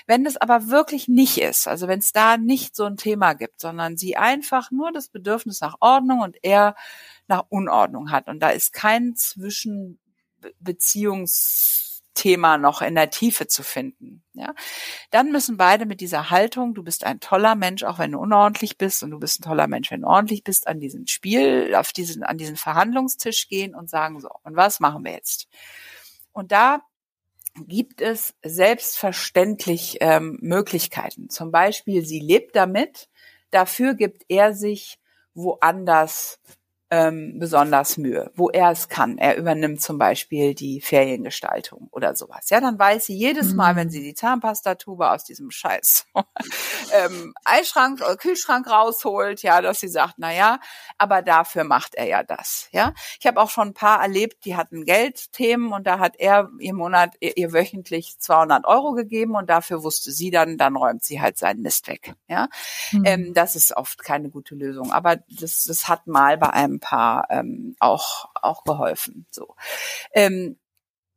wenn 0.06 0.26
es 0.26 0.36
aber 0.36 0.68
wirklich 0.68 1.08
nicht 1.08 1.38
ist, 1.38 1.68
also 1.68 1.88
wenn 1.88 2.00
es 2.00 2.12
da 2.12 2.36
nicht 2.36 2.76
so 2.76 2.84
ein 2.84 2.96
Thema 2.96 3.34
gibt, 3.34 3.60
sondern 3.60 3.96
sie 3.96 4.16
einfach 4.16 4.70
nur 4.70 4.92
das 4.92 5.08
Bedürfnis 5.08 5.60
nach 5.60 5.76
Ordnung 5.80 6.20
und 6.20 6.36
er 6.42 6.74
nach 7.28 7.44
Unordnung 7.48 8.10
hat 8.10 8.28
und 8.28 8.40
da 8.40 8.50
ist 8.50 8.72
kein 8.72 9.14
Zwischenbeziehungs 9.16 11.85
Thema 12.16 12.58
noch 12.58 12.82
in 12.82 12.96
der 12.96 13.10
Tiefe 13.10 13.46
zu 13.46 13.62
finden. 13.62 14.24
Ja, 14.32 14.54
dann 15.12 15.30
müssen 15.30 15.56
beide 15.56 15.86
mit 15.86 16.00
dieser 16.00 16.30
Haltung, 16.30 16.74
du 16.74 16.82
bist 16.82 17.04
ein 17.04 17.20
toller 17.20 17.54
Mensch, 17.54 17.84
auch 17.84 18.00
wenn 18.00 18.10
du 18.10 18.18
unordentlich 18.18 18.76
bist, 18.76 19.04
und 19.04 19.12
du 19.12 19.20
bist 19.20 19.38
ein 19.38 19.44
toller 19.44 19.68
Mensch, 19.68 19.92
wenn 19.92 20.00
du 20.00 20.08
ordentlich 20.08 20.42
bist, 20.42 20.66
an 20.66 20.80
diesen 20.80 21.06
Spiel, 21.06 21.74
auf 21.76 21.92
diesen, 21.92 22.24
an 22.24 22.36
diesen 22.36 22.56
Verhandlungstisch 22.56 23.48
gehen 23.48 23.76
und 23.76 23.88
sagen 23.88 24.20
so, 24.20 24.28
und 24.42 24.56
was 24.56 24.80
machen 24.80 25.04
wir 25.04 25.12
jetzt? 25.12 25.46
Und 26.32 26.50
da 26.50 26.80
gibt 27.54 28.00
es 28.00 28.34
selbstverständlich 28.42 29.98
ähm, 30.00 30.38
Möglichkeiten. 30.40 31.30
Zum 31.30 31.50
Beispiel, 31.50 32.04
sie 32.04 32.20
lebt 32.20 32.56
damit, 32.56 33.08
dafür 33.50 33.94
gibt 33.94 34.24
er 34.28 34.52
sich 34.52 34.98
woanders 35.34 36.40
ähm, 36.90 37.38
besonders 37.38 37.96
Mühe, 37.96 38.30
wo 38.36 38.48
er 38.48 38.70
es 38.70 38.88
kann. 38.88 39.18
Er 39.18 39.36
übernimmt 39.36 39.80
zum 39.80 39.98
Beispiel 39.98 40.54
die 40.54 40.80
Feriengestaltung 40.80 41.88
oder 41.90 42.14
sowas. 42.14 42.48
Ja, 42.50 42.60
dann 42.60 42.78
weiß 42.78 43.06
sie 43.06 43.16
jedes 43.16 43.54
Mal, 43.54 43.74
wenn 43.74 43.88
mhm. 43.88 43.92
sie 43.92 44.02
die 44.02 44.14
Zahnpastatube 44.14 45.10
aus 45.10 45.24
diesem 45.24 45.50
Scheiß 45.50 46.06
ähm, 46.92 47.34
Eischrank 47.44 48.00
oder 48.00 48.16
Kühlschrank 48.16 48.70
rausholt, 48.70 49.42
ja, 49.42 49.60
dass 49.62 49.80
sie 49.80 49.88
sagt, 49.88 50.14
na 50.18 50.32
ja, 50.32 50.60
aber 50.96 51.22
dafür 51.22 51.64
macht 51.64 51.96
er 51.96 52.06
ja 52.06 52.22
das. 52.22 52.68
Ja, 52.70 52.92
ich 53.18 53.26
habe 53.26 53.40
auch 53.40 53.50
schon 53.50 53.68
ein 53.68 53.74
paar 53.74 54.00
erlebt, 54.00 54.44
die 54.44 54.56
hatten 54.56 54.84
Geldthemen 54.84 55.72
und 55.72 55.88
da 55.88 55.98
hat 55.98 56.14
er 56.18 56.50
ihr 56.60 56.74
Monat 56.74 57.14
ihr, 57.18 57.36
ihr 57.36 57.52
wöchentlich 57.52 58.18
200 58.20 58.64
Euro 58.64 58.92
gegeben 58.92 59.34
und 59.34 59.50
dafür 59.50 59.82
wusste 59.82 60.12
sie 60.12 60.30
dann, 60.30 60.56
dann 60.56 60.76
räumt 60.76 61.02
sie 61.02 61.20
halt 61.20 61.36
seinen 61.36 61.62
Mist 61.62 61.88
weg. 61.88 62.14
Ja, 62.28 62.48
mhm. 62.92 63.02
ähm, 63.04 63.34
das 63.34 63.56
ist 63.56 63.76
oft 63.76 64.04
keine 64.04 64.30
gute 64.30 64.54
Lösung, 64.54 64.92
aber 64.92 65.16
das, 65.28 65.64
das 65.64 65.88
hat 65.88 66.06
mal 66.06 66.38
bei 66.38 66.50
einem 66.50 66.75
ein 66.76 66.80
paar 66.80 67.26
ähm, 67.30 67.76
auch, 67.80 68.26
auch 68.34 68.64
geholfen. 68.64 69.26
So. 69.30 69.54
Ähm, 70.12 70.58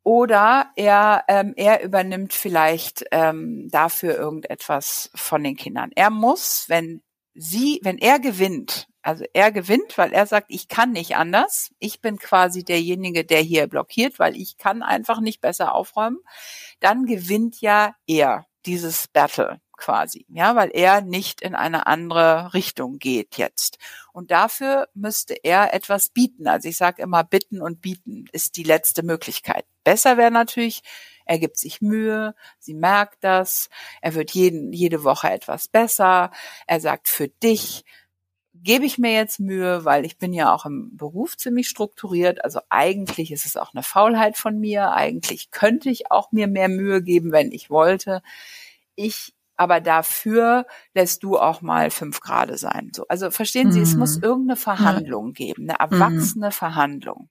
oder 0.04 0.72
er, 0.76 1.24
ähm, 1.28 1.54
er 1.56 1.84
übernimmt 1.84 2.34
vielleicht 2.34 3.06
ähm, 3.12 3.68
dafür 3.70 4.16
irgendetwas 4.18 5.12
von 5.14 5.44
den 5.44 5.56
Kindern. 5.56 5.92
Er 5.96 6.10
muss, 6.10 6.66
wenn 6.68 7.02
sie, 7.36 7.80
wenn 7.84 7.98
er 7.98 8.20
gewinnt, 8.20 8.88
also 9.02 9.26
er 9.34 9.52
gewinnt, 9.52 9.98
weil 9.98 10.12
er 10.12 10.26
sagt, 10.26 10.48
ich 10.50 10.68
kann 10.68 10.92
nicht 10.92 11.16
anders. 11.16 11.72
Ich 11.80 12.02
bin 12.02 12.18
quasi 12.18 12.64
derjenige, 12.64 13.24
der 13.24 13.42
hier 13.42 13.68
blockiert, 13.68 14.20
weil 14.20 14.36
ich 14.36 14.58
kann 14.58 14.84
einfach 14.84 15.20
nicht 15.22 15.42
besser 15.42 15.74
aufräumen. 15.74 16.20
Dann 16.80 17.06
gewinnt 17.06 17.62
ja 17.62 17.96
er 18.08 18.46
dieses 18.66 19.08
Battle 19.08 19.62
quasi, 19.78 20.26
ja, 20.30 20.56
weil 20.56 20.72
er 20.74 21.02
nicht 21.02 21.42
in 21.42 21.56
eine 21.56 21.88
andere 21.88 22.54
Richtung 22.54 23.00
geht 23.00 23.38
jetzt. 23.38 23.78
Und 24.20 24.32
dafür 24.32 24.90
müsste 24.94 25.34
er 25.46 25.74
etwas 25.74 26.10
bieten. 26.10 26.46
Also 26.46 26.68
ich 26.68 26.76
sage 26.76 27.02
immer, 27.02 27.24
bitten 27.24 27.62
und 27.62 27.80
bieten 27.80 28.26
ist 28.34 28.58
die 28.58 28.64
letzte 28.64 29.02
Möglichkeit. 29.02 29.64
Besser 29.86 30.18
wäre 30.18 30.30
natürlich, 30.30 30.82
er 31.24 31.40
gibt 31.40 31.56
sich 31.58 31.80
Mühe, 31.80 32.36
sie 32.60 32.74
merkt 32.74 33.24
das, 33.24 33.70
er 34.02 34.16
wird 34.16 34.32
jeden, 34.32 34.74
jede 34.74 35.06
Woche 35.06 35.30
etwas 35.30 35.70
besser, 35.70 36.32
er 36.68 36.82
sagt 36.82 37.08
für 37.08 37.30
dich, 37.30 37.86
gebe 38.54 38.84
ich 38.84 38.98
mir 38.98 39.14
jetzt 39.14 39.40
Mühe, 39.40 39.86
weil 39.86 40.04
ich 40.04 40.18
bin 40.18 40.34
ja 40.34 40.54
auch 40.54 40.66
im 40.66 40.98
Beruf 40.98 41.38
ziemlich 41.38 41.70
strukturiert. 41.70 42.44
Also 42.44 42.60
eigentlich 42.68 43.32
ist 43.32 43.46
es 43.46 43.56
auch 43.56 43.74
eine 43.74 43.84
Faulheit 43.84 44.36
von 44.36 44.60
mir. 44.60 44.92
Eigentlich 44.92 45.50
könnte 45.50 45.90
ich 45.90 46.12
auch 46.12 46.34
mir 46.34 46.48
mehr 46.48 46.68
Mühe 46.68 47.02
geben, 47.02 47.32
wenn 47.32 47.54
ich 47.54 47.70
wollte. 47.70 48.22
Ich 48.96 49.34
aber 49.60 49.82
dafür 49.82 50.66
lässt 50.94 51.22
du 51.22 51.38
auch 51.38 51.62
mal 51.62 51.92
fünf 51.92 52.22
Grade 52.22 52.58
sein. 52.58 52.92
So, 52.96 53.06
also 53.10 53.30
verstehen 53.30 53.74
Sie, 53.74 53.80
mhm. 53.80 53.84
es 53.84 53.96
muss 53.96 54.18
mhm. 54.18 54.24
irgendeine 54.24 54.56
Verhandlung 54.56 55.34
geben, 55.34 55.70
eine 55.70 55.74
mhm. 55.74 56.02
erwachsene 56.02 56.48
mhm. 56.48 56.52
Verhandlung. 56.52 57.30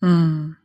Mhm. 0.00 0.56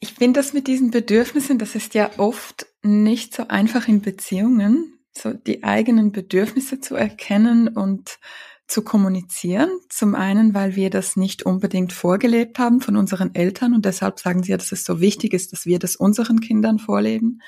Ich 0.00 0.14
finde 0.14 0.40
das 0.40 0.54
mit 0.54 0.66
diesen 0.66 0.90
Bedürfnissen, 0.90 1.58
das 1.58 1.74
ist 1.74 1.92
ja 1.92 2.10
oft 2.16 2.66
nicht 2.82 3.34
so 3.34 3.48
einfach 3.48 3.86
in 3.86 4.00
Beziehungen, 4.00 4.98
so 5.12 5.34
die 5.34 5.62
eigenen 5.62 6.12
Bedürfnisse 6.12 6.80
zu 6.80 6.94
erkennen 6.96 7.68
und 7.68 8.18
zu 8.66 8.82
kommunizieren. 8.82 9.68
Zum 9.90 10.14
einen, 10.14 10.54
weil 10.54 10.74
wir 10.74 10.88
das 10.88 11.16
nicht 11.16 11.42
unbedingt 11.42 11.92
vorgelebt 11.92 12.58
haben 12.58 12.80
von 12.80 12.96
unseren 12.96 13.34
Eltern 13.34 13.74
und 13.74 13.84
deshalb 13.84 14.18
sagen 14.18 14.42
sie 14.42 14.52
ja, 14.52 14.56
dass 14.56 14.72
es 14.72 14.86
so 14.86 15.02
wichtig 15.02 15.34
ist, 15.34 15.52
dass 15.52 15.66
wir 15.66 15.78
das 15.78 15.96
unseren 15.96 16.40
Kindern 16.40 16.78
vorleben. 16.78 17.42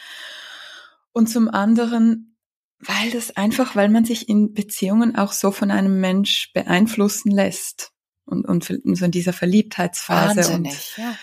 Und 1.15 1.29
zum 1.29 1.49
anderen, 1.49 2.37
weil 2.81 3.11
das 3.13 3.37
einfach, 3.37 3.77
weil 3.77 3.89
man 3.89 4.05
sich 4.05 4.29
in 4.29 4.53
Beziehungen 4.53 5.17
auch 5.17 5.33
so 5.33 5.53
von 5.53 5.71
einem 5.71 6.01
Mensch 6.01 6.53
beeinflussen 6.53 7.31
lässt 7.31 7.93
und, 8.27 8.45
und 8.45 8.65
so 8.65 8.75
in 8.75 9.11
dieser 9.13 9.33
Verliebtheitsphase. 9.33 10.37
Wahnsinnig, 10.37 10.95
und, 10.99 11.05
ja. 11.05 11.17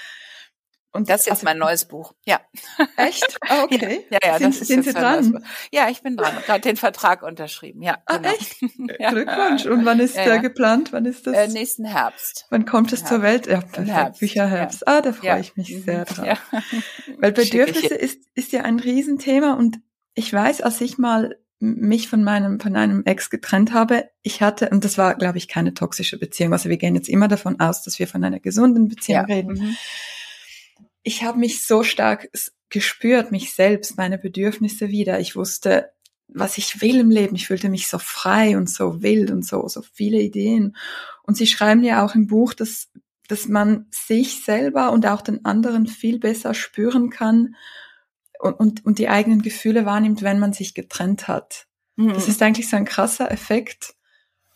Und 0.93 1.09
das 1.09 1.21
ist 1.21 1.25
jetzt 1.27 1.33
also, 1.35 1.45
mein 1.45 1.57
neues 1.57 1.85
Buch. 1.85 2.13
Ja. 2.25 2.41
Echt? 2.97 3.39
Oh, 3.49 3.63
okay. 3.63 4.05
Ja, 4.09 4.19
ja, 4.23 4.37
sind, 4.37 4.53
das 4.53 4.61
ist 4.61 4.67
sind 4.67 4.83
Sie 4.83 4.93
dran? 4.93 5.43
Ja, 5.71 5.89
ich 5.89 6.01
bin 6.01 6.17
dran. 6.17 6.35
Gerade 6.45 6.61
den 6.61 6.75
Vertrag 6.75 7.23
unterschrieben. 7.23 7.81
Ja. 7.81 7.99
Ah, 8.05 8.17
genau. 8.17 8.29
echt? 8.29 8.55
ja. 8.99 9.09
Glückwunsch. 9.11 9.65
Und 9.65 9.85
wann 9.85 10.01
ist 10.01 10.17
ja, 10.17 10.25
der 10.25 10.39
geplant? 10.39 10.91
Wann 10.91 11.05
ist 11.05 11.27
das? 11.27 11.33
Äh, 11.33 11.47
nächsten 11.47 11.85
Herbst. 11.85 12.45
Wann 12.49 12.65
kommt 12.65 12.91
es 12.91 13.05
zur 13.05 13.21
Welt? 13.21 13.47
Ja, 13.47 13.61
perfekt. 13.61 13.87
Herbst. 13.87 14.19
Bücherherbst. 14.19 14.87
Ah, 14.87 15.01
da 15.01 15.13
freue 15.13 15.39
ich 15.39 15.55
mich 15.55 15.73
mhm. 15.73 15.83
sehr 15.83 16.05
drauf. 16.05 16.25
Ja. 16.25 16.37
Weil 17.19 17.31
Bedürfnisse 17.31 17.95
ist, 17.95 18.19
ist 18.35 18.51
ja 18.51 18.63
ein 18.63 18.79
Riesenthema 18.79 19.53
und 19.53 19.79
ich 20.13 20.31
weiß, 20.33 20.61
als 20.61 20.81
ich 20.81 20.97
mal 20.97 21.37
mich 21.59 22.09
von 22.09 22.23
meinem, 22.23 22.59
von 22.59 22.75
einem 22.75 23.03
Ex 23.05 23.29
getrennt 23.29 23.71
habe, 23.71 24.09
ich 24.23 24.41
hatte, 24.41 24.69
und 24.69 24.83
das 24.83 24.97
war, 24.97 25.15
glaube 25.15 25.37
ich, 25.37 25.47
keine 25.47 25.73
toxische 25.73 26.17
Beziehung. 26.17 26.51
Also 26.53 26.69
wir 26.69 26.77
gehen 26.77 26.95
jetzt 26.95 27.07
immer 27.07 27.27
davon 27.27 27.59
aus, 27.59 27.83
dass 27.83 27.99
wir 27.99 28.07
von 28.07 28.23
einer 28.23 28.39
gesunden 28.39 28.89
Beziehung 28.89 29.25
reden. 29.25 29.53
Mhm 29.53 29.77
ich 31.03 31.23
habe 31.23 31.39
mich 31.39 31.65
so 31.65 31.83
stark 31.83 32.29
gespürt, 32.69 33.31
mich 33.31 33.53
selbst, 33.53 33.97
meine 33.97 34.17
Bedürfnisse 34.17 34.89
wieder. 34.89 35.19
Ich 35.19 35.35
wusste, 35.35 35.91
was 36.27 36.57
ich 36.57 36.81
will 36.81 36.99
im 36.99 37.09
Leben. 37.09 37.35
Ich 37.35 37.47
fühlte 37.47 37.69
mich 37.69 37.87
so 37.87 37.99
frei 37.99 38.57
und 38.57 38.69
so 38.69 39.01
wild 39.01 39.31
und 39.31 39.45
so, 39.45 39.67
so 39.67 39.81
viele 39.81 40.19
Ideen. 40.19 40.75
Und 41.23 41.35
sie 41.35 41.47
schreiben 41.47 41.83
ja 41.83 42.05
auch 42.05 42.15
im 42.15 42.27
Buch, 42.27 42.53
dass, 42.53 42.89
dass 43.27 43.47
man 43.47 43.87
sich 43.91 44.43
selber 44.43 44.91
und 44.91 45.05
auch 45.05 45.21
den 45.21 45.43
anderen 45.45 45.87
viel 45.87 46.19
besser 46.19 46.53
spüren 46.53 47.09
kann 47.09 47.55
und, 48.39 48.53
und, 48.53 48.85
und 48.85 48.99
die 48.99 49.09
eigenen 49.09 49.41
Gefühle 49.41 49.85
wahrnimmt, 49.85 50.21
wenn 50.21 50.39
man 50.39 50.53
sich 50.53 50.73
getrennt 50.73 51.27
hat. 51.27 51.67
Mhm. 51.97 52.13
Das 52.13 52.27
ist 52.27 52.41
eigentlich 52.41 52.69
so 52.69 52.77
ein 52.77 52.85
krasser 52.85 53.29
Effekt. 53.31 53.95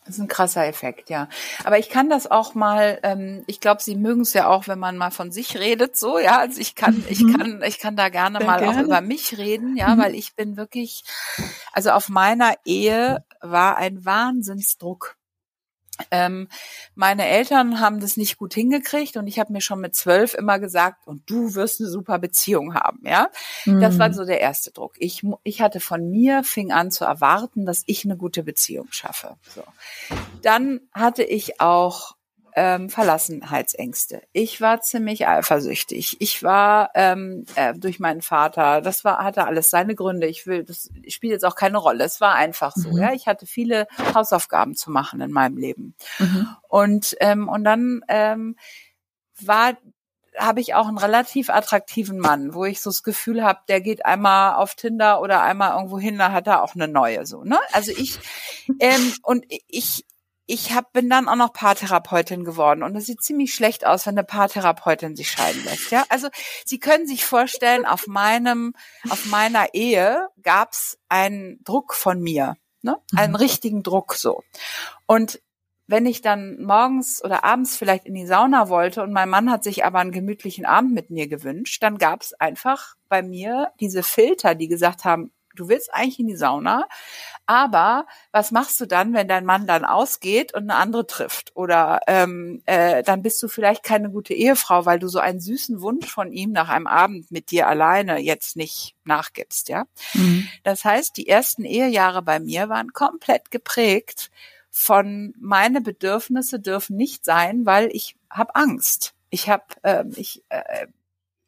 Das 0.06 0.16
ist 0.16 0.20
ein 0.20 0.28
krasser 0.28 0.66
Effekt, 0.66 1.10
ja. 1.10 1.28
Aber 1.64 1.78
ich 1.78 1.88
kann 1.88 2.08
das 2.08 2.30
auch 2.30 2.54
mal, 2.54 3.00
ähm, 3.02 3.42
ich 3.46 3.60
glaube, 3.60 3.82
Sie 3.82 3.96
mögen 3.96 4.20
es 4.20 4.32
ja 4.32 4.48
auch, 4.48 4.68
wenn 4.68 4.78
man 4.78 4.96
mal 4.96 5.10
von 5.10 5.32
sich 5.32 5.58
redet, 5.58 5.96
so, 5.96 6.18
ja. 6.18 6.38
Also 6.38 6.60
ich 6.60 6.74
kann, 6.74 6.98
mhm. 6.98 7.04
ich 7.08 7.18
kann, 7.18 7.62
ich 7.66 7.78
kann 7.78 7.96
da 7.96 8.08
gerne 8.08 8.38
Sehr 8.38 8.46
mal 8.46 8.60
gerne. 8.60 8.78
auch 8.78 8.82
über 8.84 9.00
mich 9.00 9.36
reden, 9.36 9.76
ja, 9.76 9.94
mhm. 9.94 10.00
weil 10.00 10.14
ich 10.14 10.34
bin 10.36 10.56
wirklich, 10.56 11.02
also 11.72 11.90
auf 11.90 12.08
meiner 12.08 12.54
Ehe 12.64 13.24
war 13.40 13.76
ein 13.76 14.04
Wahnsinnsdruck. 14.04 15.16
Ähm, 16.10 16.48
meine 16.94 17.26
Eltern 17.26 17.80
haben 17.80 18.00
das 18.00 18.16
nicht 18.16 18.36
gut 18.36 18.54
hingekriegt 18.54 19.16
und 19.16 19.26
ich 19.26 19.38
habe 19.38 19.52
mir 19.52 19.60
schon 19.60 19.80
mit 19.80 19.94
zwölf 19.94 20.34
immer 20.34 20.58
gesagt, 20.58 21.06
und 21.06 21.22
du 21.30 21.54
wirst 21.54 21.80
eine 21.80 21.88
super 21.88 22.18
Beziehung 22.18 22.74
haben, 22.74 23.00
ja. 23.04 23.28
Mhm. 23.64 23.80
Das 23.80 23.98
war 23.98 24.08
mhm. 24.08 24.14
so 24.14 24.24
der 24.24 24.40
erste 24.40 24.72
Druck. 24.72 24.94
Ich, 24.98 25.22
ich 25.42 25.60
hatte 25.60 25.80
von 25.80 26.10
mir, 26.10 26.44
fing 26.44 26.72
an 26.72 26.90
zu 26.90 27.04
erwarten, 27.04 27.66
dass 27.66 27.82
ich 27.86 28.04
eine 28.04 28.16
gute 28.16 28.42
Beziehung 28.42 28.88
schaffe. 28.90 29.36
So. 29.54 29.62
Dann 30.42 30.80
hatte 30.92 31.22
ich 31.22 31.60
auch 31.60 32.15
ähm, 32.56 32.88
Verlassenheitsängste. 32.88 34.22
Ich 34.32 34.62
war 34.62 34.80
ziemlich 34.80 35.28
eifersüchtig. 35.28 36.16
Ich 36.20 36.42
war 36.42 36.90
ähm, 36.94 37.44
äh, 37.54 37.74
durch 37.74 38.00
meinen 38.00 38.22
Vater, 38.22 38.80
das 38.80 39.04
war 39.04 39.22
hatte 39.22 39.46
alles 39.46 39.68
seine 39.68 39.94
Gründe. 39.94 40.26
Ich 40.26 40.46
will, 40.46 40.64
das 40.64 40.90
spielt 41.06 41.32
jetzt 41.32 41.44
auch 41.44 41.54
keine 41.54 41.76
Rolle. 41.76 42.02
Es 42.04 42.20
war 42.22 42.34
einfach 42.34 42.72
so. 42.74 42.88
Mhm. 42.88 42.98
Ja, 42.98 43.12
ich 43.12 43.26
hatte 43.26 43.46
viele 43.46 43.86
Hausaufgaben 44.14 44.74
zu 44.74 44.90
machen 44.90 45.20
in 45.20 45.30
meinem 45.32 45.58
Leben. 45.58 45.94
Mhm. 46.18 46.48
Und 46.66 47.16
ähm, 47.20 47.48
und 47.48 47.62
dann 47.64 48.00
ähm, 48.08 48.56
war 49.38 49.74
habe 50.38 50.60
ich 50.60 50.74
auch 50.74 50.88
einen 50.88 50.98
relativ 50.98 51.50
attraktiven 51.50 52.18
Mann, 52.18 52.54
wo 52.54 52.64
ich 52.64 52.80
so 52.80 52.90
das 52.90 53.02
Gefühl 53.02 53.42
habe, 53.42 53.60
der 53.68 53.80
geht 53.80 54.04
einmal 54.04 54.54
auf 54.54 54.74
Tinder 54.74 55.20
oder 55.20 55.42
einmal 55.42 55.74
irgendwo 55.74 55.98
hin, 55.98 56.18
da 56.18 56.32
hat 56.32 56.46
er 56.46 56.62
auch 56.62 56.74
eine 56.74 56.88
neue 56.88 57.26
so. 57.26 57.42
Ne? 57.44 57.58
Also 57.72 57.92
ich 57.92 58.18
ähm, 58.80 59.14
und 59.22 59.44
ich 59.68 60.04
ich 60.46 60.72
hab, 60.72 60.92
bin 60.92 61.10
dann 61.10 61.28
auch 61.28 61.36
noch 61.36 61.52
Paartherapeutin 61.52 62.44
geworden 62.44 62.82
und 62.82 62.94
es 62.96 63.06
sieht 63.06 63.22
ziemlich 63.22 63.54
schlecht 63.54 63.84
aus, 63.84 64.06
wenn 64.06 64.14
eine 64.16 64.24
Paartherapeutin 64.24 65.16
sich 65.16 65.30
scheiden 65.30 65.64
lässt. 65.64 65.90
Ja, 65.90 66.04
also 66.08 66.28
Sie 66.64 66.78
können 66.78 67.06
sich 67.06 67.24
vorstellen, 67.24 67.84
auf 67.84 68.06
meinem, 68.06 68.74
auf 69.10 69.26
meiner 69.26 69.74
Ehe 69.74 70.28
gab's 70.42 70.98
einen 71.08 71.62
Druck 71.64 71.94
von 71.94 72.20
mir, 72.20 72.56
ne, 72.82 72.96
einen 73.16 73.32
mhm. 73.32 73.36
richtigen 73.36 73.82
Druck 73.82 74.14
so. 74.14 74.44
Und 75.06 75.40
wenn 75.88 76.06
ich 76.06 76.20
dann 76.20 76.62
morgens 76.62 77.22
oder 77.22 77.44
abends 77.44 77.76
vielleicht 77.76 78.06
in 78.06 78.14
die 78.14 78.26
Sauna 78.26 78.68
wollte 78.68 79.02
und 79.02 79.12
mein 79.12 79.28
Mann 79.28 79.50
hat 79.50 79.62
sich 79.62 79.84
aber 79.84 80.00
einen 80.00 80.10
gemütlichen 80.10 80.64
Abend 80.64 80.94
mit 80.94 81.10
mir 81.10 81.28
gewünscht, 81.28 81.82
dann 81.82 81.98
gab's 81.98 82.32
einfach 82.34 82.96
bei 83.08 83.22
mir 83.22 83.70
diese 83.80 84.02
Filter, 84.02 84.54
die 84.54 84.68
gesagt 84.68 85.04
haben, 85.04 85.32
du 85.56 85.68
willst 85.68 85.92
eigentlich 85.92 86.20
in 86.20 86.28
die 86.28 86.36
Sauna, 86.36 86.86
aber 87.46 88.06
was 88.32 88.50
machst 88.50 88.80
du 88.80 88.86
dann, 88.86 89.14
wenn 89.14 89.28
dein 89.28 89.44
Mann 89.44 89.66
dann 89.66 89.84
ausgeht 89.84 90.54
und 90.54 90.64
eine 90.64 90.76
andere 90.76 91.06
trifft? 91.06 91.54
Oder 91.54 92.00
ähm, 92.06 92.62
äh, 92.66 93.02
dann 93.02 93.22
bist 93.22 93.42
du 93.42 93.48
vielleicht 93.48 93.82
keine 93.82 94.10
gute 94.10 94.34
Ehefrau, 94.34 94.86
weil 94.86 94.98
du 94.98 95.08
so 95.08 95.18
einen 95.18 95.40
süßen 95.40 95.80
Wunsch 95.80 96.08
von 96.08 96.32
ihm 96.32 96.52
nach 96.52 96.68
einem 96.68 96.86
Abend 96.86 97.30
mit 97.30 97.50
dir 97.50 97.68
alleine 97.68 98.18
jetzt 98.18 98.56
nicht 98.56 98.94
nachgibst, 99.04 99.68
ja? 99.68 99.86
Mhm. 100.14 100.48
Das 100.64 100.84
heißt, 100.84 101.16
die 101.16 101.28
ersten 101.28 101.64
Ehejahre 101.64 102.22
bei 102.22 102.40
mir 102.40 102.68
waren 102.68 102.92
komplett 102.92 103.50
geprägt 103.50 104.30
von 104.78 105.32
meine 105.40 105.80
Bedürfnisse 105.80 106.60
dürfen 106.60 106.96
nicht 106.98 107.24
sein, 107.24 107.64
weil 107.64 107.88
ich 107.92 108.14
habe 108.28 108.54
Angst. 108.54 109.14
Ich 109.30 109.48
habe 109.48 109.64
äh, 109.82 110.04
ich 110.16 110.44
äh, 110.50 110.86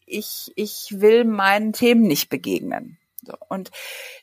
ich 0.07 0.51
ich 0.57 1.01
will 1.01 1.25
meinen 1.25 1.75
Themen 1.75 2.03
nicht 2.03 2.31
begegnen. 2.31 2.97
So. 3.29 3.35
Und 3.51 3.71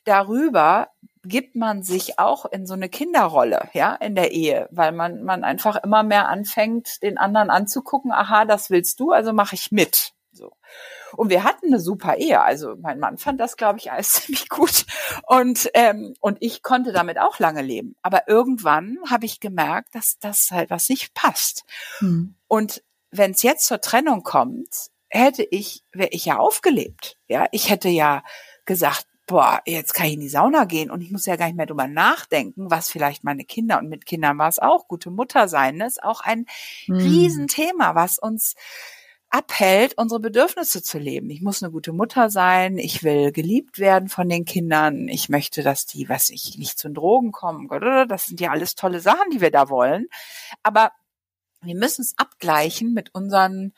darüber 0.04 0.90
gibt 1.24 1.56
man 1.56 1.84
sich 1.84 2.18
auch 2.18 2.46
in 2.46 2.66
so 2.66 2.74
eine 2.74 2.90
Kinderrolle, 2.90 3.70
ja, 3.74 3.94
in 3.94 4.16
der 4.16 4.32
Ehe, 4.32 4.68
weil 4.72 4.92
man, 4.92 5.24
man 5.24 5.44
einfach 5.44 5.76
immer 5.84 6.02
mehr 6.02 6.28
anfängt, 6.28 7.04
den 7.04 7.20
anderen 7.20 7.52
anzugucken, 7.52 8.12
aha, 8.12 8.46
das 8.46 8.72
willst 8.72 9.00
du, 9.00 9.12
also 9.12 9.32
mache 9.32 9.54
ich 9.54 9.72
mit. 9.72 10.14
So. 10.32 10.52
Und 11.14 11.30
wir 11.30 11.44
hatten 11.44 11.68
eine 11.68 11.80
super 11.80 12.18
Ehe. 12.18 12.42
Also 12.42 12.76
mein 12.78 13.00
Mann 13.00 13.18
fand 13.18 13.40
das, 13.40 13.58
glaube 13.58 13.78
ich, 13.78 13.92
alles 13.92 14.14
ziemlich 14.26 14.50
gut. 14.50 14.86
Und, 15.28 15.70
ähm, 15.76 16.16
und 16.20 16.38
ich 16.42 16.64
konnte 16.64 16.92
damit 16.92 17.20
auch 17.20 17.38
lange 17.38 17.62
leben. 17.62 17.96
Aber 18.02 18.28
irgendwann 18.28 18.98
habe 19.08 19.26
ich 19.26 19.40
gemerkt, 19.40 19.94
dass 19.94 20.18
das 20.20 20.50
halt 20.52 20.72
was 20.72 20.90
nicht 20.90 21.14
passt. 21.14 21.64
Hm. 22.00 22.36
Und 22.48 22.84
wenn 23.12 23.32
es 23.32 23.44
jetzt 23.44 23.68
zur 23.68 23.82
Trennung 23.82 24.24
kommt, 24.24 24.90
hätte 25.10 25.44
ich, 25.44 25.84
wäre 25.94 26.10
ich 26.12 26.26
ja 26.26 26.38
aufgelebt. 26.38 27.18
Ja, 27.28 27.48
ich 27.52 27.70
hätte 27.70 27.90
ja 27.90 28.24
gesagt, 28.66 29.08
boah, 29.28 29.62
jetzt 29.66 29.94
kann 29.94 30.08
ich 30.08 30.14
in 30.14 30.20
die 30.20 30.30
Sauna 30.30 30.66
gehen 30.66 30.92
und 30.92 31.02
ich 31.02 31.12
muss 31.12 31.26
ja 31.26 31.36
gar 31.36 31.48
nicht 31.48 31.56
mehr 31.56 31.66
drüber 31.66 31.88
nachdenken, 31.88 32.70
was 32.70 32.90
vielleicht 32.90 33.24
meine 33.24 33.44
Kinder 33.44 33.80
und 33.80 33.90
mit 33.90 34.06
Kindern 34.06 34.38
war 34.38 34.50
es 34.50 34.60
auch, 34.60 34.88
gute 34.88 35.10
Mutter 35.10 35.48
sein, 35.48 35.78
ne, 35.78 35.88
ist 35.88 36.04
auch 36.04 36.22
ein 36.22 36.46
hm. 36.86 36.96
Riesenthema, 36.96 37.96
was 37.96 38.20
uns 38.20 38.56
abhält, 39.30 39.98
unsere 39.98 40.20
Bedürfnisse 40.20 40.84
zu 40.84 41.00
leben. 41.00 41.30
Ich 41.30 41.42
muss 41.42 41.62
eine 41.62 41.72
gute 41.72 41.92
Mutter 41.92 42.30
sein, 42.30 42.78
ich 42.78 43.04
will 43.04 43.32
geliebt 43.32 43.80
werden 43.80 44.08
von 44.08 44.30
den 44.30 44.46
Kindern, 44.46 45.08
ich 45.08 45.28
möchte, 45.30 45.64
dass 45.64 45.86
die, 45.88 46.08
was 46.08 46.30
ich, 46.30 46.58
nicht 46.58 46.78
zu 46.78 46.88
den 46.88 46.94
Drogen 46.94 47.32
kommen, 47.32 47.68
das 48.08 48.28
sind 48.28 48.40
ja 48.40 48.52
alles 48.52 48.76
tolle 48.76 49.00
Sachen, 49.00 49.32
die 49.32 49.42
wir 49.42 49.52
da 49.52 49.70
wollen. 49.70 50.08
Aber 50.62 50.92
wir 51.62 51.76
müssen 51.76 52.02
es 52.04 52.14
abgleichen 52.18 52.94
mit 52.94 53.14
unseren 53.16 53.74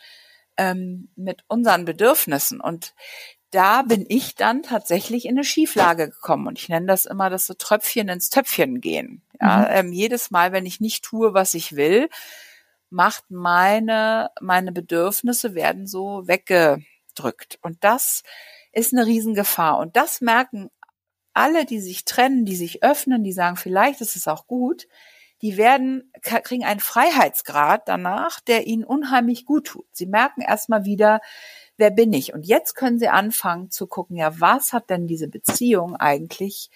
ähm, 0.58 1.10
mit 1.16 1.44
unseren 1.48 1.86
Bedürfnissen. 1.86 2.60
Und 2.60 2.94
da 3.52 3.82
bin 3.82 4.06
ich 4.08 4.36
dann 4.36 4.64
tatsächlich 4.64 5.26
in 5.26 5.32
eine 5.32 5.44
Schieflage 5.44 6.10
gekommen. 6.10 6.48
Und 6.48 6.60
ich 6.60 6.70
nenne 6.70 6.88
das 6.88 7.06
immer 7.06 7.30
das 7.30 7.48
so 7.48 7.54
Tröpfchen 7.54 8.10
ins 8.10 8.30
Töpfchen 8.30 8.82
gehen. 8.82 9.22
Ja, 9.40 9.60
mhm. 9.60 9.66
ähm, 9.70 9.94
jedes 9.94 10.32
Mal, 10.32 10.52
wenn 10.52 10.66
ich 10.66 10.80
nicht 10.80 11.04
tue, 11.04 11.34
was 11.34 11.54
ich 11.54 11.76
will, 11.76 12.10
macht 12.90 13.30
meine, 13.30 14.30
meine 14.42 14.72
Bedürfnisse 14.72 15.56
werden 15.56 15.88
so 15.88 16.28
weggedrückt. 16.28 17.60
Und 17.62 17.84
das 17.84 18.24
ist 18.72 18.94
eine 18.94 19.06
Riesengefahr. 19.06 19.78
Und 19.80 19.96
das 19.96 20.22
merken 20.22 20.70
alle, 21.34 21.66
die 21.66 21.80
sich 21.80 22.06
trennen, 22.06 22.46
die 22.46 22.56
sich 22.56 22.84
öffnen, 22.84 23.24
die 23.24 23.32
sagen, 23.32 23.58
vielleicht 23.58 24.02
ist 24.02 24.16
es 24.16 24.28
auch 24.28 24.48
gut, 24.48 24.88
die 25.44 25.56
werden, 25.56 26.12
kriegen 26.22 26.66
einen 26.66 26.80
Freiheitsgrad 26.80 27.88
danach, 27.88 28.40
der 28.40 28.66
ihnen 28.66 28.84
unheimlich 28.84 29.46
gut 29.46 29.68
tut. 29.68 29.86
Sie 29.92 30.08
merken 30.08 30.42
erstmal 30.42 30.86
wieder, 30.86 31.22
wer 31.78 31.92
bin 31.92 32.12
ich? 32.14 32.34
Und 32.34 32.46
jetzt 32.46 32.76
können 32.76 33.00
sie 33.00 33.08
anfangen 33.08 33.72
zu 33.72 33.88
gucken, 33.88 34.18
ja, 34.18 34.40
was 34.40 34.74
hat 34.74 34.90
denn 34.90 35.08
diese 35.08 35.28
Beziehung 35.28 35.96
eigentlich 35.96 36.70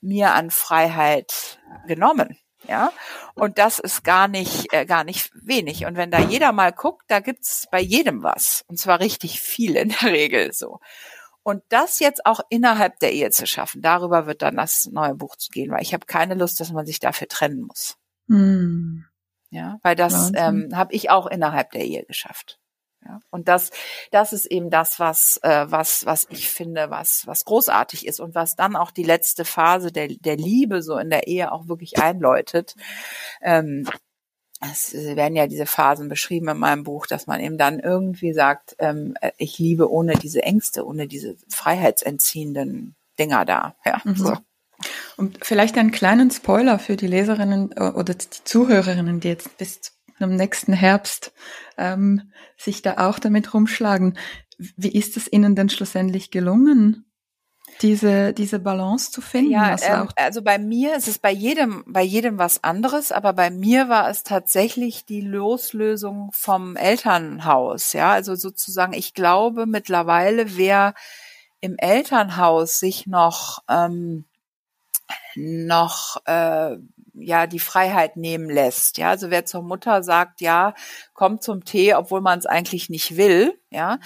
mir 0.00 0.32
an 0.32 0.50
Freiheit 0.50 1.58
genommen? 1.86 2.38
Ja, 2.68 2.92
und 3.34 3.58
das 3.58 3.78
ist 3.78 4.02
gar 4.02 4.26
nicht, 4.26 4.72
äh, 4.72 4.86
gar 4.86 5.04
nicht 5.04 5.30
wenig. 5.34 5.86
Und 5.86 5.96
wenn 5.96 6.10
da 6.10 6.18
jeder 6.18 6.50
mal 6.52 6.72
guckt, 6.72 7.04
da 7.08 7.20
gibt's 7.20 7.68
bei 7.70 7.80
jedem 7.80 8.22
was. 8.22 8.64
Und 8.66 8.78
zwar 8.78 8.98
richtig 8.98 9.40
viel 9.40 9.76
in 9.76 9.90
der 9.90 10.10
Regel 10.10 10.52
so. 10.52 10.80
Und 11.42 11.62
das 11.68 12.00
jetzt 12.00 12.26
auch 12.26 12.40
innerhalb 12.48 12.98
der 12.98 13.12
Ehe 13.12 13.30
zu 13.30 13.46
schaffen, 13.46 13.82
darüber 13.82 14.26
wird 14.26 14.42
dann 14.42 14.56
das 14.56 14.86
neue 14.86 15.14
Buch 15.14 15.36
zu 15.36 15.50
gehen, 15.50 15.70
weil 15.70 15.82
ich 15.82 15.94
habe 15.94 16.06
keine 16.06 16.34
Lust, 16.34 16.58
dass 16.58 16.72
man 16.72 16.86
sich 16.86 16.98
dafür 16.98 17.28
trennen 17.28 17.62
muss. 17.62 17.96
Hm. 18.28 19.04
Ja, 19.50 19.78
weil 19.82 19.94
das 19.94 20.32
ähm, 20.34 20.70
habe 20.74 20.92
ich 20.92 21.08
auch 21.10 21.28
innerhalb 21.28 21.70
der 21.70 21.84
Ehe 21.84 22.04
geschafft. 22.04 22.58
Ja, 23.08 23.20
und 23.30 23.48
das, 23.48 23.70
das 24.10 24.32
ist 24.32 24.46
eben 24.46 24.70
das, 24.70 24.98
was, 24.98 25.38
äh, 25.42 25.66
was, 25.68 26.06
was 26.06 26.26
ich 26.30 26.48
finde, 26.48 26.90
was, 26.90 27.26
was 27.26 27.44
großartig 27.44 28.06
ist 28.06 28.20
und 28.20 28.34
was 28.34 28.56
dann 28.56 28.74
auch 28.74 28.90
die 28.90 29.04
letzte 29.04 29.44
Phase 29.44 29.92
der, 29.92 30.08
der 30.08 30.36
Liebe 30.36 30.82
so 30.82 30.98
in 30.98 31.10
der 31.10 31.28
Ehe 31.28 31.52
auch 31.52 31.68
wirklich 31.68 32.02
einläutet. 32.02 32.74
Ähm, 33.42 33.88
es 34.60 34.94
werden 34.94 35.36
ja 35.36 35.46
diese 35.46 35.66
Phasen 35.66 36.08
beschrieben 36.08 36.48
in 36.48 36.58
meinem 36.58 36.82
Buch, 36.82 37.06
dass 37.06 37.26
man 37.26 37.40
eben 37.40 37.58
dann 37.58 37.78
irgendwie 37.78 38.32
sagt, 38.32 38.74
ähm, 38.78 39.14
äh, 39.20 39.32
ich 39.36 39.58
liebe 39.58 39.90
ohne 39.90 40.14
diese 40.14 40.42
Ängste, 40.42 40.86
ohne 40.86 41.06
diese 41.06 41.36
freiheitsentziehenden 41.48 42.96
Dinger 43.18 43.44
da. 43.44 43.76
Ja, 43.84 44.00
mhm. 44.04 44.16
so. 44.16 44.36
Und 45.16 45.38
vielleicht 45.42 45.78
einen 45.78 45.90
kleinen 45.90 46.30
Spoiler 46.30 46.78
für 46.78 46.96
die 46.96 47.06
Leserinnen 47.06 47.72
äh, 47.76 47.90
oder 47.90 48.14
die 48.14 48.26
Zuhörerinnen, 48.44 49.20
die 49.20 49.28
jetzt 49.28 49.56
bis 49.58 49.95
zum 50.18 50.34
nächsten 50.34 50.72
Herbst 50.72 51.32
ähm, 51.76 52.32
sich 52.56 52.82
da 52.82 53.08
auch 53.08 53.18
damit 53.18 53.54
rumschlagen. 53.54 54.18
Wie 54.58 54.92
ist 54.92 55.16
es 55.16 55.30
Ihnen 55.30 55.54
denn 55.54 55.68
schlussendlich 55.68 56.30
gelungen? 56.30 57.06
diese, 57.82 58.32
diese 58.32 58.58
Balance 58.58 59.10
zu 59.10 59.20
finden? 59.20 59.52
Ja, 59.52 59.76
ähm, 59.82 60.08
also 60.16 60.42
bei 60.42 60.58
mir 60.58 60.96
ist 60.96 61.08
es 61.08 61.18
bei 61.18 61.30
jedem, 61.30 61.84
bei 61.86 62.02
jedem 62.02 62.38
was 62.38 62.64
anderes, 62.64 63.12
aber 63.12 63.32
bei 63.32 63.50
mir 63.50 63.88
war 63.88 64.08
es 64.08 64.22
tatsächlich 64.22 65.04
die 65.04 65.20
Loslösung 65.20 66.30
vom 66.32 66.76
Elternhaus. 66.76 67.92
Ja, 67.92 68.12
also 68.12 68.34
sozusagen, 68.34 68.92
ich 68.92 69.14
glaube 69.14 69.66
mittlerweile, 69.66 70.56
wer 70.56 70.94
im 71.60 71.76
Elternhaus 71.78 72.78
sich 72.78 73.06
noch, 73.06 73.62
ähm, 73.68 74.24
noch, 75.34 76.16
äh, 76.26 76.76
ja 77.18 77.46
die 77.46 77.58
Freiheit 77.58 78.16
nehmen 78.16 78.48
lässt. 78.48 78.98
Ja, 78.98 79.10
also 79.10 79.30
wer 79.30 79.44
zur 79.44 79.62
Mutter 79.62 80.02
sagt, 80.02 80.40
ja, 80.40 80.74
kommt 81.14 81.42
zum 81.42 81.64
Tee, 81.64 81.94
obwohl 81.94 82.20
man 82.20 82.38
es 82.38 82.46
eigentlich 82.46 82.88
nicht 82.88 83.16
will, 83.16 83.58
ja, 83.70 83.98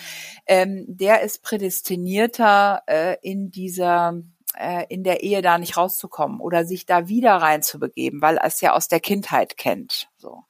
ähm, 0.47 0.85
der 0.89 1.23
ist 1.23 1.43
prädestinierter 1.43 2.83
äh, 2.87 3.17
in 3.23 3.51
dieser 3.51 4.15
äh, 4.59 4.85
in 4.89 5.05
der 5.05 5.23
Ehe 5.23 5.43
da 5.43 5.59
nicht 5.59 5.77
rauszukommen 5.77 6.41
oder 6.41 6.65
sich 6.65 6.87
da 6.87 7.09
wieder 7.09 7.37
reinzubegeben, 7.37 8.21
weil 8.21 8.37
er 8.37 8.47
es 8.47 8.61
ja 8.61 8.75
aus 8.75 8.89
der 8.89 9.01
Kindheit 9.01 9.57
kennt. 9.57 10.09
So. 10.17 10.45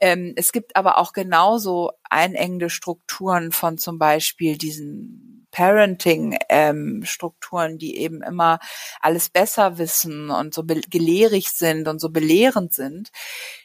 Ähm, 0.00 0.34
es 0.36 0.52
gibt 0.52 0.76
aber 0.76 0.98
auch 0.98 1.12
genauso 1.12 1.90
einengende 2.08 2.70
Strukturen 2.70 3.52
von 3.52 3.78
zum 3.78 3.98
Beispiel 3.98 4.56
diesen 4.56 5.33
Parenting-Strukturen, 5.54 7.72
ähm, 7.72 7.78
die 7.78 7.96
eben 7.98 8.22
immer 8.22 8.58
alles 9.00 9.30
besser 9.30 9.78
wissen 9.78 10.30
und 10.30 10.52
so 10.52 10.64
gelehrig 10.64 11.50
sind 11.50 11.86
und 11.86 12.00
so 12.00 12.10
belehrend 12.10 12.74
sind, 12.74 13.12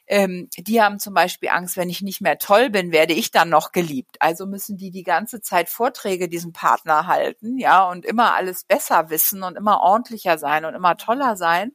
ähm, 0.05 0.49
die 0.55 0.79
haben 0.81 0.99
zum 0.99 1.15
Beispiel 1.15 1.49
Angst, 1.49 1.77
wenn 1.77 1.89
ich 1.89 2.03
nicht 2.03 2.21
mehr 2.21 2.37
toll 2.37 2.69
bin, 2.69 2.91
werde 2.91 3.13
ich 3.13 3.31
dann 3.31 3.49
noch 3.49 3.71
geliebt. 3.71 4.17
Also 4.19 4.45
müssen 4.45 4.77
die 4.77 4.91
die 4.91 5.01
ganze 5.03 5.41
Zeit 5.41 5.67
Vorträge 5.67 6.29
diesem 6.29 6.53
Partner 6.53 7.07
halten, 7.07 7.57
ja, 7.57 7.89
und 7.89 8.05
immer 8.05 8.35
alles 8.35 8.65
besser 8.65 9.09
wissen 9.09 9.41
und 9.41 9.57
immer 9.57 9.81
ordentlicher 9.81 10.37
sein 10.37 10.65
und 10.65 10.75
immer 10.75 10.95
toller 10.97 11.35
sein 11.35 11.71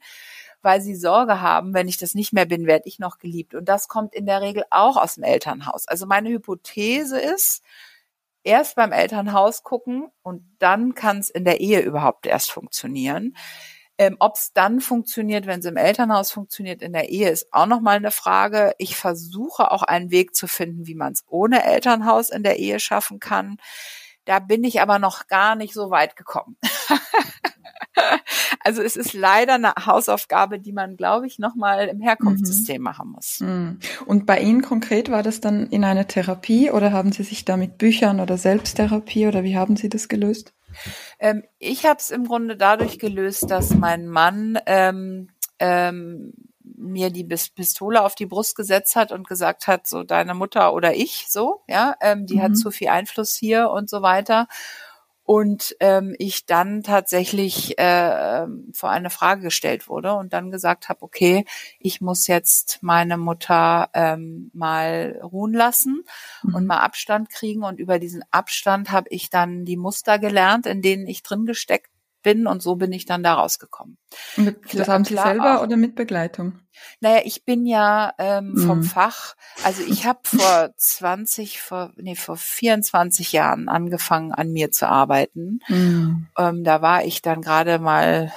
weil 0.63 0.81
sie 0.81 0.97
Sorge 0.97 1.43
haben, 1.43 1.75
wenn 1.75 1.89
ich 1.89 1.99
das 1.99 2.15
nicht 2.15 2.33
mehr 2.33 2.47
bin, 2.47 2.67
werde 2.67 2.89
ich 2.89 2.99
noch 2.99 3.19
geliebt. 3.19 3.55
Und 3.55 3.69
das 3.69 3.87
kommt 3.87 4.15
in 4.15 4.25
der 4.25 4.41
Regel 4.41 4.65
auch 4.71 4.97
aus 4.97 5.17
dem 5.17 5.23
Elternhaus. 5.23 5.87
Also 5.87 6.07
meine 6.07 6.31
Hypothese 6.31 7.21
ist, 7.21 7.63
erst 8.45 8.77
beim 8.77 8.93
Elternhaus 8.93 9.63
gucken 9.63 10.09
und 10.23 10.43
dann 10.59 10.95
kann 10.95 11.19
es 11.19 11.31
in 11.31 11.45
der 11.45 11.61
Ehe 11.61 11.81
überhaupt 11.81 12.27
erst 12.27 12.51
funktionieren. 12.51 13.35
Ähm, 13.97 14.17
Ob 14.19 14.35
es 14.37 14.53
dann 14.53 14.81
funktioniert, 14.81 15.47
wenn 15.47 15.61
es 15.61 15.67
im 15.67 15.77
Elternhaus 15.77 16.33
funktioniert, 16.33 16.83
in 16.83 16.93
der 16.93 17.11
Ehe 17.11 17.31
ist 17.31 17.53
auch 17.53 17.67
nochmal 17.67 17.97
eine 17.97 18.11
Frage. 18.11 18.73
Ich 18.79 18.97
versuche 18.97 19.71
auch 19.71 19.83
einen 19.83 20.11
Weg 20.11 20.35
zu 20.35 20.49
finden, 20.49 20.87
wie 20.87 20.97
man 20.97 21.13
es 21.13 21.25
ohne 21.29 21.65
Elternhaus 21.65 22.31
in 22.31 22.43
der 22.43 22.59
Ehe 22.59 22.81
schaffen 22.81 23.21
kann. 23.21 23.59
Da 24.25 24.39
bin 24.39 24.65
ich 24.65 24.81
aber 24.81 24.99
noch 24.99 25.27
gar 25.27 25.55
nicht 25.55 25.75
so 25.75 25.91
weit 25.91 26.17
gekommen. 26.17 26.57
also 28.61 28.83
es 28.83 28.97
ist 28.97 29.13
leider 29.13 29.55
eine 29.55 29.75
Hausaufgabe, 29.87 30.59
die 30.59 30.73
man, 30.73 30.97
glaube 30.97 31.27
ich, 31.27 31.39
nochmal 31.39 31.89
im 31.89 32.01
Herkunftssystem 32.01 32.79
mhm. 32.79 32.83
machen 32.83 33.09
muss. 33.11 33.41
Mhm. 33.41 33.79
Und 34.07 34.27
bei 34.27 34.41
Ihnen 34.41 34.63
konkret 34.63 35.11
war 35.11 35.23
das 35.23 35.41
dann 35.41 35.67
in 35.69 35.85
einer 35.85 36.07
Therapie 36.07 36.71
oder 36.71 36.93
haben 36.93 37.13
Sie 37.13 37.23
sich 37.23 37.45
da 37.45 37.57
mit 37.57 37.79
Büchern 37.79 38.21
oder 38.21 38.39
Selbsttherapie 38.39 39.27
oder 39.27 39.43
wie 39.45 39.57
haben 39.57 39.77
Sie 39.77 39.89
das 39.89 40.09
gelöst? 40.09 40.55
Ähm, 41.19 41.45
ich 41.59 41.87
habe 41.87 41.99
es 41.99 42.11
im 42.11 42.27
Grunde 42.27 42.57
dadurch 42.57 42.99
gelöst, 42.99 43.51
dass 43.51 43.75
mein 43.75 44.09
Mann 44.09 44.59
ähm, 44.67 45.29
ähm, 45.59 46.33
mir 46.65 47.11
die 47.11 47.25
Pistole 47.25 48.03
auf 48.03 48.15
die 48.15 48.27
Brust 48.27 48.57
gesetzt 48.57 48.97
hat 48.97 49.13
und 49.13 49.29
gesagt 49.29 49.67
hat, 49.67 49.87
so 49.87 50.03
deine 50.03 50.35
Mutter 50.35 50.73
oder 50.73 50.95
ich, 50.95 51.27
so, 51.29 51.63
ja, 51.69 51.95
ähm, 52.01 52.27
die 52.27 52.37
mhm. 52.37 52.43
hat 52.43 52.57
zu 52.57 52.71
viel 52.71 52.89
Einfluss 52.89 53.35
hier 53.35 53.71
und 53.71 53.89
so 53.89 54.03
weiter 54.03 54.49
und 55.25 55.75
ähm, 55.81 56.15
ich 56.19 56.45
dann 56.45 56.83
tatsächlich 56.83 57.79
äh, 57.79 58.47
vor 58.73 58.91
eine 58.91 59.09
Frage 59.09 59.43
gestellt 59.43 59.89
wurde 59.89 60.13
und 60.15 60.35
dann 60.35 60.51
gesagt 60.51 60.89
habe, 60.89 61.03
okay, 61.03 61.47
ich 61.81 62.03
muss 62.03 62.27
jetzt 62.27 62.79
meine 62.83 63.17
Mutter 63.17 63.89
ähm, 63.95 64.51
mal 64.53 65.19
ruhen 65.23 65.55
lassen 65.55 66.05
mhm. 66.43 66.55
und 66.55 66.67
mal 66.67 66.81
Abstand 66.81 67.31
kriegen 67.31 67.65
und 67.65 67.81
über 67.81 67.99
diesen 67.99 68.23
Abstand 68.31 68.91
habe 68.91 69.09
ich 69.11 69.31
dann 69.31 69.65
die 69.65 69.79
Muster 69.79 70.19
gelernt, 70.19 70.67
in 70.67 70.83
denen 70.83 71.07
ich 71.07 71.23
drin 71.23 71.47
gesteckt 71.47 71.94
bin 72.25 72.49
und 72.49 72.61
so 72.61 72.75
bin 72.75 72.91
ich 72.91 73.07
dann 73.07 73.23
da 73.23 73.35
rausgekommen. 73.35 73.97
Mit, 74.37 74.59
das 74.75 74.89
haben 74.89 75.05
Sie 75.05 75.15
selber 75.15 75.59
auch, 75.59 75.63
oder 75.63 75.77
mit 75.77 75.95
Begleitung? 75.95 76.59
Naja, 77.01 77.21
ich 77.25 77.45
bin 77.45 77.67
ja 77.67 78.13
ähm, 78.19 78.57
vom 78.57 78.79
mhm. 78.79 78.83
Fach, 78.83 79.37
also 79.63 79.83
ich 79.83 80.07
habe 80.07 80.19
vor 80.25 80.71
20, 80.77 81.61
vor, 81.61 81.93
nee, 81.97 82.17
vor 82.17 82.37
24 82.37 83.31
Jahren 83.31 83.69
angefangen 83.69 84.33
an 84.33 84.51
mir 84.51 84.73
zu 84.73 84.89
arbeiten. 84.89 85.61
Mhm. 85.69 86.27
Ähm, 86.37 86.65
da 86.65 86.83
war 86.83 87.05
ich 87.05 87.23
dann 87.23 87.43
gerade 87.43 87.79
mal 87.79 88.33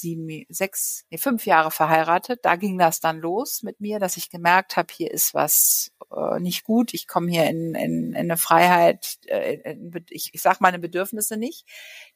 sieben, 0.00 0.44
sechs, 0.48 1.04
nee, 1.10 1.18
fünf 1.18 1.46
Jahre 1.46 1.70
verheiratet. 1.70 2.40
Da 2.42 2.56
ging 2.56 2.78
das 2.78 3.00
dann 3.00 3.18
los 3.18 3.62
mit 3.62 3.80
mir, 3.80 3.98
dass 3.98 4.16
ich 4.16 4.30
gemerkt 4.30 4.76
habe, 4.76 4.92
hier 4.92 5.10
ist 5.10 5.34
was 5.34 5.92
äh, 6.14 6.40
nicht 6.40 6.64
gut. 6.64 6.94
Ich 6.94 7.06
komme 7.06 7.30
hier 7.30 7.44
in, 7.44 7.74
in, 7.74 8.12
in 8.12 8.16
eine 8.16 8.36
Freiheit, 8.36 9.18
äh, 9.26 9.54
in, 9.72 9.92
ich, 10.10 10.30
ich 10.32 10.42
sage 10.42 10.58
meine 10.60 10.78
Bedürfnisse 10.78 11.36
nicht. 11.36 11.66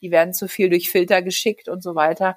Die 0.01 0.11
werden 0.11 0.35
zu 0.35 0.49
viel 0.49 0.71
durch 0.71 0.91
Filter 0.91 1.23
geschickt 1.23 1.69
und 1.69 1.83
so 1.83 1.95
weiter. 1.95 2.37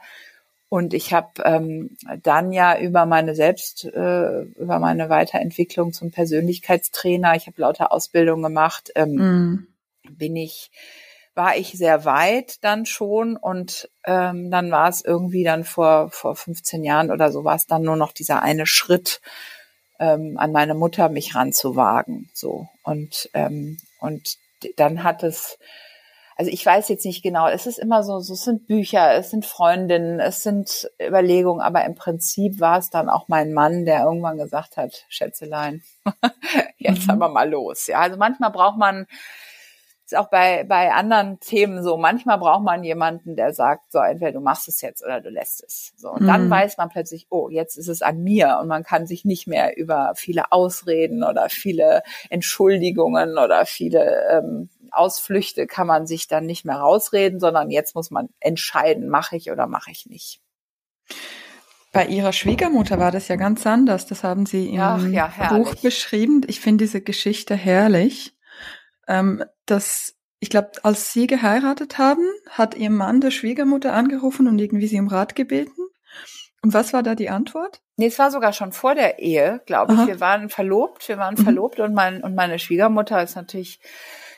Und 0.70 0.96
ich 0.96 1.14
habe 1.14 1.44
ähm, 1.46 1.96
dann 2.24 2.52
ja 2.52 2.80
über 2.80 3.06
meine 3.06 3.36
Selbst, 3.36 3.86
äh, 3.86 4.42
über 4.42 4.80
meine 4.80 5.08
Weiterentwicklung 5.08 5.94
zum 5.94 6.10
Persönlichkeitstrainer, 6.10 7.36
ich 7.36 7.46
habe 7.46 7.62
lauter 7.62 7.92
Ausbildung 7.92 8.42
gemacht, 8.42 8.92
ähm, 8.96 9.14
mm. 9.14 9.68
bin 10.18 10.36
ich 10.36 10.72
war 11.36 11.58
ich 11.58 11.72
sehr 11.72 12.06
weit 12.06 12.64
dann 12.64 12.86
schon 12.86 13.38
und 13.38 13.90
ähm, 14.06 14.52
dann 14.52 14.72
war 14.72 14.90
es 14.90 15.04
irgendwie 15.04 15.44
dann 15.44 15.64
vor, 15.64 16.10
vor 16.12 16.36
15 16.36 16.84
Jahren 16.84 17.12
oder 17.12 17.32
so 17.32 17.44
war 17.44 17.56
es 17.56 17.66
dann 17.66 17.82
nur 17.82 17.96
noch 17.96 18.12
dieser 18.12 18.42
eine 18.42 18.66
Schritt 18.66 19.22
ähm, 20.00 20.38
an 20.38 20.52
meine 20.52 20.76
Mutter 20.76 21.10
mich 21.10 21.36
ranzuwagen 21.36 22.30
so 22.34 22.68
und 22.84 23.30
ähm, 23.34 23.78
und 24.00 24.38
dann 24.78 25.04
hat 25.04 25.24
es 25.24 25.58
also 26.36 26.50
ich 26.52 26.66
weiß 26.66 26.90
jetzt 26.90 27.06
nicht 27.06 27.22
genau, 27.22 27.48
es 27.48 27.68
ist 27.68 27.78
immer 27.78 28.04
so, 28.04 28.20
so 28.20 28.34
es 28.34 28.44
sind 28.44 28.66
Bücher, 28.68 29.14
es 29.14 29.30
sind 29.30 29.46
Freundinnen, 29.46 30.20
es 30.20 30.42
sind 30.42 30.90
Überlegungen, 31.00 31.62
aber 31.62 31.86
im 31.86 31.96
Prinzip 31.96 32.60
war 32.60 32.80
es 32.80 32.90
dann 32.90 33.08
auch 33.08 33.28
mein 33.28 33.54
Mann, 33.54 33.86
der 33.86 34.04
irgendwann 34.04 34.38
gesagt 34.38 34.78
hat, 34.78 35.06
Schätzelein, 35.10 35.84
jetzt 36.78 37.06
mhm. 37.06 37.12
aber 37.12 37.30
mal 37.30 37.50
los. 37.50 37.88
Ja, 37.88 38.00
also 38.00 38.18
manchmal 38.18 38.52
braucht 38.52 38.78
man 38.78 39.06
ist 40.14 40.20
auch 40.20 40.30
bei, 40.30 40.64
bei 40.64 40.92
anderen 40.92 41.40
Themen 41.40 41.84
so. 41.84 41.98
Manchmal 41.98 42.38
braucht 42.38 42.64
man 42.64 42.84
jemanden, 42.84 43.36
der 43.36 43.54
sagt, 43.54 43.92
so, 43.92 44.00
entweder 44.00 44.32
du 44.32 44.40
machst 44.40 44.68
es 44.68 44.82
jetzt 44.82 45.04
oder 45.04 45.22
du 45.22 45.30
lässt 45.30 45.64
es. 45.64 45.94
So. 45.98 46.12
Und 46.12 46.24
mhm. 46.24 46.28
dann 46.28 46.50
weiß 46.50 46.78
man 46.78 46.90
plötzlich, 46.90 47.28
oh, 47.30 47.50
jetzt 47.50 47.78
ist 47.78 47.88
es 47.88 48.02
an 48.02 48.24
mir 48.24 48.60
und 48.62 48.68
man 48.68 48.84
kann 48.84 49.08
sich 49.08 49.26
nicht 49.26 49.48
mehr 49.48 49.78
über 49.78 50.14
viele 50.16 50.52
Ausreden 50.52 51.24
oder 51.24 51.50
viele 51.50 52.04
Entschuldigungen 52.30 53.38
oder 53.38 53.66
viele 53.66 54.30
ähm, 54.30 54.70
Ausflüchte 54.92 55.66
kann 55.66 55.88
man 55.88 56.06
sich 56.06 56.28
dann 56.28 56.46
nicht 56.46 56.66
mehr 56.66 56.78
rausreden, 56.78 57.40
sondern 57.40 57.72
jetzt 57.72 57.96
muss 57.96 58.12
man 58.12 58.30
entscheiden, 58.40 59.10
mache 59.10 59.36
ich 59.36 59.52
oder 59.52 59.66
mache 59.66 59.90
ich 59.92 60.06
nicht. 60.06 60.40
Bei 61.92 62.06
ihrer 62.06 62.34
Schwiegermutter 62.34 63.00
war 63.00 63.12
das 63.12 63.28
ja 63.28 63.36
ganz 63.36 63.66
anders. 63.68 64.06
Das 64.06 64.24
haben 64.24 64.46
Sie 64.46 64.70
im 64.70 64.80
Ach, 64.80 65.08
ja, 65.08 65.32
Buch 65.50 65.76
beschrieben. 65.76 66.42
Ich 66.48 66.60
finde 66.60 66.86
diese 66.86 67.02
Geschichte 67.02 67.56
herrlich. 67.56 68.33
Ähm, 69.08 69.44
dass 69.66 70.16
ich 70.40 70.50
glaube, 70.50 70.72
als 70.84 71.14
Sie 71.14 71.28
geheiratet 71.28 71.98
haben, 71.98 72.28
hat 72.50 72.76
Ihr 72.76 72.90
Mann 72.90 73.22
der 73.22 73.32
Schwiegermutter 73.32 73.94
angerufen 73.94 74.48
und 74.48 74.60
irgendwie 74.60 74.88
Sie 74.88 75.00
um 75.00 75.08
Rat 75.08 75.36
gebeten. 75.36 75.88
Und 76.62 76.74
was 76.74 76.94
war 76.94 77.04
da 77.04 77.16
die 77.16 77.30
Antwort? 77.30 77.82
Nee, 77.96 78.08
es 78.08 78.20
war 78.20 78.32
sogar 78.32 78.54
schon 78.54 78.72
vor 78.72 78.96
der 78.96 79.20
Ehe, 79.20 79.62
glaube 79.66 79.94
ich. 79.94 80.08
Wir 80.08 80.20
waren 80.20 80.50
verlobt, 80.50 81.08
wir 81.08 81.18
waren 81.18 81.36
mhm. 81.36 81.44
verlobt 81.44 81.80
und 81.80 81.94
mein 81.94 82.24
und 82.24 82.36
meine 82.36 82.58
Schwiegermutter 82.58 83.22
ist 83.22 83.36
natürlich 83.36 83.80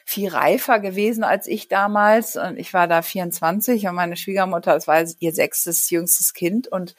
viel 0.07 0.29
reifer 0.29 0.79
gewesen 0.79 1.23
als 1.23 1.47
ich 1.47 1.67
damals. 1.67 2.35
Und 2.35 2.57
ich 2.57 2.73
war 2.73 2.87
da 2.87 3.01
24 3.01 3.87
und 3.87 3.95
meine 3.95 4.15
Schwiegermutter, 4.15 4.73
das 4.73 4.87
war 4.87 5.03
ihr 5.19 5.33
sechstes, 5.33 5.89
jüngstes 5.89 6.33
Kind. 6.33 6.67
Und 6.67 6.95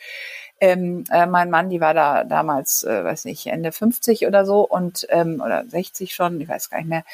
ähm, 0.60 1.04
äh, 1.10 1.26
mein 1.26 1.50
Mann, 1.50 1.70
die 1.70 1.80
war 1.80 1.94
da 1.94 2.24
damals, 2.24 2.82
äh, 2.84 3.04
weiß 3.04 3.26
nicht, 3.26 3.46
Ende 3.46 3.72
50 3.72 4.26
oder 4.26 4.46
so 4.46 4.60
und 4.62 5.06
ähm, 5.10 5.42
oder 5.44 5.64
60 5.66 6.14
schon, 6.14 6.40
ich 6.40 6.48
weiß 6.48 6.70
gar 6.70 6.78
nicht 6.78 6.88
mehr. 6.88 7.04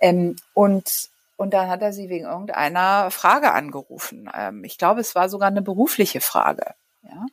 Ähm, 0.00 0.36
und 0.54 1.10
und 1.36 1.54
dann 1.54 1.70
hat 1.70 1.80
er 1.80 1.94
sie 1.94 2.10
wegen 2.10 2.26
irgendeiner 2.26 3.10
Frage 3.10 3.52
angerufen. 3.52 4.30
Ähm, 4.34 4.62
ich 4.62 4.76
glaube, 4.76 5.00
es 5.00 5.14
war 5.14 5.30
sogar 5.30 5.48
eine 5.48 5.62
berufliche 5.62 6.20
Frage. 6.20 6.74
Ja. 7.02 7.24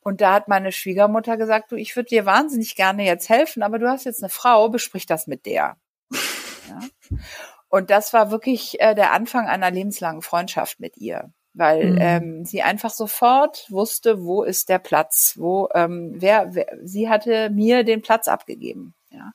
Und 0.00 0.20
da 0.20 0.34
hat 0.34 0.46
meine 0.46 0.72
Schwiegermutter 0.72 1.38
gesagt, 1.38 1.72
du, 1.72 1.76
ich 1.76 1.96
würde 1.96 2.10
dir 2.10 2.26
wahnsinnig 2.26 2.76
gerne 2.76 3.04
jetzt 3.04 3.30
helfen, 3.30 3.62
aber 3.62 3.78
du 3.78 3.88
hast 3.88 4.04
jetzt 4.04 4.22
eine 4.22 4.28
Frau, 4.28 4.68
besprich 4.68 5.06
das 5.06 5.26
mit 5.26 5.46
der. 5.46 5.76
Ja. 6.68 6.80
Und 7.68 7.88
das 7.88 8.12
war 8.12 8.30
wirklich 8.30 8.78
äh, 8.80 8.94
der 8.94 9.12
Anfang 9.12 9.48
einer 9.48 9.70
lebenslangen 9.70 10.20
Freundschaft 10.20 10.78
mit 10.78 10.98
ihr 10.98 11.30
weil 11.56 11.92
mhm. 11.92 11.98
ähm, 12.00 12.44
sie 12.44 12.62
einfach 12.62 12.90
sofort 12.90 13.66
wusste, 13.70 14.24
wo 14.24 14.42
ist 14.42 14.68
der 14.68 14.78
Platz, 14.78 15.34
wo 15.36 15.68
ähm, 15.74 16.14
wer, 16.16 16.54
wer 16.54 16.66
sie 16.82 17.08
hatte 17.08 17.50
mir 17.50 17.82
den 17.82 18.02
Platz 18.02 18.28
abgegeben, 18.28 18.94
ja. 19.10 19.32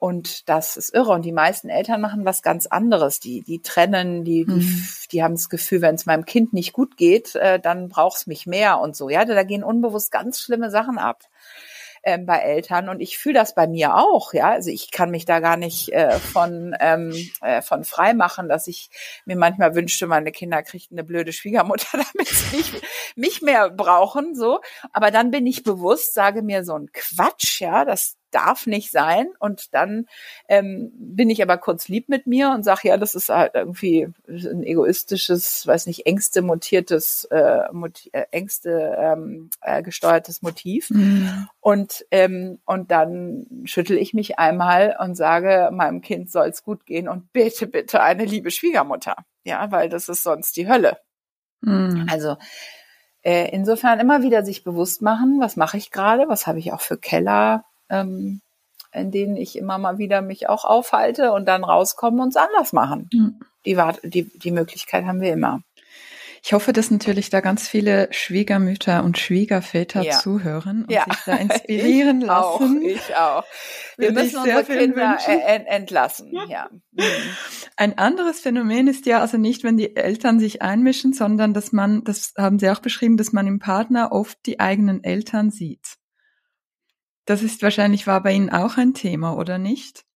Und 0.00 0.48
das 0.48 0.76
ist 0.76 0.94
irre. 0.94 1.10
Und 1.10 1.24
die 1.24 1.32
meisten 1.32 1.68
Eltern 1.68 2.00
machen 2.00 2.24
was 2.24 2.42
ganz 2.42 2.66
anderes. 2.66 3.18
Die, 3.18 3.42
die 3.42 3.62
trennen, 3.62 4.22
die, 4.22 4.44
die, 4.44 4.52
mhm. 4.52 4.88
die 5.10 5.24
haben 5.24 5.34
das 5.34 5.48
Gefühl, 5.48 5.82
wenn 5.82 5.96
es 5.96 6.06
meinem 6.06 6.24
Kind 6.24 6.52
nicht 6.52 6.72
gut 6.72 6.96
geht, 6.96 7.34
äh, 7.34 7.58
dann 7.58 7.88
braucht's 7.88 8.28
mich 8.28 8.46
mehr 8.46 8.78
und 8.78 8.94
so. 8.94 9.08
Ja, 9.08 9.24
da 9.24 9.42
gehen 9.42 9.64
unbewusst 9.64 10.12
ganz 10.12 10.38
schlimme 10.38 10.70
Sachen 10.70 10.98
ab 10.98 11.24
ähm, 12.02 12.26
bei 12.26 12.38
Eltern 12.38 12.88
und 12.88 13.00
ich 13.00 13.18
fühle 13.18 13.34
das 13.34 13.54
bei 13.54 13.66
mir 13.66 13.94
auch, 13.94 14.32
ja. 14.32 14.50
Also 14.50 14.70
ich 14.70 14.90
kann 14.90 15.10
mich 15.10 15.24
da 15.24 15.40
gar 15.40 15.56
nicht 15.56 15.92
äh, 15.92 16.18
von 16.18 16.74
ähm, 16.80 17.12
äh, 17.40 17.62
von 17.62 17.84
frei 17.84 18.14
machen, 18.14 18.48
dass 18.48 18.66
ich 18.66 18.90
mir 19.24 19.36
manchmal 19.36 19.74
wünschte, 19.74 20.06
meine 20.06 20.32
Kinder 20.32 20.62
kriegten 20.62 20.98
eine 20.98 21.04
blöde 21.04 21.32
Schwiegermutter, 21.32 21.98
damit 22.12 22.28
sie 22.28 22.56
mich, 22.56 22.72
mich 23.16 23.42
mehr 23.42 23.70
brauchen, 23.70 24.34
so. 24.34 24.60
Aber 24.92 25.10
dann 25.10 25.30
bin 25.30 25.46
ich 25.46 25.62
bewusst, 25.62 26.14
sage 26.14 26.42
mir 26.42 26.64
so 26.64 26.74
ein 26.74 26.90
Quatsch, 26.92 27.60
ja, 27.60 27.84
das 27.84 28.16
darf 28.30 28.66
nicht 28.66 28.90
sein. 28.90 29.28
Und 29.38 29.74
dann 29.74 30.06
ähm, 30.48 30.92
bin 30.94 31.30
ich 31.30 31.42
aber 31.42 31.58
kurz 31.58 31.88
lieb 31.88 32.08
mit 32.08 32.26
mir 32.26 32.50
und 32.50 32.64
sage, 32.64 32.88
ja, 32.88 32.96
das 32.96 33.14
ist 33.14 33.28
halt 33.28 33.52
irgendwie 33.54 34.08
ein 34.28 34.62
egoistisches, 34.62 35.66
weiß 35.66 35.86
nicht, 35.86 36.06
Ängste 36.06 36.42
mutiertes, 36.42 37.24
äh, 37.30 37.72
mut 37.72 38.08
äh, 38.12 38.24
Ängste 38.30 38.96
ähm, 38.98 39.50
äh, 39.60 39.82
gesteuertes 39.82 40.42
Motiv. 40.42 40.90
Mhm. 40.90 41.48
Und 41.60 42.06
ähm, 42.10 42.58
und 42.64 42.90
dann 42.90 43.46
schüttel 43.64 43.98
ich 43.98 44.14
mich 44.14 44.38
einmal 44.38 44.96
und 45.00 45.14
sage, 45.14 45.70
meinem 45.72 46.00
Kind 46.00 46.30
soll 46.30 46.48
es 46.48 46.62
gut 46.62 46.86
gehen 46.86 47.08
und 47.08 47.32
bitte, 47.32 47.66
bitte 47.66 48.02
eine 48.02 48.24
liebe 48.24 48.50
Schwiegermutter. 48.50 49.16
Ja, 49.44 49.70
weil 49.70 49.88
das 49.88 50.08
ist 50.08 50.22
sonst 50.22 50.56
die 50.56 50.68
Hölle. 50.68 50.98
Mhm. 51.60 52.06
Also 52.10 52.36
äh, 53.22 53.50
insofern 53.50 54.00
immer 54.00 54.22
wieder 54.22 54.44
sich 54.44 54.64
bewusst 54.64 55.02
machen, 55.02 55.38
was 55.40 55.56
mache 55.56 55.76
ich 55.76 55.90
gerade, 55.90 56.28
was 56.28 56.46
habe 56.46 56.58
ich 56.58 56.72
auch 56.72 56.80
für 56.80 56.98
Keller, 56.98 57.64
ähm, 57.90 58.40
in 58.92 59.10
denen 59.10 59.36
ich 59.36 59.56
immer 59.56 59.78
mal 59.78 59.98
wieder 59.98 60.22
mich 60.22 60.48
auch 60.48 60.64
aufhalte 60.64 61.32
und 61.32 61.46
dann 61.46 61.64
rauskommen 61.64 62.20
und 62.20 62.28
es 62.28 62.36
anders 62.36 62.72
machen. 62.72 63.08
Mhm. 63.12 63.40
Die, 63.66 63.76
die, 64.04 64.38
die 64.38 64.50
Möglichkeit 64.50 65.04
haben 65.04 65.20
wir 65.20 65.32
immer. 65.32 65.60
Ich 66.42 66.52
hoffe, 66.52 66.72
dass 66.72 66.90
natürlich 66.90 67.30
da 67.30 67.40
ganz 67.40 67.68
viele 67.68 68.08
Schwiegermütter 68.10 69.04
und 69.04 69.18
Schwiegerväter 69.18 70.02
ja. 70.02 70.12
zuhören 70.18 70.84
und 70.84 70.92
ja. 70.92 71.04
sich 71.04 71.24
da 71.26 71.36
inspirieren 71.36 72.20
ich 72.20 72.26
lassen. 72.26 72.78
Auch, 72.78 72.88
ich 72.88 73.16
auch. 73.16 73.44
Wir 73.96 74.12
müssen 74.12 74.38
unsere 74.38 74.64
Kinder 74.64 75.18
entlassen. 75.66 76.32
Ja. 76.48 76.70
Ein 77.76 77.98
anderes 77.98 78.40
Phänomen 78.40 78.88
ist 78.88 79.06
ja 79.06 79.20
also 79.20 79.36
nicht, 79.36 79.64
wenn 79.64 79.76
die 79.76 79.96
Eltern 79.96 80.38
sich 80.38 80.62
einmischen, 80.62 81.12
sondern 81.12 81.54
dass 81.54 81.72
man, 81.72 82.04
das 82.04 82.32
haben 82.36 82.58
Sie 82.58 82.70
auch 82.70 82.80
beschrieben, 82.80 83.16
dass 83.16 83.32
man 83.32 83.46
im 83.46 83.58
Partner 83.58 84.12
oft 84.12 84.38
die 84.46 84.60
eigenen 84.60 85.02
Eltern 85.02 85.50
sieht. 85.50 85.97
Das 87.28 87.42
ist 87.42 87.62
wahrscheinlich 87.62 88.06
war 88.06 88.22
bei 88.22 88.32
Ihnen 88.32 88.48
auch 88.48 88.78
ein 88.78 88.94
Thema, 88.94 89.36
oder 89.36 89.58
nicht? 89.58 90.06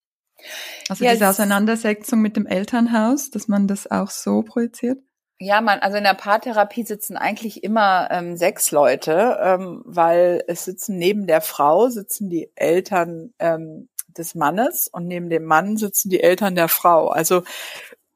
Also 0.88 1.04
ja, 1.04 1.12
diese 1.12 1.28
Auseinandersetzung 1.28 2.22
mit 2.22 2.36
dem 2.36 2.46
Elternhaus, 2.46 3.30
dass 3.30 3.48
man 3.48 3.68
das 3.68 3.90
auch 3.90 4.08
so 4.08 4.40
projiziert? 4.42 4.98
Ja, 5.38 5.60
man, 5.60 5.80
also 5.80 5.98
in 5.98 6.04
der 6.04 6.14
Paartherapie 6.14 6.84
sitzen 6.84 7.18
eigentlich 7.18 7.62
immer 7.64 8.08
ähm, 8.10 8.34
sechs 8.36 8.70
Leute, 8.70 9.38
ähm, 9.42 9.82
weil 9.84 10.42
es 10.46 10.64
sitzen 10.64 10.96
neben 10.96 11.26
der 11.26 11.42
Frau 11.42 11.90
sitzen 11.90 12.30
die 12.30 12.50
Eltern 12.54 13.34
ähm, 13.38 13.90
des 14.08 14.34
Mannes 14.34 14.88
und 14.88 15.06
neben 15.06 15.28
dem 15.28 15.44
Mann 15.44 15.76
sitzen 15.76 16.08
die 16.08 16.22
Eltern 16.22 16.54
der 16.54 16.68
Frau. 16.68 17.08
Also 17.08 17.42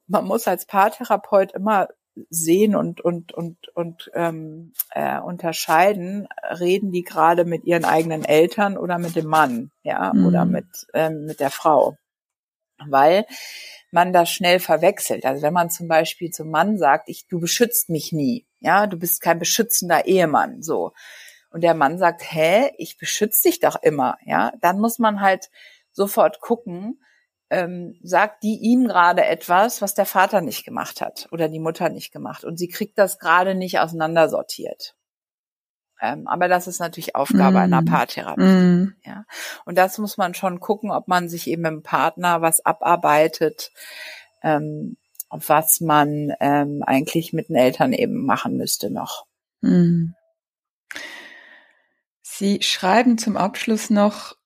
man 0.07 0.25
muss 0.25 0.49
als 0.49 0.65
Paartherapeut 0.65 1.53
immer 1.53 1.89
sehen 2.31 2.75
und 2.75 3.01
und 3.01 3.33
und 3.33 3.69
und 3.75 4.11
ähm, 4.15 4.73
äh, 4.91 5.21
unterscheiden, 5.21 6.29
reden 6.59 6.91
die 6.91 7.03
gerade 7.03 7.45
mit 7.45 7.65
ihren 7.65 7.85
eigenen 7.85 8.25
Eltern 8.25 8.77
oder 8.79 8.99
mit 8.99 9.17
dem 9.17 9.27
Mann, 9.27 9.71
ja, 9.83 10.13
mhm. 10.15 10.27
oder 10.27 10.45
mit 10.45 10.67
ähm, 10.95 11.25
mit 11.27 11.41
der 11.41 11.51
Frau, 11.51 11.97
weil 12.89 13.27
man 13.91 14.13
das 14.13 14.31
schnell 14.31 14.61
verwechselt. 14.61 15.25
Also 15.25 15.43
wenn 15.43 15.53
man 15.53 15.71
zum 15.71 15.89
Beispiel 15.89 16.31
zum 16.31 16.51
Mann 16.51 16.79
sagt, 16.79 17.09
ich 17.09 17.27
du 17.29 17.39
beschützt 17.41 17.91
mich 17.91 18.13
nie, 18.13 18.47
ja, 18.61 18.87
du 18.87 18.99
bist 18.99 19.21
kein 19.21 19.39
beschützender 19.39 20.07
Ehemann, 20.07 20.63
so 20.63 20.93
und 21.51 21.63
der 21.63 21.75
Mann 21.75 21.99
sagt, 21.99 22.23
hä, 22.33 22.71
ich 22.79 22.99
beschütze 22.99 23.49
dich 23.49 23.61
doch 23.61 23.77
immer, 23.83 24.17
ja, 24.25 24.53
dann 24.61 24.79
muss 24.79 24.99
man 24.99 25.21
halt 25.21 25.51
sofort 25.93 26.41
gucken, 26.41 27.01
ähm, 27.51 27.99
sagt 28.03 28.43
die 28.43 28.59
ihm 28.61 28.89
gerade 28.89 29.25
etwas, 29.25 29.81
was 29.81 29.95
der 29.95 30.07
Vater 30.07 30.41
nicht 30.41 30.65
gemacht 30.65 31.01
hat 31.01 31.29
oder 31.31 31.49
die 31.49 31.61
Mutter 31.61 31.89
nicht 31.89 32.13
gemacht. 32.13 32.45
Und 32.45 32.59
sie 32.59 32.69
kriegt 32.69 32.99
das 32.99 33.19
gerade 33.19 33.55
nicht 33.55 33.79
auseinandersortiert. 33.79 34.97
Ähm, 36.01 36.27
aber 36.27 36.49
das 36.49 36.67
ist 36.67 36.79
natürlich 36.79 37.15
Aufgabe 37.15 37.59
mm. 37.59 37.63
einer 37.63 37.83
Paartherapie. 37.83 38.43
Mm. 38.43 38.97
Ja. 39.05 39.25
Und 39.65 39.79
das 39.79 39.97
muss 39.99 40.19
man 40.19 40.35
schon 40.35 40.61
gucken, 40.61 40.91
ob 40.91 41.09
man 41.09 41.29
sich 41.29 41.47
eben 41.47 41.65
im 41.65 41.83
Partner 41.83 42.43
was 42.43 42.65
abarbeitet, 42.65 43.73
ähm, 44.43 44.97
was 45.31 45.81
man 45.81 46.33
ähm, 46.41 46.83
eigentlich 46.85 47.33
mit 47.33 47.49
den 47.49 47.57
Eltern 47.57 47.93
eben 47.93 48.27
machen 48.27 48.57
müsste 48.57 48.91
noch. 48.91 49.27
Mm. 49.63 50.09
Sie 52.21 52.63
schreiben 52.63 53.17
zum 53.17 53.39
Abschluss 53.39 53.89
noch, 53.89 54.37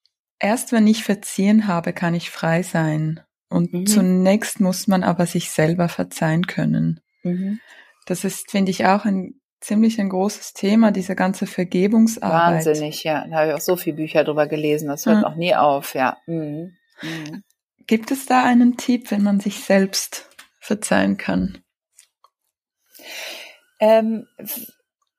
Erst 0.40 0.72
wenn 0.72 0.86
ich 0.86 1.04
verziehen 1.04 1.66
habe, 1.66 1.92
kann 1.92 2.14
ich 2.14 2.30
frei 2.30 2.62
sein. 2.62 3.20
Und 3.50 3.72
mhm. 3.72 3.86
zunächst 3.86 4.58
muss 4.58 4.86
man 4.86 5.02
aber 5.02 5.26
sich 5.26 5.50
selber 5.50 5.88
verzeihen 5.88 6.46
können. 6.46 7.00
Mhm. 7.22 7.60
Das 8.06 8.24
ist, 8.24 8.50
finde 8.50 8.70
ich, 8.70 8.86
auch 8.86 9.04
ein 9.04 9.40
ziemlich 9.60 10.00
ein 10.00 10.08
großes 10.08 10.54
Thema, 10.54 10.92
diese 10.92 11.14
ganze 11.14 11.46
Vergebungsarbeit. 11.46 12.64
Wahnsinnig, 12.64 13.04
ja. 13.04 13.26
Da 13.28 13.36
habe 13.36 13.48
ich 13.50 13.54
auch 13.54 13.60
so 13.60 13.76
viele 13.76 13.96
Bücher 13.96 14.24
drüber 14.24 14.46
gelesen. 14.46 14.88
Das 14.88 15.04
hört 15.04 15.22
ja. 15.22 15.28
auch 15.28 15.34
nie 15.34 15.54
auf, 15.54 15.94
ja. 15.94 16.16
Mhm. 16.26 16.72
Mhm. 17.02 17.42
Gibt 17.86 18.10
es 18.10 18.24
da 18.24 18.44
einen 18.44 18.78
Tipp, 18.78 19.10
wenn 19.10 19.22
man 19.22 19.40
sich 19.40 19.60
selbst 19.60 20.30
verzeihen 20.60 21.18
kann? 21.18 21.58
Ähm, 23.78 24.26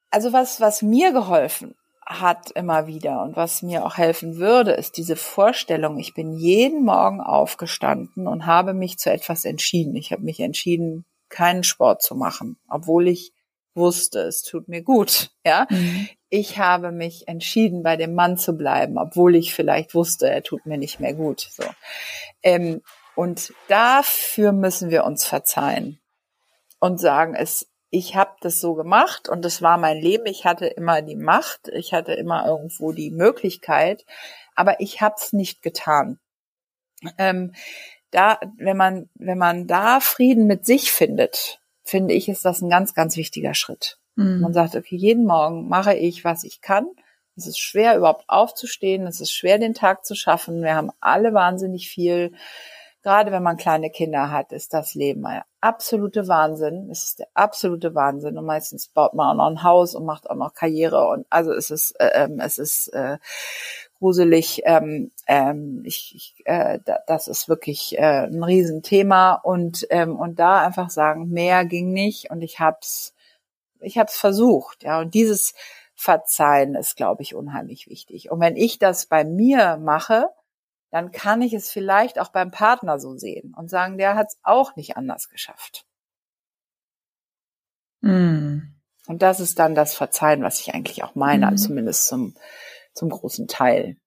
also 0.10 0.34
was, 0.34 0.60
was 0.60 0.82
mir 0.82 1.12
geholfen 1.12 1.76
hat 2.06 2.52
immer 2.52 2.88
wieder 2.88 3.22
und 3.22 3.36
was 3.36 3.62
mir 3.62 3.86
auch 3.86 3.98
helfen 3.98 4.38
würde, 4.38 4.72
ist 4.72 4.98
diese 4.98 5.16
Vorstellung, 5.16 5.98
ich 6.00 6.14
bin 6.14 6.34
jeden 6.34 6.84
Morgen 6.84 7.22
aufgestanden 7.22 8.28
und 8.28 8.46
habe 8.46 8.74
mich 8.74 8.98
zu 8.98 9.12
etwas 9.12 9.46
entschieden. 9.46 9.96
Ich 9.96 10.12
habe 10.12 10.24
mich 10.24 10.40
entschieden, 10.40 11.06
keinen 11.30 11.64
Sport 11.64 12.02
zu 12.02 12.16
machen, 12.16 12.58
obwohl 12.68 13.08
ich 13.08 13.34
wusste, 13.74 14.22
es 14.22 14.44
tut 14.44 14.68
mir 14.68 14.82
gut. 14.82 15.32
Ja, 15.46 15.66
mhm. 15.70 16.10
ich 16.30 16.58
habe 16.58 16.92
mich 16.92 17.28
entschieden, 17.28 17.84
bei 17.84 17.96
dem 17.98 18.14
Mann 18.14 18.38
zu 18.38 18.54
bleiben, 18.54 18.98
obwohl 18.98 19.36
ich 19.36 19.54
vielleicht 19.54 19.96
wusste, 19.96 20.30
er 20.30 20.44
tut 20.44 20.66
mir 20.66 20.78
nicht 20.78 21.00
mehr 21.00 21.14
gut. 21.14 21.50
So, 21.52 21.64
ähm, 22.44 22.82
Und 23.16 23.54
dafür 23.70 24.52
müssen 24.52 24.90
wir 24.90 25.06
uns 25.06 25.26
verzeihen 25.26 26.02
und 26.80 27.00
sagen, 27.00 27.34
es, 27.36 27.71
ich 27.92 28.16
habe 28.16 28.32
das 28.40 28.62
so 28.62 28.74
gemacht 28.74 29.28
und 29.28 29.46
es 29.46 29.62
war 29.62 29.78
mein 29.78 29.98
Leben. 29.98 30.26
Ich 30.26 30.46
hatte 30.46 30.66
immer 30.66 31.02
die 31.02 31.18
Macht, 31.18 31.68
ich 31.68 31.94
hatte 31.94 32.14
immer 32.14 32.48
irgendwo 32.48 32.94
die 32.94 33.12
Möglichkeit, 33.12 34.06
aber 34.56 34.80
ich 34.80 35.02
habe 35.02 35.16
es 35.18 35.34
nicht 35.34 35.62
getan. 35.62 36.18
Ähm, 37.18 37.54
da, 38.10 38.40
wenn 38.58 38.78
man, 38.78 39.10
wenn 39.16 39.38
man 39.38 39.68
da 39.68 40.00
Frieden 40.00 40.48
mit 40.48 40.66
sich 40.66 40.92
findet, 40.92 41.60
finde 41.84 42.14
ich, 42.14 42.30
ist 42.30 42.46
das 42.46 42.62
ein 42.62 42.70
ganz, 42.70 42.94
ganz 42.94 43.18
wichtiger 43.18 43.54
Schritt. 43.54 43.98
Mhm. 44.16 44.40
Man 44.40 44.54
sagt, 44.54 44.76
okay, 44.76 44.96
jeden 44.96 45.26
Morgen 45.26 45.68
mache 45.68 45.94
ich, 45.94 46.24
was 46.24 46.46
ich 46.46 46.62
kann. 46.62 46.88
Es 47.36 47.46
ist 47.46 47.60
schwer, 47.60 47.98
überhaupt 47.98 48.26
aufzustehen. 48.30 49.06
Es 49.06 49.20
ist 49.20 49.34
schwer, 49.34 49.58
den 49.58 49.74
Tag 49.74 50.06
zu 50.06 50.16
schaffen. 50.16 50.64
Wir 50.64 50.76
haben 50.76 50.92
alle 51.02 51.34
wahnsinnig 51.34 51.90
viel. 51.90 52.34
Gerade 53.04 53.32
wenn 53.32 53.42
man 53.42 53.58
kleine 53.58 53.90
Kinder 53.90 54.30
hat, 54.30 54.52
ist 54.52 54.74
das 54.76 54.94
Leben 54.94 55.26
ein 55.26 55.42
absolute 55.60 56.28
Wahnsinn. 56.28 56.88
Es 56.92 57.04
ist 57.04 57.20
der 57.20 57.28
absolute 57.34 57.96
Wahnsinn. 57.96 58.38
Und 58.38 58.46
meistens 58.46 58.88
baut 58.88 59.16
man 59.16 59.30
auch 59.30 59.44
noch 59.44 59.50
ein 59.50 59.64
Haus 59.64 59.96
und 59.96 60.06
macht 60.06 60.30
auch 60.30 60.36
noch 60.36 60.54
Karriere. 60.54 61.08
Und 61.08 61.26
also 61.32 61.52
es 61.52 61.72
ist, 61.72 62.00
äh, 62.00 62.12
ähm, 62.26 62.40
es 62.40 62.60
ist 62.60 62.90
äh, 62.90 63.18
gruselig. 63.98 64.62
Ähm, 64.66 65.12
ähm, 65.26 65.82
ich, 65.84 66.14
ich, 66.16 66.46
äh, 66.46 66.78
das 67.08 67.28
ist 67.28 67.50
wirklich 67.50 67.98
äh, 67.98 68.28
ein 68.28 68.44
Riesenthema. 68.44 69.34
Und, 69.34 69.88
ähm, 69.90 70.16
und 70.20 70.38
da 70.38 70.62
einfach 70.62 70.92
sagen, 70.92 71.30
mehr 71.30 71.66
ging 71.66 71.94
nicht. 71.94 72.30
Und 72.30 72.44
ich 72.44 72.60
hab's, 72.60 73.16
ich 73.80 73.98
hab's 73.98 74.20
versucht. 74.20 74.84
Ja, 74.84 75.00
und 75.00 75.16
dieses 75.16 75.56
Verzeihen 75.96 76.76
ist, 76.76 76.98
glaube 76.98 77.24
ich, 77.24 77.34
unheimlich 77.34 77.88
wichtig. 77.88 78.30
Und 78.30 78.40
wenn 78.42 78.56
ich 78.56 78.78
das 78.78 79.08
bei 79.08 79.24
mir 79.24 79.78
mache, 79.78 80.28
dann 80.92 81.12
kann 81.12 81.42
ich 81.42 81.54
es 81.54 81.70
vielleicht 81.70 82.20
auch 82.20 82.30
beim 82.30 82.52
Partner 82.52 83.00
so 83.00 83.16
sehen 83.18 83.54
und 83.58 83.70
sagen, 83.70 83.98
der 83.98 84.16
hat 84.16 84.28
es 84.28 84.38
auch 84.44 84.76
nicht 84.76 84.98
anders 84.98 85.30
geschafft. 85.30 85.86
Mm. 88.02 88.60
Und 89.08 89.22
das 89.22 89.40
ist 89.40 89.58
dann 89.58 89.74
das 89.74 89.96
Verzeihen, 89.96 90.44
was 90.44 90.60
ich 90.60 90.74
eigentlich 90.74 91.04
auch 91.04 91.16
meine, 91.16 91.50
mm. 91.50 91.58
zumindest 91.58 92.08
zum, 92.08 92.36
zum 92.94 93.10
großen 93.10 93.48
Teil. 93.48 93.98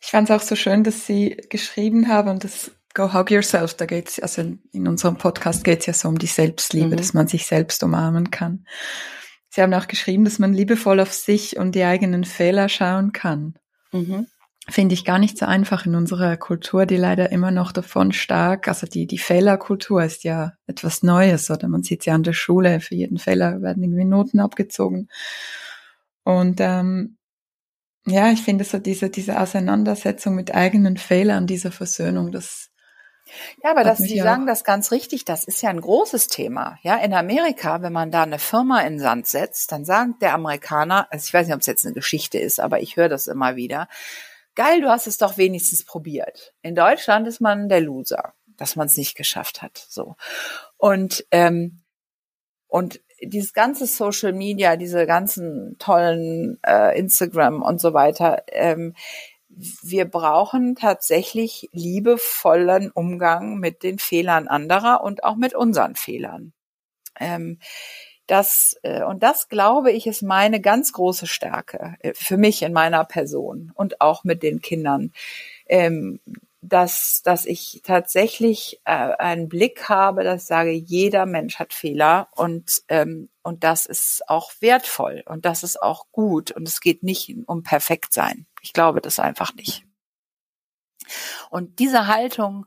Ich 0.00 0.10
fand 0.10 0.28
es 0.28 0.34
auch 0.34 0.44
so 0.44 0.56
schön, 0.56 0.84
dass 0.84 1.06
Sie 1.06 1.36
geschrieben 1.50 2.08
haben 2.08 2.30
und 2.30 2.44
das 2.44 2.72
Go 2.94 3.12
Hug 3.12 3.30
Yourself, 3.30 3.74
da 3.74 3.86
geht's, 3.86 4.20
also 4.20 4.42
in 4.72 4.88
unserem 4.88 5.18
Podcast 5.18 5.64
geht's 5.64 5.86
ja 5.86 5.92
so 5.92 6.08
um 6.08 6.18
die 6.18 6.26
Selbstliebe, 6.26 6.88
mhm. 6.88 6.96
dass 6.96 7.12
man 7.12 7.26
sich 7.26 7.46
selbst 7.46 7.82
umarmen 7.82 8.30
kann. 8.30 8.66
Sie 9.50 9.62
haben 9.62 9.74
auch 9.74 9.88
geschrieben, 9.88 10.24
dass 10.24 10.38
man 10.38 10.54
liebevoll 10.54 11.00
auf 11.00 11.12
sich 11.12 11.56
und 11.56 11.74
die 11.74 11.84
eigenen 11.84 12.24
Fehler 12.24 12.68
schauen 12.68 13.12
kann. 13.12 13.54
Mhm. 13.92 14.26
Finde 14.68 14.94
ich 14.94 15.04
gar 15.04 15.18
nicht 15.18 15.36
so 15.36 15.44
einfach 15.44 15.84
in 15.84 15.94
unserer 15.94 16.38
Kultur, 16.38 16.86
die 16.86 16.96
leider 16.96 17.30
immer 17.30 17.50
noch 17.50 17.70
davon 17.70 18.12
stark, 18.12 18.66
also 18.66 18.86
die, 18.86 19.06
die 19.06 19.18
Fehlerkultur 19.18 20.02
ist 20.02 20.24
ja 20.24 20.54
etwas 20.66 21.02
Neues, 21.02 21.50
oder 21.50 21.68
man 21.68 21.82
sieht 21.82 22.06
ja 22.06 22.14
an 22.14 22.22
der 22.22 22.32
Schule, 22.32 22.80
für 22.80 22.94
jeden 22.94 23.18
Fehler 23.18 23.60
werden 23.60 23.82
irgendwie 23.82 24.06
Noten 24.06 24.40
abgezogen. 24.40 25.08
Und 26.24 26.60
ähm, 26.60 27.18
ja, 28.06 28.30
ich 28.30 28.40
finde 28.42 28.64
so 28.64 28.78
diese, 28.78 29.10
diese 29.10 29.38
Auseinandersetzung 29.38 30.34
mit 30.34 30.54
eigenen 30.54 30.96
Fehlern, 30.96 31.46
diese 31.46 31.70
Versöhnung, 31.70 32.32
das 32.32 32.70
ja, 33.62 33.70
aber 33.70 33.84
das, 33.84 33.98
Sie 33.98 34.20
sagen 34.20 34.46
das 34.46 34.64
ganz 34.64 34.92
richtig, 34.92 35.24
das 35.24 35.44
ist 35.44 35.62
ja 35.62 35.70
ein 35.70 35.80
großes 35.80 36.28
Thema. 36.28 36.78
Ja, 36.82 36.96
in 36.96 37.14
Amerika, 37.14 37.80
wenn 37.80 37.92
man 37.92 38.10
da 38.10 38.22
eine 38.22 38.38
Firma 38.38 38.80
in 38.82 38.98
Sand 38.98 39.26
setzt, 39.26 39.72
dann 39.72 39.84
sagt 39.84 40.20
der 40.20 40.34
Amerikaner, 40.34 41.06
also 41.10 41.24
ich 41.26 41.32
weiß 41.32 41.46
nicht, 41.46 41.54
ob 41.54 41.62
es 41.62 41.66
jetzt 41.66 41.86
eine 41.86 41.94
Geschichte 41.94 42.38
ist, 42.38 42.60
aber 42.60 42.80
ich 42.80 42.96
höre 42.96 43.08
das 43.08 43.26
immer 43.26 43.56
wieder, 43.56 43.88
geil, 44.54 44.80
du 44.80 44.88
hast 44.88 45.06
es 45.06 45.18
doch 45.18 45.36
wenigstens 45.36 45.84
probiert. 45.84 46.54
In 46.62 46.74
Deutschland 46.74 47.26
ist 47.26 47.40
man 47.40 47.68
der 47.68 47.80
Loser, 47.80 48.34
dass 48.56 48.76
man 48.76 48.86
es 48.86 48.96
nicht 48.96 49.16
geschafft 49.16 49.62
hat. 49.62 49.86
So. 49.88 50.16
Und, 50.76 51.26
ähm, 51.30 51.80
und 52.68 53.00
dieses 53.22 53.52
ganze 53.52 53.86
Social 53.86 54.32
Media, 54.32 54.76
diese 54.76 55.06
ganzen 55.06 55.76
tollen 55.78 56.58
äh, 56.66 56.98
Instagram 56.98 57.62
und 57.62 57.80
so 57.80 57.94
weiter, 57.94 58.42
ähm, 58.48 58.94
wir 59.48 60.04
brauchen 60.04 60.74
tatsächlich 60.74 61.68
liebevollen 61.72 62.90
Umgang 62.90 63.58
mit 63.58 63.82
den 63.82 63.98
Fehlern 63.98 64.48
anderer 64.48 65.02
und 65.04 65.22
auch 65.22 65.36
mit 65.36 65.54
unseren 65.54 65.94
Fehlern. 65.94 66.52
Ähm, 67.20 67.58
das, 68.26 68.76
äh, 68.82 69.02
und 69.04 69.22
das 69.22 69.48
glaube 69.48 69.92
ich, 69.92 70.06
ist 70.06 70.22
meine 70.22 70.60
ganz 70.60 70.92
große 70.92 71.26
Stärke 71.26 71.96
äh, 72.00 72.14
für 72.14 72.36
mich 72.36 72.62
in 72.62 72.72
meiner 72.72 73.04
Person 73.04 73.72
und 73.74 74.00
auch 74.00 74.24
mit 74.24 74.42
den 74.42 74.60
Kindern. 74.60 75.12
Ähm, 75.66 76.20
dass, 76.66 77.20
dass 77.22 77.44
ich 77.44 77.82
tatsächlich 77.84 78.80
äh, 78.84 78.92
einen 78.92 79.48
Blick 79.48 79.88
habe, 79.88 80.24
dass 80.24 80.42
ich 80.42 80.48
sage, 80.48 80.70
jeder 80.70 81.26
Mensch 81.26 81.58
hat 81.58 81.74
Fehler 81.74 82.28
und, 82.32 82.82
ähm, 82.88 83.28
und 83.42 83.64
das 83.64 83.84
ist 83.84 84.28
auch 84.28 84.50
wertvoll 84.60 85.22
und 85.26 85.44
das 85.44 85.62
ist 85.62 85.80
auch 85.82 86.06
gut 86.10 86.52
und 86.52 86.66
es 86.66 86.80
geht 86.80 87.02
nicht 87.02 87.36
um 87.46 87.62
perfekt 87.62 88.14
sein. 88.14 88.46
Ich 88.62 88.72
glaube 88.72 89.02
das 89.02 89.18
einfach 89.18 89.54
nicht. 89.54 89.84
Und 91.50 91.78
diese 91.78 92.06
Haltung 92.06 92.64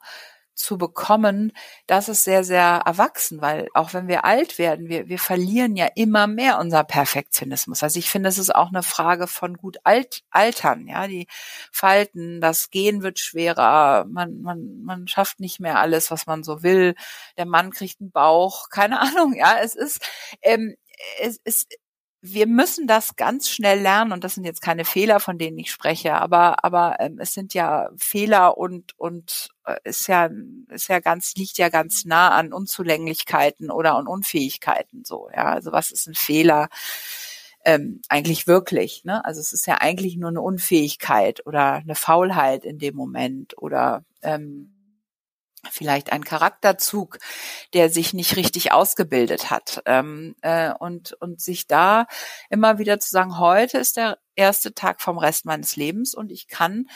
zu 0.58 0.78
bekommen, 0.78 1.54
das 1.86 2.10
ist 2.10 2.24
sehr, 2.24 2.44
sehr 2.44 2.82
erwachsen, 2.86 3.42
weil 3.42 3.68
auch 3.74 3.94
wenn 3.94 4.08
wir 4.08 4.26
alt 4.26 4.58
werden, 4.58 4.90
wir, 4.90 5.08
wir 5.08 5.20
verlieren 5.20 5.76
ja 5.76 5.88
immer 5.96 6.28
mehr 6.28 6.60
unser 6.60 6.84
Perfektionismus. 6.84 7.84
Also 7.84 8.00
ich 8.00 8.10
finde, 8.10 8.30
es 8.30 8.38
ist 8.38 8.54
auch 8.54 8.70
eine 8.70 8.84
Frage 8.84 9.28
von 9.28 9.56
gut 9.58 9.78
alt, 9.84 10.24
altern, 10.32 10.88
ja, 10.88 11.08
die 11.08 11.28
Falten, 11.72 12.42
das 12.42 12.72
Gehen 12.72 13.04
wird 13.04 13.20
schwerer, 13.20 14.06
man, 14.06 14.42
man, 14.42 14.82
man 14.84 15.08
schafft 15.08 15.40
nicht 15.40 15.60
mehr 15.60 15.80
alles, 15.80 16.12
was 16.12 16.26
man 16.26 16.44
so 16.44 16.64
will, 16.64 16.96
der 17.38 17.46
Mann 17.46 17.72
kriegt 17.72 18.02
einen 18.02 18.12
Bauch, 18.12 18.70
keine 18.70 19.00
Ahnung, 19.02 19.34
ja, 19.36 19.58
es 19.62 19.76
ist, 19.76 20.02
ähm, 20.42 20.76
es, 21.20 21.40
es, 21.44 21.68
wir 22.34 22.48
müssen 22.48 22.88
das 22.88 23.16
ganz 23.16 23.50
schnell 23.50 23.80
lernen 23.82 24.12
und 24.12 24.24
das 24.24 24.36
sind 24.36 24.46
jetzt 24.46 24.62
keine 24.62 24.86
Fehler, 24.86 25.20
von 25.20 25.38
denen 25.38 25.58
ich 25.58 25.72
spreche, 25.72 26.14
aber 26.16 26.64
aber 26.64 26.98
ähm, 27.00 27.20
es 27.20 27.34
sind 27.34 27.54
ja 27.54 27.90
Fehler 27.98 28.58
und 28.58 28.98
und 29.00 29.50
äh, 29.66 29.76
ist 29.84 30.08
ja 30.08 30.30
ist 30.70 30.90
ja 30.90 31.00
ganz 31.00 31.36
liegt 31.36 31.58
ja 31.58 31.70
ganz 31.70 32.06
nah 32.06 32.30
an 32.30 32.54
Unzulänglichkeiten 32.54 33.72
oder 33.72 33.96
an 33.96 34.08
Unfähigkeiten 34.08 35.04
so 35.06 35.30
ja. 35.36 35.46
Also 35.46 35.72
was 35.72 35.92
ist 35.92 36.08
ein 36.08 36.16
Fehler 36.16 36.70
ähm, 37.66 38.02
eigentlich 38.10 38.48
wirklich 38.48 39.04
ne? 39.04 39.24
Also 39.26 39.42
es 39.42 39.54
ist 39.54 39.68
ja 39.68 39.76
eigentlich 39.82 40.18
nur 40.18 40.30
eine 40.30 40.42
Unfähigkeit 40.42 41.46
oder 41.46 41.74
eine 41.76 41.96
Faulheit 41.96 42.66
in 42.66 42.80
dem 42.80 42.96
Moment 42.96 43.58
oder 43.58 44.04
ähm, 44.22 44.77
vielleicht 45.70 46.12
ein 46.12 46.24
Charakterzug, 46.24 47.20
der 47.74 47.90
sich 47.90 48.14
nicht 48.14 48.36
richtig 48.36 48.72
ausgebildet 48.72 49.50
hat. 49.50 49.82
Ähm, 49.86 50.36
äh, 50.42 50.74
und, 50.74 51.14
und 51.14 51.42
sich 51.42 51.68
da 51.68 52.08
immer 52.50 52.78
wieder 52.78 53.00
zu 53.00 53.10
sagen, 53.10 53.40
heute 53.40 53.78
ist 53.78 53.98
der 53.98 54.18
erste 54.36 54.74
Tag 54.74 55.02
vom 55.02 55.18
Rest 55.18 55.46
meines 55.46 55.76
Lebens 55.76 56.14
und 56.14 56.32
ich 56.32 56.48
kann, 56.48 56.88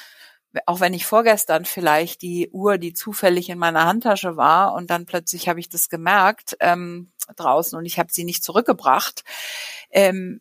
auch 0.65 0.79
wenn 0.79 0.93
ich 0.93 1.05
vorgestern 1.05 1.65
vielleicht 1.65 2.21
die 2.21 2.49
Uhr, 2.51 2.77
die 2.77 2.93
zufällig 2.93 3.49
in 3.49 3.57
meiner 3.57 3.85
Handtasche 3.85 4.37
war 4.37 4.73
und 4.73 4.89
dann 4.89 5.05
plötzlich 5.05 5.47
habe 5.47 5.59
ich 5.59 5.69
das 5.69 5.89
gemerkt 5.89 6.57
ähm, 6.59 7.11
draußen 7.35 7.77
und 7.77 7.85
ich 7.85 7.99
habe 7.99 8.11
sie 8.11 8.25
nicht 8.25 8.43
zurückgebracht, 8.43 9.23
ähm, 9.91 10.39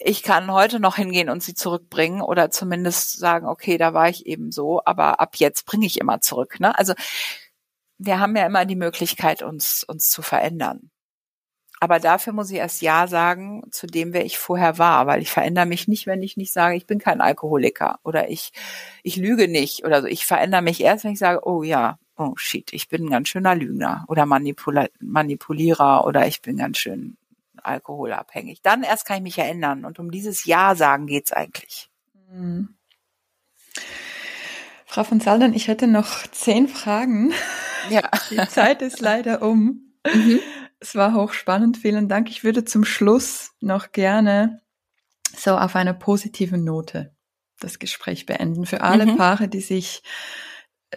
ich 0.00 0.22
kann 0.22 0.52
heute 0.52 0.80
noch 0.80 0.96
hingehen 0.96 1.28
und 1.28 1.42
sie 1.42 1.54
zurückbringen 1.54 2.20
oder 2.20 2.50
zumindest 2.50 3.18
sagen, 3.18 3.46
okay, 3.46 3.78
da 3.78 3.94
war 3.94 4.08
ich 4.08 4.26
eben 4.26 4.52
so, 4.52 4.82
aber 4.84 5.20
ab 5.20 5.36
jetzt 5.36 5.66
bringe 5.66 5.86
ich 5.86 6.00
immer 6.00 6.20
zurück. 6.20 6.60
Ne? 6.60 6.76
Also 6.78 6.94
wir 7.98 8.20
haben 8.20 8.36
ja 8.36 8.46
immer 8.46 8.64
die 8.64 8.76
Möglichkeit, 8.76 9.42
uns, 9.42 9.84
uns 9.84 10.10
zu 10.10 10.22
verändern. 10.22 10.90
Aber 11.80 12.00
dafür 12.00 12.32
muss 12.32 12.50
ich 12.50 12.58
erst 12.58 12.82
Ja 12.82 13.06
sagen 13.06 13.62
zu 13.70 13.86
dem, 13.86 14.12
wer 14.12 14.24
ich 14.24 14.38
vorher 14.38 14.78
war, 14.78 15.06
weil 15.06 15.22
ich 15.22 15.30
verändere 15.30 15.66
mich 15.66 15.86
nicht, 15.88 16.06
wenn 16.06 16.22
ich 16.22 16.36
nicht 16.36 16.52
sage, 16.52 16.76
ich 16.76 16.86
bin 16.86 16.98
kein 16.98 17.20
Alkoholiker 17.20 18.00
oder 18.02 18.30
ich, 18.30 18.52
ich 19.04 19.16
lüge 19.16 19.48
nicht 19.48 19.84
oder 19.84 20.02
so. 20.02 20.08
Ich 20.08 20.26
verändere 20.26 20.62
mich 20.62 20.80
erst, 20.80 21.04
wenn 21.04 21.12
ich 21.12 21.20
sage, 21.20 21.46
oh 21.46 21.62
ja, 21.62 21.98
oh 22.16 22.34
shit, 22.36 22.72
ich 22.72 22.88
bin 22.88 23.06
ein 23.06 23.10
ganz 23.10 23.28
schöner 23.28 23.54
Lügner 23.54 24.04
oder 24.08 24.26
Manipula 24.26 24.88
Manipulierer 25.00 26.04
oder 26.04 26.26
ich 26.26 26.42
bin 26.42 26.56
ganz 26.56 26.78
schön 26.78 27.16
alkoholabhängig. 27.68 28.62
Dann 28.62 28.82
erst 28.82 29.04
kann 29.04 29.18
ich 29.18 29.22
mich 29.22 29.38
erinnern. 29.38 29.84
Und 29.84 29.98
um 29.98 30.10
dieses 30.10 30.44
Ja 30.44 30.74
sagen 30.74 31.06
geht's 31.06 31.32
eigentlich. 31.32 31.90
Mhm. 32.30 32.74
Frau 34.86 35.04
von 35.04 35.20
Saldern, 35.20 35.52
ich 35.52 35.68
hätte 35.68 35.86
noch 35.86 36.26
zehn 36.28 36.66
Fragen. 36.66 37.32
Ja. 37.90 38.10
Die 38.30 38.48
Zeit 38.48 38.82
ist 38.82 39.00
leider 39.00 39.42
um. 39.42 39.92
Mhm. 40.06 40.40
Es 40.80 40.94
war 40.94 41.14
hochspannend. 41.14 41.76
Vielen 41.76 42.08
Dank. 42.08 42.30
Ich 42.30 42.44
würde 42.44 42.64
zum 42.64 42.84
Schluss 42.84 43.52
noch 43.60 43.92
gerne 43.92 44.60
so 45.36 45.56
auf 45.56 45.76
einer 45.76 45.94
positiven 45.94 46.64
Note 46.64 47.14
das 47.60 47.78
Gespräch 47.78 48.26
beenden. 48.26 48.66
Für 48.66 48.82
alle 48.82 49.06
mhm. 49.06 49.16
Paare, 49.16 49.48
die 49.48 49.60
sich 49.60 50.02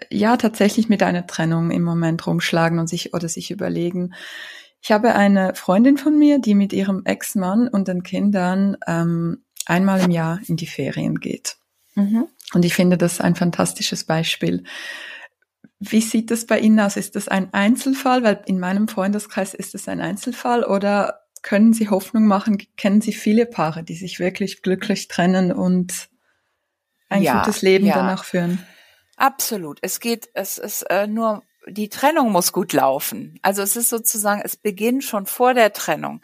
ja 0.10 0.38
tatsächlich 0.38 0.90
mit 0.90 1.04
einer 1.04 1.28
Trennung 1.28 1.72
im 1.72 1.84
Moment 1.84 2.26
rumschlagen 2.26 2.80
und 2.80 2.88
sich 2.88 3.14
oder 3.14 3.28
sich 3.28 3.52
überlegen, 3.52 4.14
ich 4.82 4.92
habe 4.92 5.14
eine 5.14 5.54
Freundin 5.56 5.98
von 5.98 6.18
mir, 6.18 6.40
die 6.40 6.56
mit 6.56 6.74
ihrem 6.74 7.06
Ex-Mann 7.06 7.68
und 7.68 7.88
den 7.88 8.04
Kindern 8.04 8.78
ähm, 8.88 9.44
einmal 9.66 10.02
im 10.02 10.12
Jahr 10.12 10.40
in 10.48 10.58
die 10.58 10.68
Ferien 10.68 11.20
geht. 11.20 11.58
Mhm. 11.96 12.28
Und 12.54 12.66
ich 12.66 12.74
finde 12.74 12.98
das 12.98 13.22
ein 13.22 13.36
fantastisches 13.36 14.04
Beispiel, 14.04 14.64
wie 15.84 16.02
sieht 16.02 16.30
das 16.30 16.46
bei 16.46 16.60
Ihnen 16.60 16.80
aus? 16.80 16.96
Ist 16.96 17.16
das 17.16 17.28
ein 17.28 17.54
Einzelfall? 17.54 18.22
Weil 18.22 18.44
in 18.46 18.60
meinem 18.60 18.88
Freundeskreis 18.88 19.56
ist 19.56 19.74
es 19.74 19.88
ein 19.88 20.00
Einzelfall 20.00 20.64
oder 20.64 21.22
können 21.42 21.74
Sie 21.74 21.90
Hoffnung 21.90 22.28
machen? 22.28 22.60
Kennen 22.78 23.02
Sie 23.02 23.14
viele 23.14 23.48
Paare, 23.48 23.84
die 23.84 23.96
sich 23.96 24.20
wirklich 24.20 24.62
glücklich 24.62 25.08
trennen 25.08 25.52
und 25.52 26.10
ein 27.10 27.24
ja, 27.24 27.40
gutes 27.40 27.64
Leben 27.64 27.88
ja. 27.88 27.96
danach 27.96 28.26
führen? 28.26 28.64
Absolut. 29.18 29.80
Es 29.82 30.00
geht, 30.00 30.30
es 30.36 30.60
ist 30.60 30.84
äh, 30.84 31.08
nur 31.08 31.42
die 31.68 31.90
Trennung 31.90 32.32
muss 32.32 32.52
gut 32.52 32.74
laufen. 32.74 33.40
Also 33.42 33.62
es 33.62 33.76
ist 33.76 33.90
sozusagen, 33.90 34.42
es 34.44 34.56
beginnt 34.58 35.04
schon 35.04 35.26
vor 35.26 35.54
der 35.54 35.74
Trennung. 35.74 36.22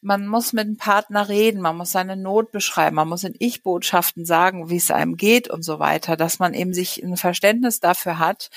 Man 0.00 0.26
muss 0.26 0.52
mit 0.52 0.66
dem 0.66 0.76
Partner 0.76 1.28
reden, 1.28 1.60
man 1.60 1.76
muss 1.76 1.92
seine 1.92 2.16
Not 2.16 2.52
beschreiben, 2.52 2.96
man 2.96 3.08
muss 3.08 3.24
in 3.24 3.34
Ich-Botschaften 3.38 4.24
sagen, 4.24 4.70
wie 4.70 4.76
es 4.76 4.90
einem 4.90 5.16
geht 5.16 5.48
und 5.48 5.62
so 5.62 5.78
weiter, 5.78 6.16
dass 6.16 6.38
man 6.38 6.54
eben 6.54 6.74
sich 6.74 7.02
ein 7.02 7.16
Verständnis 7.16 7.80
dafür 7.80 8.18
hat. 8.18 8.50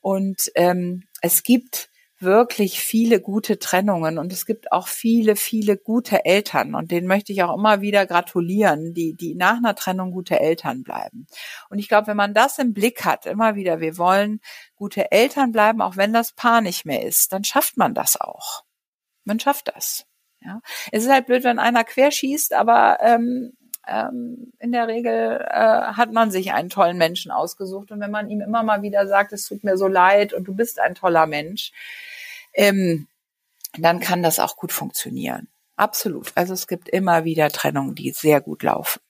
Und 0.00 0.52
ähm, 0.54 1.04
es 1.22 1.42
gibt 1.42 1.88
wirklich 2.20 2.80
viele 2.80 3.20
gute 3.20 3.58
Trennungen 3.58 4.18
und 4.18 4.32
es 4.32 4.46
gibt 4.46 4.72
auch 4.72 4.88
viele, 4.88 5.36
viele 5.36 5.76
gute 5.76 6.24
Eltern 6.24 6.74
und 6.74 6.90
denen 6.90 7.06
möchte 7.06 7.32
ich 7.32 7.42
auch 7.42 7.56
immer 7.56 7.80
wieder 7.80 8.06
gratulieren, 8.06 8.94
die, 8.94 9.14
die 9.14 9.34
nach 9.34 9.56
einer 9.56 9.74
Trennung 9.74 10.12
gute 10.12 10.38
Eltern 10.40 10.82
bleiben. 10.82 11.26
Und 11.70 11.78
ich 11.78 11.88
glaube, 11.88 12.08
wenn 12.08 12.16
man 12.16 12.34
das 12.34 12.58
im 12.58 12.72
Blick 12.72 13.04
hat, 13.04 13.26
immer 13.26 13.56
wieder, 13.56 13.80
wir 13.80 13.98
wollen 13.98 14.40
gute 14.76 15.10
Eltern 15.12 15.52
bleiben, 15.52 15.80
auch 15.82 15.96
wenn 15.96 16.12
das 16.12 16.32
Paar 16.32 16.60
nicht 16.60 16.84
mehr 16.86 17.02
ist, 17.04 17.32
dann 17.32 17.44
schafft 17.44 17.76
man 17.76 17.94
das 17.94 18.20
auch. 18.20 18.62
Man 19.24 19.40
schafft 19.40 19.68
das. 19.74 20.06
Ja. 20.40 20.60
Es 20.92 21.04
ist 21.04 21.10
halt 21.10 21.26
blöd, 21.26 21.44
wenn 21.44 21.58
einer 21.58 21.84
querschießt, 21.84 22.52
aber 22.52 22.98
ähm, 23.00 23.54
ähm, 23.86 24.52
in 24.58 24.72
der 24.72 24.88
Regel 24.88 25.40
äh, 25.40 25.54
hat 25.54 26.12
man 26.12 26.30
sich 26.30 26.52
einen 26.52 26.70
tollen 26.70 26.98
Menschen 26.98 27.30
ausgesucht. 27.30 27.90
Und 27.90 28.00
wenn 28.00 28.10
man 28.10 28.30
ihm 28.30 28.40
immer 28.40 28.62
mal 28.62 28.82
wieder 28.82 29.06
sagt, 29.06 29.32
es 29.32 29.46
tut 29.46 29.64
mir 29.64 29.76
so 29.76 29.88
leid 29.88 30.32
und 30.32 30.44
du 30.44 30.54
bist 30.54 30.80
ein 30.80 30.94
toller 30.94 31.26
Mensch, 31.26 31.72
ähm, 32.52 33.06
dann 33.78 34.00
kann 34.00 34.22
das 34.22 34.38
auch 34.38 34.56
gut 34.56 34.72
funktionieren. 34.72 35.48
Absolut. 35.76 36.32
Also 36.34 36.54
es 36.54 36.66
gibt 36.66 36.88
immer 36.88 37.24
wieder 37.24 37.50
Trennungen, 37.50 37.94
die 37.94 38.10
sehr 38.10 38.40
gut 38.40 38.62
laufen. 38.62 39.00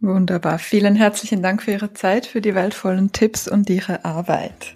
Wunderbar. 0.00 0.58
Vielen 0.58 0.96
herzlichen 0.96 1.42
Dank 1.42 1.62
für 1.62 1.72
Ihre 1.72 1.92
Zeit, 1.92 2.26
für 2.26 2.40
die 2.40 2.56
wertvollen 2.56 3.12
Tipps 3.12 3.46
und 3.46 3.70
Ihre 3.70 4.04
Arbeit. 4.04 4.74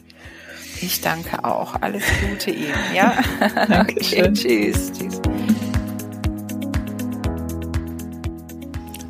Ich 0.80 1.00
danke 1.00 1.44
auch. 1.44 1.80
Alles 1.80 2.04
Gute 2.20 2.50
Ihnen. 2.50 2.74
Ja. 2.94 3.18
Dankeschön. 3.68 4.26
Okay, 4.26 4.32
tschüss. 4.32 4.92
Tschüss. 4.92 5.20